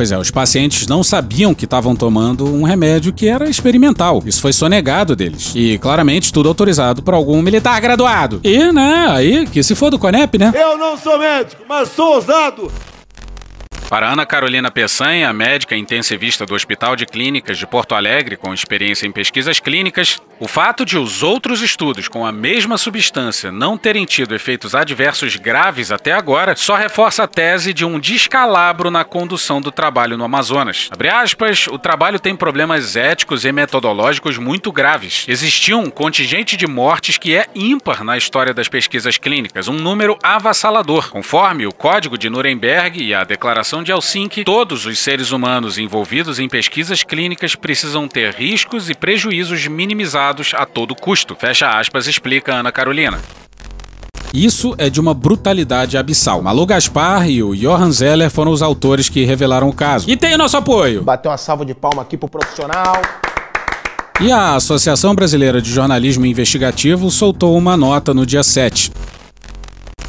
Pois 0.00 0.12
é, 0.12 0.16
os 0.16 0.30
pacientes 0.30 0.86
não 0.86 1.04
sabiam 1.04 1.54
que 1.54 1.66
estavam 1.66 1.94
tomando 1.94 2.46
um 2.46 2.62
remédio 2.62 3.12
que 3.12 3.28
era 3.28 3.50
experimental. 3.50 4.22
Isso 4.24 4.40
foi 4.40 4.50
sonegado 4.50 5.14
deles. 5.14 5.52
E 5.54 5.76
claramente 5.76 6.32
tudo 6.32 6.48
autorizado 6.48 7.02
por 7.02 7.12
algum 7.12 7.42
militar 7.42 7.78
graduado. 7.82 8.40
E, 8.42 8.72
né, 8.72 9.08
aí 9.10 9.46
que 9.46 9.62
se 9.62 9.74
for 9.74 9.90
do 9.90 9.98
Conep, 9.98 10.38
né? 10.38 10.54
Eu 10.54 10.78
não 10.78 10.96
sou 10.96 11.18
médico, 11.18 11.64
mas 11.68 11.90
sou 11.90 12.14
ousado. 12.14 12.72
Para 13.90 14.10
Ana 14.10 14.24
Carolina 14.24 14.70
Peçanha, 14.70 15.30
médica 15.34 15.76
intensivista 15.76 16.46
do 16.46 16.54
Hospital 16.54 16.96
de 16.96 17.04
Clínicas 17.04 17.58
de 17.58 17.66
Porto 17.66 17.94
Alegre, 17.94 18.38
com 18.38 18.54
experiência 18.54 19.06
em 19.06 19.12
pesquisas 19.12 19.60
clínicas, 19.60 20.18
o 20.40 20.48
fato 20.48 20.86
de 20.86 20.96
os 20.96 21.22
outros 21.22 21.60
estudos 21.60 22.08
com 22.08 22.24
a 22.24 22.32
mesma 22.32 22.78
substância 22.78 23.52
não 23.52 23.76
terem 23.76 24.06
tido 24.06 24.34
efeitos 24.34 24.74
adversos 24.74 25.36
graves 25.36 25.92
até 25.92 26.12
agora 26.12 26.56
só 26.56 26.76
reforça 26.76 27.24
a 27.24 27.28
tese 27.28 27.74
de 27.74 27.84
um 27.84 28.00
descalabro 28.00 28.90
na 28.90 29.04
condução 29.04 29.60
do 29.60 29.70
trabalho 29.70 30.16
no 30.16 30.24
Amazonas. 30.24 30.88
Abre 30.90 31.10
aspas, 31.10 31.66
o 31.66 31.78
trabalho 31.78 32.18
tem 32.18 32.34
problemas 32.34 32.96
éticos 32.96 33.44
e 33.44 33.52
metodológicos 33.52 34.38
muito 34.38 34.72
graves. 34.72 35.26
Existia 35.28 35.76
um 35.76 35.90
contingente 35.90 36.56
de 36.56 36.66
mortes 36.66 37.18
que 37.18 37.36
é 37.36 37.46
ímpar 37.54 38.02
na 38.02 38.16
história 38.16 38.54
das 38.54 38.66
pesquisas 38.66 39.18
clínicas, 39.18 39.68
um 39.68 39.74
número 39.74 40.16
avassalador. 40.22 41.10
Conforme 41.10 41.66
o 41.66 41.72
Código 41.72 42.16
de 42.16 42.30
Nuremberg 42.30 43.02
e 43.02 43.12
a 43.12 43.24
Declaração 43.24 43.82
de 43.82 43.92
Helsinki, 43.92 44.44
todos 44.44 44.86
os 44.86 44.98
seres 45.00 45.32
humanos 45.32 45.76
envolvidos 45.76 46.38
em 46.38 46.48
pesquisas 46.48 47.02
clínicas 47.02 47.54
precisam 47.54 48.08
ter 48.08 48.32
riscos 48.32 48.88
e 48.88 48.94
prejuízos 48.94 49.66
minimizados 49.66 50.29
a 50.56 50.66
todo 50.66 50.94
custo. 50.94 51.34
Fecha 51.34 51.78
aspas, 51.78 52.06
explica 52.06 52.54
Ana 52.54 52.72
Carolina. 52.72 53.18
Isso 54.32 54.74
é 54.78 54.88
de 54.88 55.00
uma 55.00 55.12
brutalidade 55.12 55.96
abissal. 55.96 56.40
Malu 56.40 56.64
Gaspar 56.64 57.28
e 57.28 57.42
o 57.42 57.54
Johan 57.54 57.90
Zeller 57.90 58.30
foram 58.30 58.52
os 58.52 58.62
autores 58.62 59.08
que 59.08 59.24
revelaram 59.24 59.68
o 59.68 59.72
caso. 59.72 60.08
E 60.08 60.16
tem 60.16 60.34
o 60.34 60.38
nosso 60.38 60.56
apoio. 60.56 61.02
Bateu 61.02 61.30
uma 61.30 61.36
salva 61.36 61.64
de 61.64 61.74
palma 61.74 62.02
aqui 62.02 62.16
pro 62.16 62.28
profissional. 62.28 63.02
E 64.20 64.30
a 64.30 64.54
Associação 64.54 65.14
Brasileira 65.14 65.60
de 65.60 65.72
Jornalismo 65.72 66.26
Investigativo 66.26 67.10
soltou 67.10 67.56
uma 67.56 67.76
nota 67.76 68.14
no 68.14 68.24
dia 68.24 68.42
7. 68.42 68.92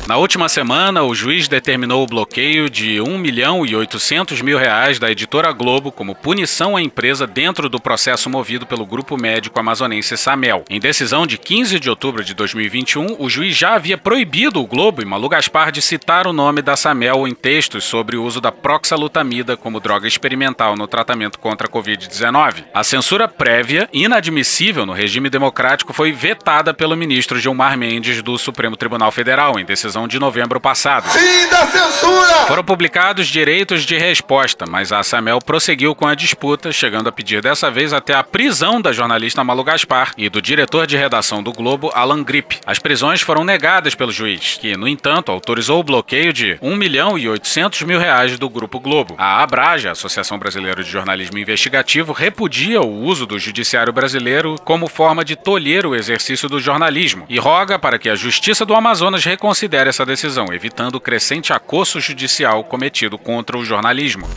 Na 0.07 0.17
última 0.17 0.49
semana, 0.49 1.03
o 1.03 1.13
juiz 1.13 1.47
determinou 1.47 2.03
o 2.03 2.07
bloqueio 2.07 2.69
de 2.69 2.99
1 2.99 3.17
milhão 3.17 3.65
e 3.65 3.75
800 3.75 4.41
mil 4.41 4.57
reais 4.57 4.99
da 4.99 5.09
editora 5.09 5.51
Globo 5.53 5.91
como 5.91 6.15
punição 6.15 6.75
à 6.75 6.81
empresa 6.81 7.27
dentro 7.27 7.69
do 7.69 7.79
processo 7.79 8.29
movido 8.29 8.65
pelo 8.65 8.85
grupo 8.85 9.15
médico 9.15 9.59
amazonense 9.59 10.17
Samel. 10.17 10.65
Em 10.69 10.79
decisão 10.79 11.25
de 11.25 11.37
15 11.37 11.79
de 11.79 11.89
outubro 11.89 12.23
de 12.23 12.33
2021, 12.33 13.15
o 13.19 13.29
juiz 13.29 13.55
já 13.55 13.75
havia 13.75 13.97
proibido 13.97 14.59
o 14.59 14.67
Globo 14.67 15.01
e 15.01 15.05
Malu 15.05 15.29
Gaspar 15.29 15.71
de 15.71 15.81
citar 15.81 16.27
o 16.27 16.33
nome 16.33 16.61
da 16.61 16.75
Samel 16.75 17.27
em 17.27 17.33
textos 17.33 17.83
sobre 17.85 18.17
o 18.17 18.23
uso 18.23 18.41
da 18.41 18.51
proxalutamida 18.51 19.55
como 19.55 19.79
droga 19.79 20.07
experimental 20.07 20.75
no 20.75 20.87
tratamento 20.87 21.39
contra 21.39 21.67
a 21.67 21.71
Covid-19. 21.71 22.65
A 22.73 22.83
censura 22.83 23.27
prévia, 23.27 23.87
inadmissível 23.93 24.85
no 24.85 24.93
regime 24.93 25.29
democrático, 25.29 25.93
foi 25.93 26.11
vetada 26.11 26.73
pelo 26.73 26.97
ministro 26.97 27.39
Gilmar 27.39 27.77
Mendes 27.77 28.21
do 28.21 28.37
Supremo 28.37 28.75
Tribunal 28.75 29.11
Federal 29.11 29.59
em 29.59 29.63
decisão 29.63 29.90
de 30.07 30.19
novembro 30.19 30.59
passado. 30.59 31.09
Fim 31.09 31.47
da 31.49 31.65
censura! 31.67 32.45
Foram 32.47 32.63
publicados 32.63 33.27
direitos 33.27 33.83
de 33.83 33.97
resposta, 33.97 34.65
mas 34.67 34.91
a 34.91 35.03
Samel 35.03 35.39
prosseguiu 35.39 35.93
com 35.93 36.07
a 36.07 36.15
disputa, 36.15 36.71
chegando 36.71 37.07
a 37.07 37.11
pedir 37.11 37.41
dessa 37.41 37.69
vez 37.69 37.93
até 37.93 38.13
a 38.13 38.23
prisão 38.23 38.81
da 38.81 38.91
jornalista 38.91 39.43
Malu 39.43 39.63
Gaspar 39.63 40.13
e 40.17 40.29
do 40.29 40.41
diretor 40.41 40.87
de 40.87 40.95
redação 40.95 41.43
do 41.43 41.51
Globo, 41.51 41.91
Alan 41.93 42.23
Grip. 42.23 42.59
As 42.65 42.79
prisões 42.79 43.21
foram 43.21 43.43
negadas 43.43 43.95
pelo 43.95 44.11
juiz, 44.11 44.57
que, 44.59 44.77
no 44.77 44.87
entanto, 44.87 45.31
autorizou 45.31 45.79
o 45.79 45.83
bloqueio 45.83 46.31
de 46.31 46.57
1 46.61 46.75
milhão 46.75 47.17
e 47.17 47.27
800 47.27 47.81
mil 47.83 47.99
reais 47.99 48.37
do 48.37 48.49
Grupo 48.49 48.79
Globo. 48.79 49.15
A 49.17 49.43
Abraja, 49.43 49.91
Associação 49.91 50.37
Brasileira 50.37 50.83
de 50.83 50.89
Jornalismo 50.89 51.37
Investigativo, 51.37 52.13
repudia 52.13 52.81
o 52.81 53.03
uso 53.03 53.25
do 53.25 53.39
judiciário 53.39 53.91
brasileiro 53.91 54.55
como 54.63 54.87
forma 54.87 55.25
de 55.25 55.35
tolher 55.35 55.85
o 55.85 55.95
exercício 55.95 56.47
do 56.47 56.59
jornalismo 56.59 57.25
e 57.27 57.37
roga 57.39 57.79
para 57.79 57.97
que 57.97 58.09
a 58.09 58.15
Justiça 58.15 58.65
do 58.65 58.75
Amazonas 58.75 59.25
reconsidere 59.25 59.80
essa 59.87 60.05
decisão, 60.05 60.45
evitando 60.51 60.95
o 60.95 61.01
crescente 61.01 61.53
acosso 61.53 61.99
judicial 61.99 62.63
cometido 62.63 63.17
contra 63.17 63.57
o 63.57 63.65
jornalismo. 63.65 64.27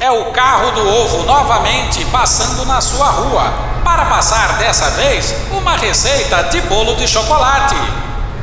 É 0.00 0.10
o 0.10 0.32
carro 0.32 0.70
do 0.72 0.88
ovo 0.88 1.24
novamente 1.24 2.04
passando 2.06 2.64
na 2.64 2.80
sua 2.80 3.10
rua. 3.10 3.52
Para 3.84 4.06
passar 4.06 4.56
dessa 4.58 4.88
vez, 4.90 5.34
uma 5.50 5.76
receita 5.76 6.42
de 6.44 6.60
bolo 6.62 6.94
de 6.96 7.06
chocolate, 7.06 7.76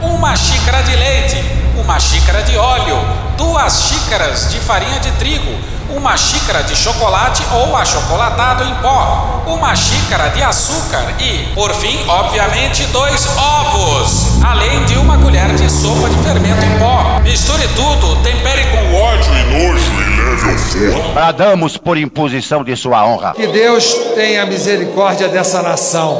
uma 0.02 0.36
xícara 0.36 0.84
de 0.84 0.96
leite, 0.96 1.44
uma 1.76 2.00
xícara 2.00 2.44
de 2.44 2.56
óleo, 2.58 2.98
duas 3.36 3.88
xícaras 3.88 4.52
de 4.52 4.60
farinha 4.60 5.00
de 5.00 5.12
trigo, 5.14 5.58
uma 5.90 6.18
xícara 6.18 6.64
de 6.64 6.76
chocolate 6.76 7.44
ou 7.52 7.76
achocolatado 7.76 8.64
em 8.64 8.76
pó, 8.76 9.44
uma 9.48 9.76
xícara 9.76 10.30
de 10.30 10.44
açúcar 10.44 11.16
e, 11.20 11.52
por 11.56 11.74
fim, 11.74 11.98
obviamente, 12.08 12.84
dois 12.88 13.26
ovos, 13.38 14.27
além 14.46 14.84
de 14.86 14.98
uma 14.98 15.18
colher 15.18 15.54
de 15.56 15.70
sopa 15.72 16.10
de 16.10 16.18
fermento 16.20 16.66
em 16.66 16.80
pó. 16.80 17.20
Misture 17.22 17.68
tudo, 17.76 18.16
tempere 18.24 18.64
com 18.68 18.96
ódio 18.96 19.32
e 19.34 19.44
nojo 19.44 19.92
e 20.02 20.22
leve 20.22 20.52
ao 20.52 20.58
forno. 20.58 21.14
Bradamos 21.14 21.78
por 21.78 21.98
imposição 21.98 22.64
de 22.64 22.76
sua 22.76 23.06
honra. 23.06 23.34
Que 23.34 23.48
Deus 23.48 23.94
tenha 24.16 24.46
misericórdia 24.46 25.28
dessa 25.28 25.62
nação. 25.62 26.20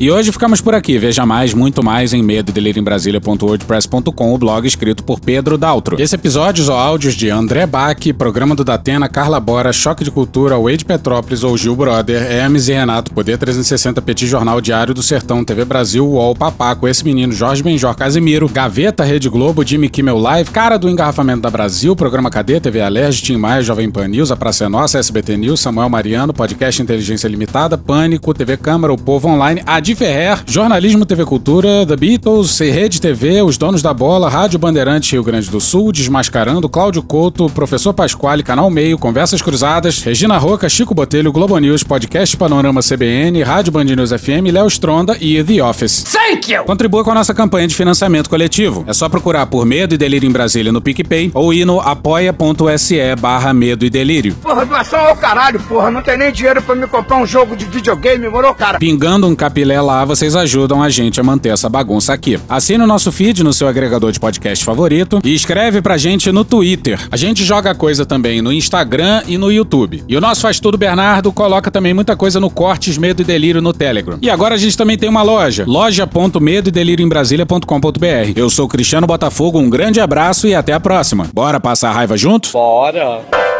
E 0.00 0.12
hoje 0.12 0.30
ficamos 0.30 0.60
por 0.60 0.76
aqui. 0.76 0.96
Veja 0.96 1.26
mais, 1.26 1.52
muito 1.52 1.82
mais 1.82 2.12
em 2.12 2.22
medodelirembrasilha.wordpress.com, 2.22 4.32
o 4.32 4.38
blog 4.38 4.64
escrito 4.64 5.02
por 5.02 5.18
Pedro 5.18 5.58
Daltro. 5.58 6.00
Esse 6.00 6.14
episódio 6.14 6.70
ou 6.70 6.78
áudios 6.78 7.14
de 7.14 7.28
André 7.30 7.66
Bach, 7.66 7.98
Programa 8.16 8.54
do 8.54 8.62
Datena, 8.62 9.08
Carla 9.08 9.40
Bora, 9.40 9.72
Choque 9.72 10.04
de 10.04 10.12
Cultura, 10.12 10.56
Wade 10.56 10.84
Petrópolis 10.84 11.42
ou 11.42 11.56
Gil 11.56 11.74
Brother, 11.74 12.30
e 12.30 12.72
Renato, 12.72 13.12
Poder 13.12 13.38
360, 13.38 14.00
Petit 14.00 14.28
Jornal 14.28 14.60
Diário 14.60 14.94
do 14.94 15.02
Sertão, 15.02 15.44
TV 15.44 15.64
Brasil, 15.64 16.06
UOL, 16.06 16.36
Papaco, 16.36 16.86
Esse 16.86 17.04
Menino, 17.04 17.32
Jorge 17.32 17.64
Benjor, 17.64 17.96
Casimiro, 17.96 18.48
Gaveta, 18.48 19.02
Rede 19.02 19.28
Globo, 19.28 19.66
Jimmy 19.66 19.88
Kimmel 19.88 20.18
Live, 20.18 20.50
Cara 20.50 20.78
do 20.78 20.88
Engarrafamento 20.88 21.40
da 21.40 21.50
Brasil, 21.50 21.96
Programa 21.96 22.30
Cadê, 22.30 22.60
TV 22.60 22.80
Alerj, 22.80 23.20
Tim 23.20 23.36
Maia, 23.36 23.62
Jovem 23.62 23.90
Pan 23.90 24.06
News, 24.06 24.30
A 24.30 24.36
Praça 24.36 24.66
é 24.66 24.68
Nossa, 24.68 25.00
SBT 25.00 25.36
News, 25.36 25.58
Samuel 25.58 25.88
Mariano, 25.88 26.32
Podcast 26.32 26.80
Inteligência 26.80 27.26
Limitada, 27.26 27.76
Pânico, 27.76 28.32
TV 28.32 28.56
Câmara, 28.56 28.92
O 28.92 28.96
Povo 28.96 29.26
Online, 29.26 29.60
a 29.66 29.87
Adi 29.88 29.94
Ferrer, 29.94 30.42
Jornalismo 30.44 31.06
TV 31.06 31.24
Cultura, 31.24 31.86
The 31.86 31.96
Beatles, 31.96 32.58
Rede 32.58 33.00
TV, 33.00 33.40
Os 33.40 33.56
Donos 33.56 33.80
da 33.80 33.94
Bola, 33.94 34.28
Rádio 34.28 34.58
Bandeirante 34.58 35.12
Rio 35.12 35.24
Grande 35.24 35.48
do 35.48 35.62
Sul, 35.62 35.90
Desmascarando, 35.92 36.68
Cláudio 36.68 37.02
Couto, 37.02 37.48
Professor 37.48 37.94
Pasquale, 37.94 38.42
Canal 38.42 38.68
Meio, 38.68 38.98
Conversas 38.98 39.40
Cruzadas, 39.40 40.02
Regina 40.02 40.36
Roca, 40.36 40.68
Chico 40.68 40.92
Botelho, 40.92 41.32
Globo 41.32 41.56
News, 41.56 41.82
Podcast 41.82 42.36
Panorama 42.36 42.82
CBN, 42.82 43.42
Rádio 43.42 43.72
Band 43.72 43.84
News 43.84 44.10
FM, 44.10 44.52
Léo 44.52 44.66
Stronda 44.66 45.16
e 45.18 45.42
The 45.42 45.64
Office. 45.64 46.04
Thank 46.04 46.52
you! 46.52 46.64
Contribua 46.64 47.02
com 47.02 47.12
a 47.12 47.14
nossa 47.14 47.32
campanha 47.32 47.66
de 47.66 47.74
financiamento 47.74 48.28
coletivo. 48.28 48.84
É 48.86 48.92
só 48.92 49.08
procurar 49.08 49.46
por 49.46 49.64
Medo 49.64 49.94
e 49.94 49.96
Delírio 49.96 50.28
em 50.28 50.32
Brasília 50.32 50.70
no 50.70 50.82
PicPay 50.82 51.30
ou 51.32 51.54
ir 51.54 51.64
no 51.64 51.80
apoia.se 51.80 53.16
barra 53.18 53.54
Medo 53.54 53.86
e 53.86 53.88
Delírio. 53.88 54.34
Porra, 54.42 54.66
doação 54.66 55.00
ao 55.00 55.16
caralho, 55.16 55.58
porra. 55.60 55.90
Não 55.90 56.02
tem 56.02 56.18
nem 56.18 56.30
dinheiro 56.30 56.60
pra 56.60 56.74
me 56.74 56.86
comprar 56.86 57.16
um 57.16 57.26
jogo 57.26 57.56
de 57.56 57.64
videogame, 57.64 58.28
morou, 58.28 58.52
cara? 58.52 58.78
Pingando 58.78 59.26
um 59.26 59.34
capilé 59.34 59.77
lá, 59.80 60.04
vocês 60.04 60.34
ajudam 60.36 60.82
a 60.82 60.88
gente 60.88 61.20
a 61.20 61.22
manter 61.22 61.50
essa 61.50 61.68
bagunça 61.68 62.12
aqui. 62.12 62.38
Assine 62.48 62.82
o 62.82 62.86
nosso 62.86 63.10
feed 63.12 63.42
no 63.42 63.52
seu 63.52 63.68
agregador 63.68 64.12
de 64.12 64.20
podcast 64.20 64.64
favorito 64.64 65.20
e 65.24 65.34
escreve 65.34 65.80
pra 65.82 65.96
gente 65.96 66.30
no 66.32 66.44
Twitter. 66.44 66.98
A 67.10 67.16
gente 67.16 67.44
joga 67.44 67.74
coisa 67.74 68.04
também 68.06 68.40
no 68.40 68.52
Instagram 68.52 69.22
e 69.26 69.36
no 69.38 69.50
YouTube. 69.50 70.02
E 70.08 70.16
o 70.16 70.20
nosso 70.20 70.42
Faz 70.42 70.60
Tudo 70.60 70.78
Bernardo 70.78 71.32
coloca 71.32 71.70
também 71.70 71.94
muita 71.94 72.16
coisa 72.16 72.40
no 72.40 72.50
Cortes 72.50 72.98
Medo 72.98 73.22
e 73.22 73.24
Delírio 73.24 73.60
no 73.60 73.72
Telegram. 73.72 74.18
E 74.20 74.30
agora 74.30 74.54
a 74.54 74.58
gente 74.58 74.76
também 74.76 74.96
tem 74.96 75.08
uma 75.08 75.22
loja, 75.22 75.64
loja.medo 75.66 76.70
delírio 76.70 77.04
em 77.04 77.08
Brasília.com.br. 77.08 78.32
Eu 78.36 78.48
sou 78.50 78.68
Cristiano 78.68 79.06
Botafogo, 79.06 79.58
um 79.58 79.68
grande 79.68 80.00
abraço 80.00 80.46
e 80.46 80.54
até 80.54 80.72
a 80.72 80.80
próxima. 80.80 81.28
Bora 81.32 81.58
passar 81.60 81.90
a 81.90 81.92
raiva 81.92 82.16
junto? 82.16 82.50
Bora! 82.52 83.57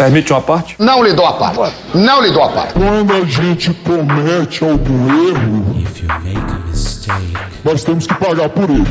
Permite 0.00 0.32
uma 0.32 0.40
parte? 0.40 0.76
Não 0.78 1.04
lhe 1.04 1.12
dou 1.12 1.26
a 1.26 1.34
parte. 1.34 1.74
Não 1.92 2.22
lhe 2.22 2.32
dou 2.32 2.42
a 2.42 2.48
parte. 2.48 2.72
Quando 2.72 3.12
a 3.12 3.22
gente 3.26 3.70
comete 3.84 4.64
algum 4.64 5.28
erro, 5.28 5.84
nós 7.62 7.84
temos 7.84 8.06
que 8.06 8.14
pagar 8.14 8.48
por 8.48 8.70
ele. 8.70 8.86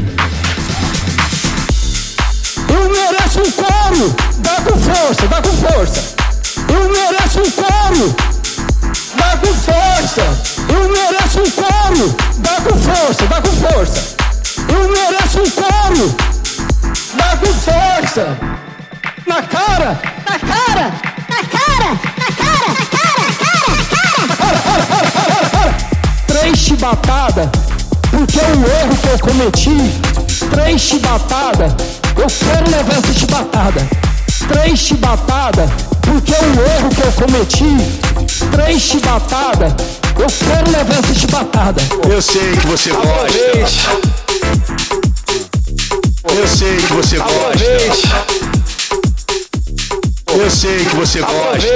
Eu 2.70 2.89
mereço 2.91 3.39
um 3.39 3.51
coro! 3.53 4.16
Dá 4.38 4.62
com 4.62 4.78
força, 4.78 5.28
dá 5.28 5.41
com 5.41 5.49
força! 5.49 6.16
Eu 6.70 6.89
mereço 6.91 7.39
um 7.39 7.51
coro! 7.53 8.16
Dá 9.16 9.38
com 9.38 9.53
força! 9.55 10.22
Eu 10.70 10.89
mereço 10.89 11.39
um 11.39 11.49
coro! 11.49 12.16
Dá 12.38 12.62
com 12.62 12.78
força, 12.78 13.26
dá 13.26 13.41
com 13.41 13.49
força! 13.49 14.16
Eu 14.72 14.89
mereço 14.89 15.39
um 15.39 15.49
coro! 15.49 16.16
Dá 17.16 17.36
com 17.36 17.47
força! 17.47 18.38
Na 19.26 19.41
cara! 19.41 19.99
Na 20.30 20.38
cara! 20.38 20.69
Na 20.80 21.44
cara! 21.44 22.00
Na 22.18 22.32
cara! 22.32 22.70
Na 22.70 22.86
cara! 22.86 23.20
Na 23.28 23.34
cara! 23.44 23.68
Na 23.76 23.84
cara! 24.40 25.76
Três 26.26 26.58
chibatadas, 26.58 27.50
porque 28.10 28.40
é 28.40 28.48
um 28.48 28.64
erro 28.64 28.96
que 29.02 29.10
eu 29.10 29.20
cometi. 29.20 29.78
Três 30.52 30.82
chibatadas, 30.82 31.74
eu 32.16 32.28
quero 32.28 32.72
levar 32.72 32.98
essa 32.98 33.14
chibatada. 33.14 33.86
Três 34.48 34.80
chibatadas, 34.80 35.70
porque 36.02 36.34
é 36.34 36.40
um 36.40 36.54
erro 36.54 36.90
que 36.96 37.02
eu 37.02 37.12
cometi. 37.12 37.76
Três 38.54 38.82
chibatadas, 38.82 39.74
eu 40.18 40.28
quero 40.28 40.72
levar 40.72 41.00
essa 41.00 41.14
chibatada. 41.14 41.82
Eu 42.10 42.22
sei 42.22 42.56
que 42.56 42.68
você 42.68 42.92
gosta. 42.92 43.38
Eu 46.34 46.48
sei 46.48 46.78
que 46.78 46.94
você 46.94 47.18
gosta. 47.18 48.49
Eu 50.38 50.50
sei 50.50 50.86
que 50.86 50.96
você 50.96 51.22
gosta. 51.22 51.68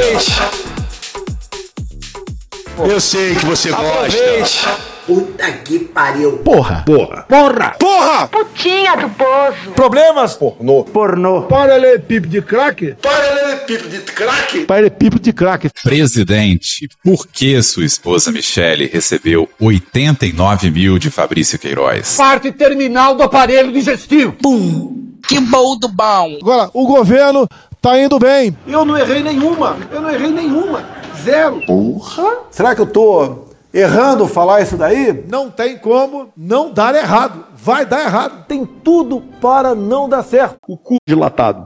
Eu 2.88 3.00
sei 3.00 3.36
que 3.36 3.46
você 3.46 3.70
gosta. 3.72 4.94
Puta 5.06 5.52
que 5.52 5.80
pariu. 5.80 6.38
Porra! 6.38 6.84
Porra! 6.86 7.26
Porra! 7.28 7.76
Porra! 7.78 8.28
Putinha 8.28 8.96
do 8.96 9.10
poço. 9.10 9.72
Problemas? 9.76 10.36
Pornô. 10.36 10.84
Pornô. 10.84 11.42
Paralelepípedo 11.44 12.28
de 12.28 12.42
crack? 12.42 12.96
Paralelepípedo 13.02 13.90
de 13.90 14.00
crack? 14.00 14.66
Paralelepípedo 14.66 15.20
de 15.22 15.34
crack. 15.34 15.70
Presidente, 15.84 16.88
por 17.04 17.28
que 17.28 17.62
sua 17.62 17.84
esposa 17.84 18.32
Michele 18.32 18.86
recebeu 18.86 19.50
89 19.60 20.72
mil 20.72 20.98
de 20.98 21.10
Fabrício 21.10 21.60
Queiroz? 21.60 22.16
Parte 22.16 22.52
terminal 22.52 23.16
do 23.16 23.24
aparelho 23.24 23.74
digestivo. 23.74 24.34
Pum! 24.42 25.04
Que 25.28 25.40
bom 25.40 25.78
do 25.78 25.88
bom! 25.88 26.38
Agora, 26.42 26.70
o 26.74 26.86
governo 26.86 27.48
tá 27.84 28.00
indo 28.00 28.18
bem. 28.18 28.58
Eu 28.66 28.86
não 28.86 28.98
errei 28.98 29.22
nenhuma. 29.22 29.76
Eu 29.92 30.02
não 30.02 30.10
errei 30.10 30.32
nenhuma. 30.32 30.82
Zero. 31.22 31.62
Porra! 31.66 32.38
Será 32.50 32.74
que 32.74 32.80
eu 32.80 32.86
tô 32.86 33.40
errando 33.74 34.26
falar 34.26 34.62
isso 34.62 34.78
daí? 34.78 35.26
Não 35.30 35.50
tem 35.50 35.78
como 35.78 36.30
não 36.36 36.72
dar 36.72 36.96
errado. 36.96 37.44
Vai 37.54 37.86
dar 37.86 38.06
errado. 38.06 38.46
Tem 38.48 38.66
tudo 38.66 39.22
para 39.42 39.76
não 39.76 40.08
dar 40.08 40.24
certo. 40.24 40.56
O 40.66 40.78
cu 40.78 40.96
dilatado. 41.06 41.62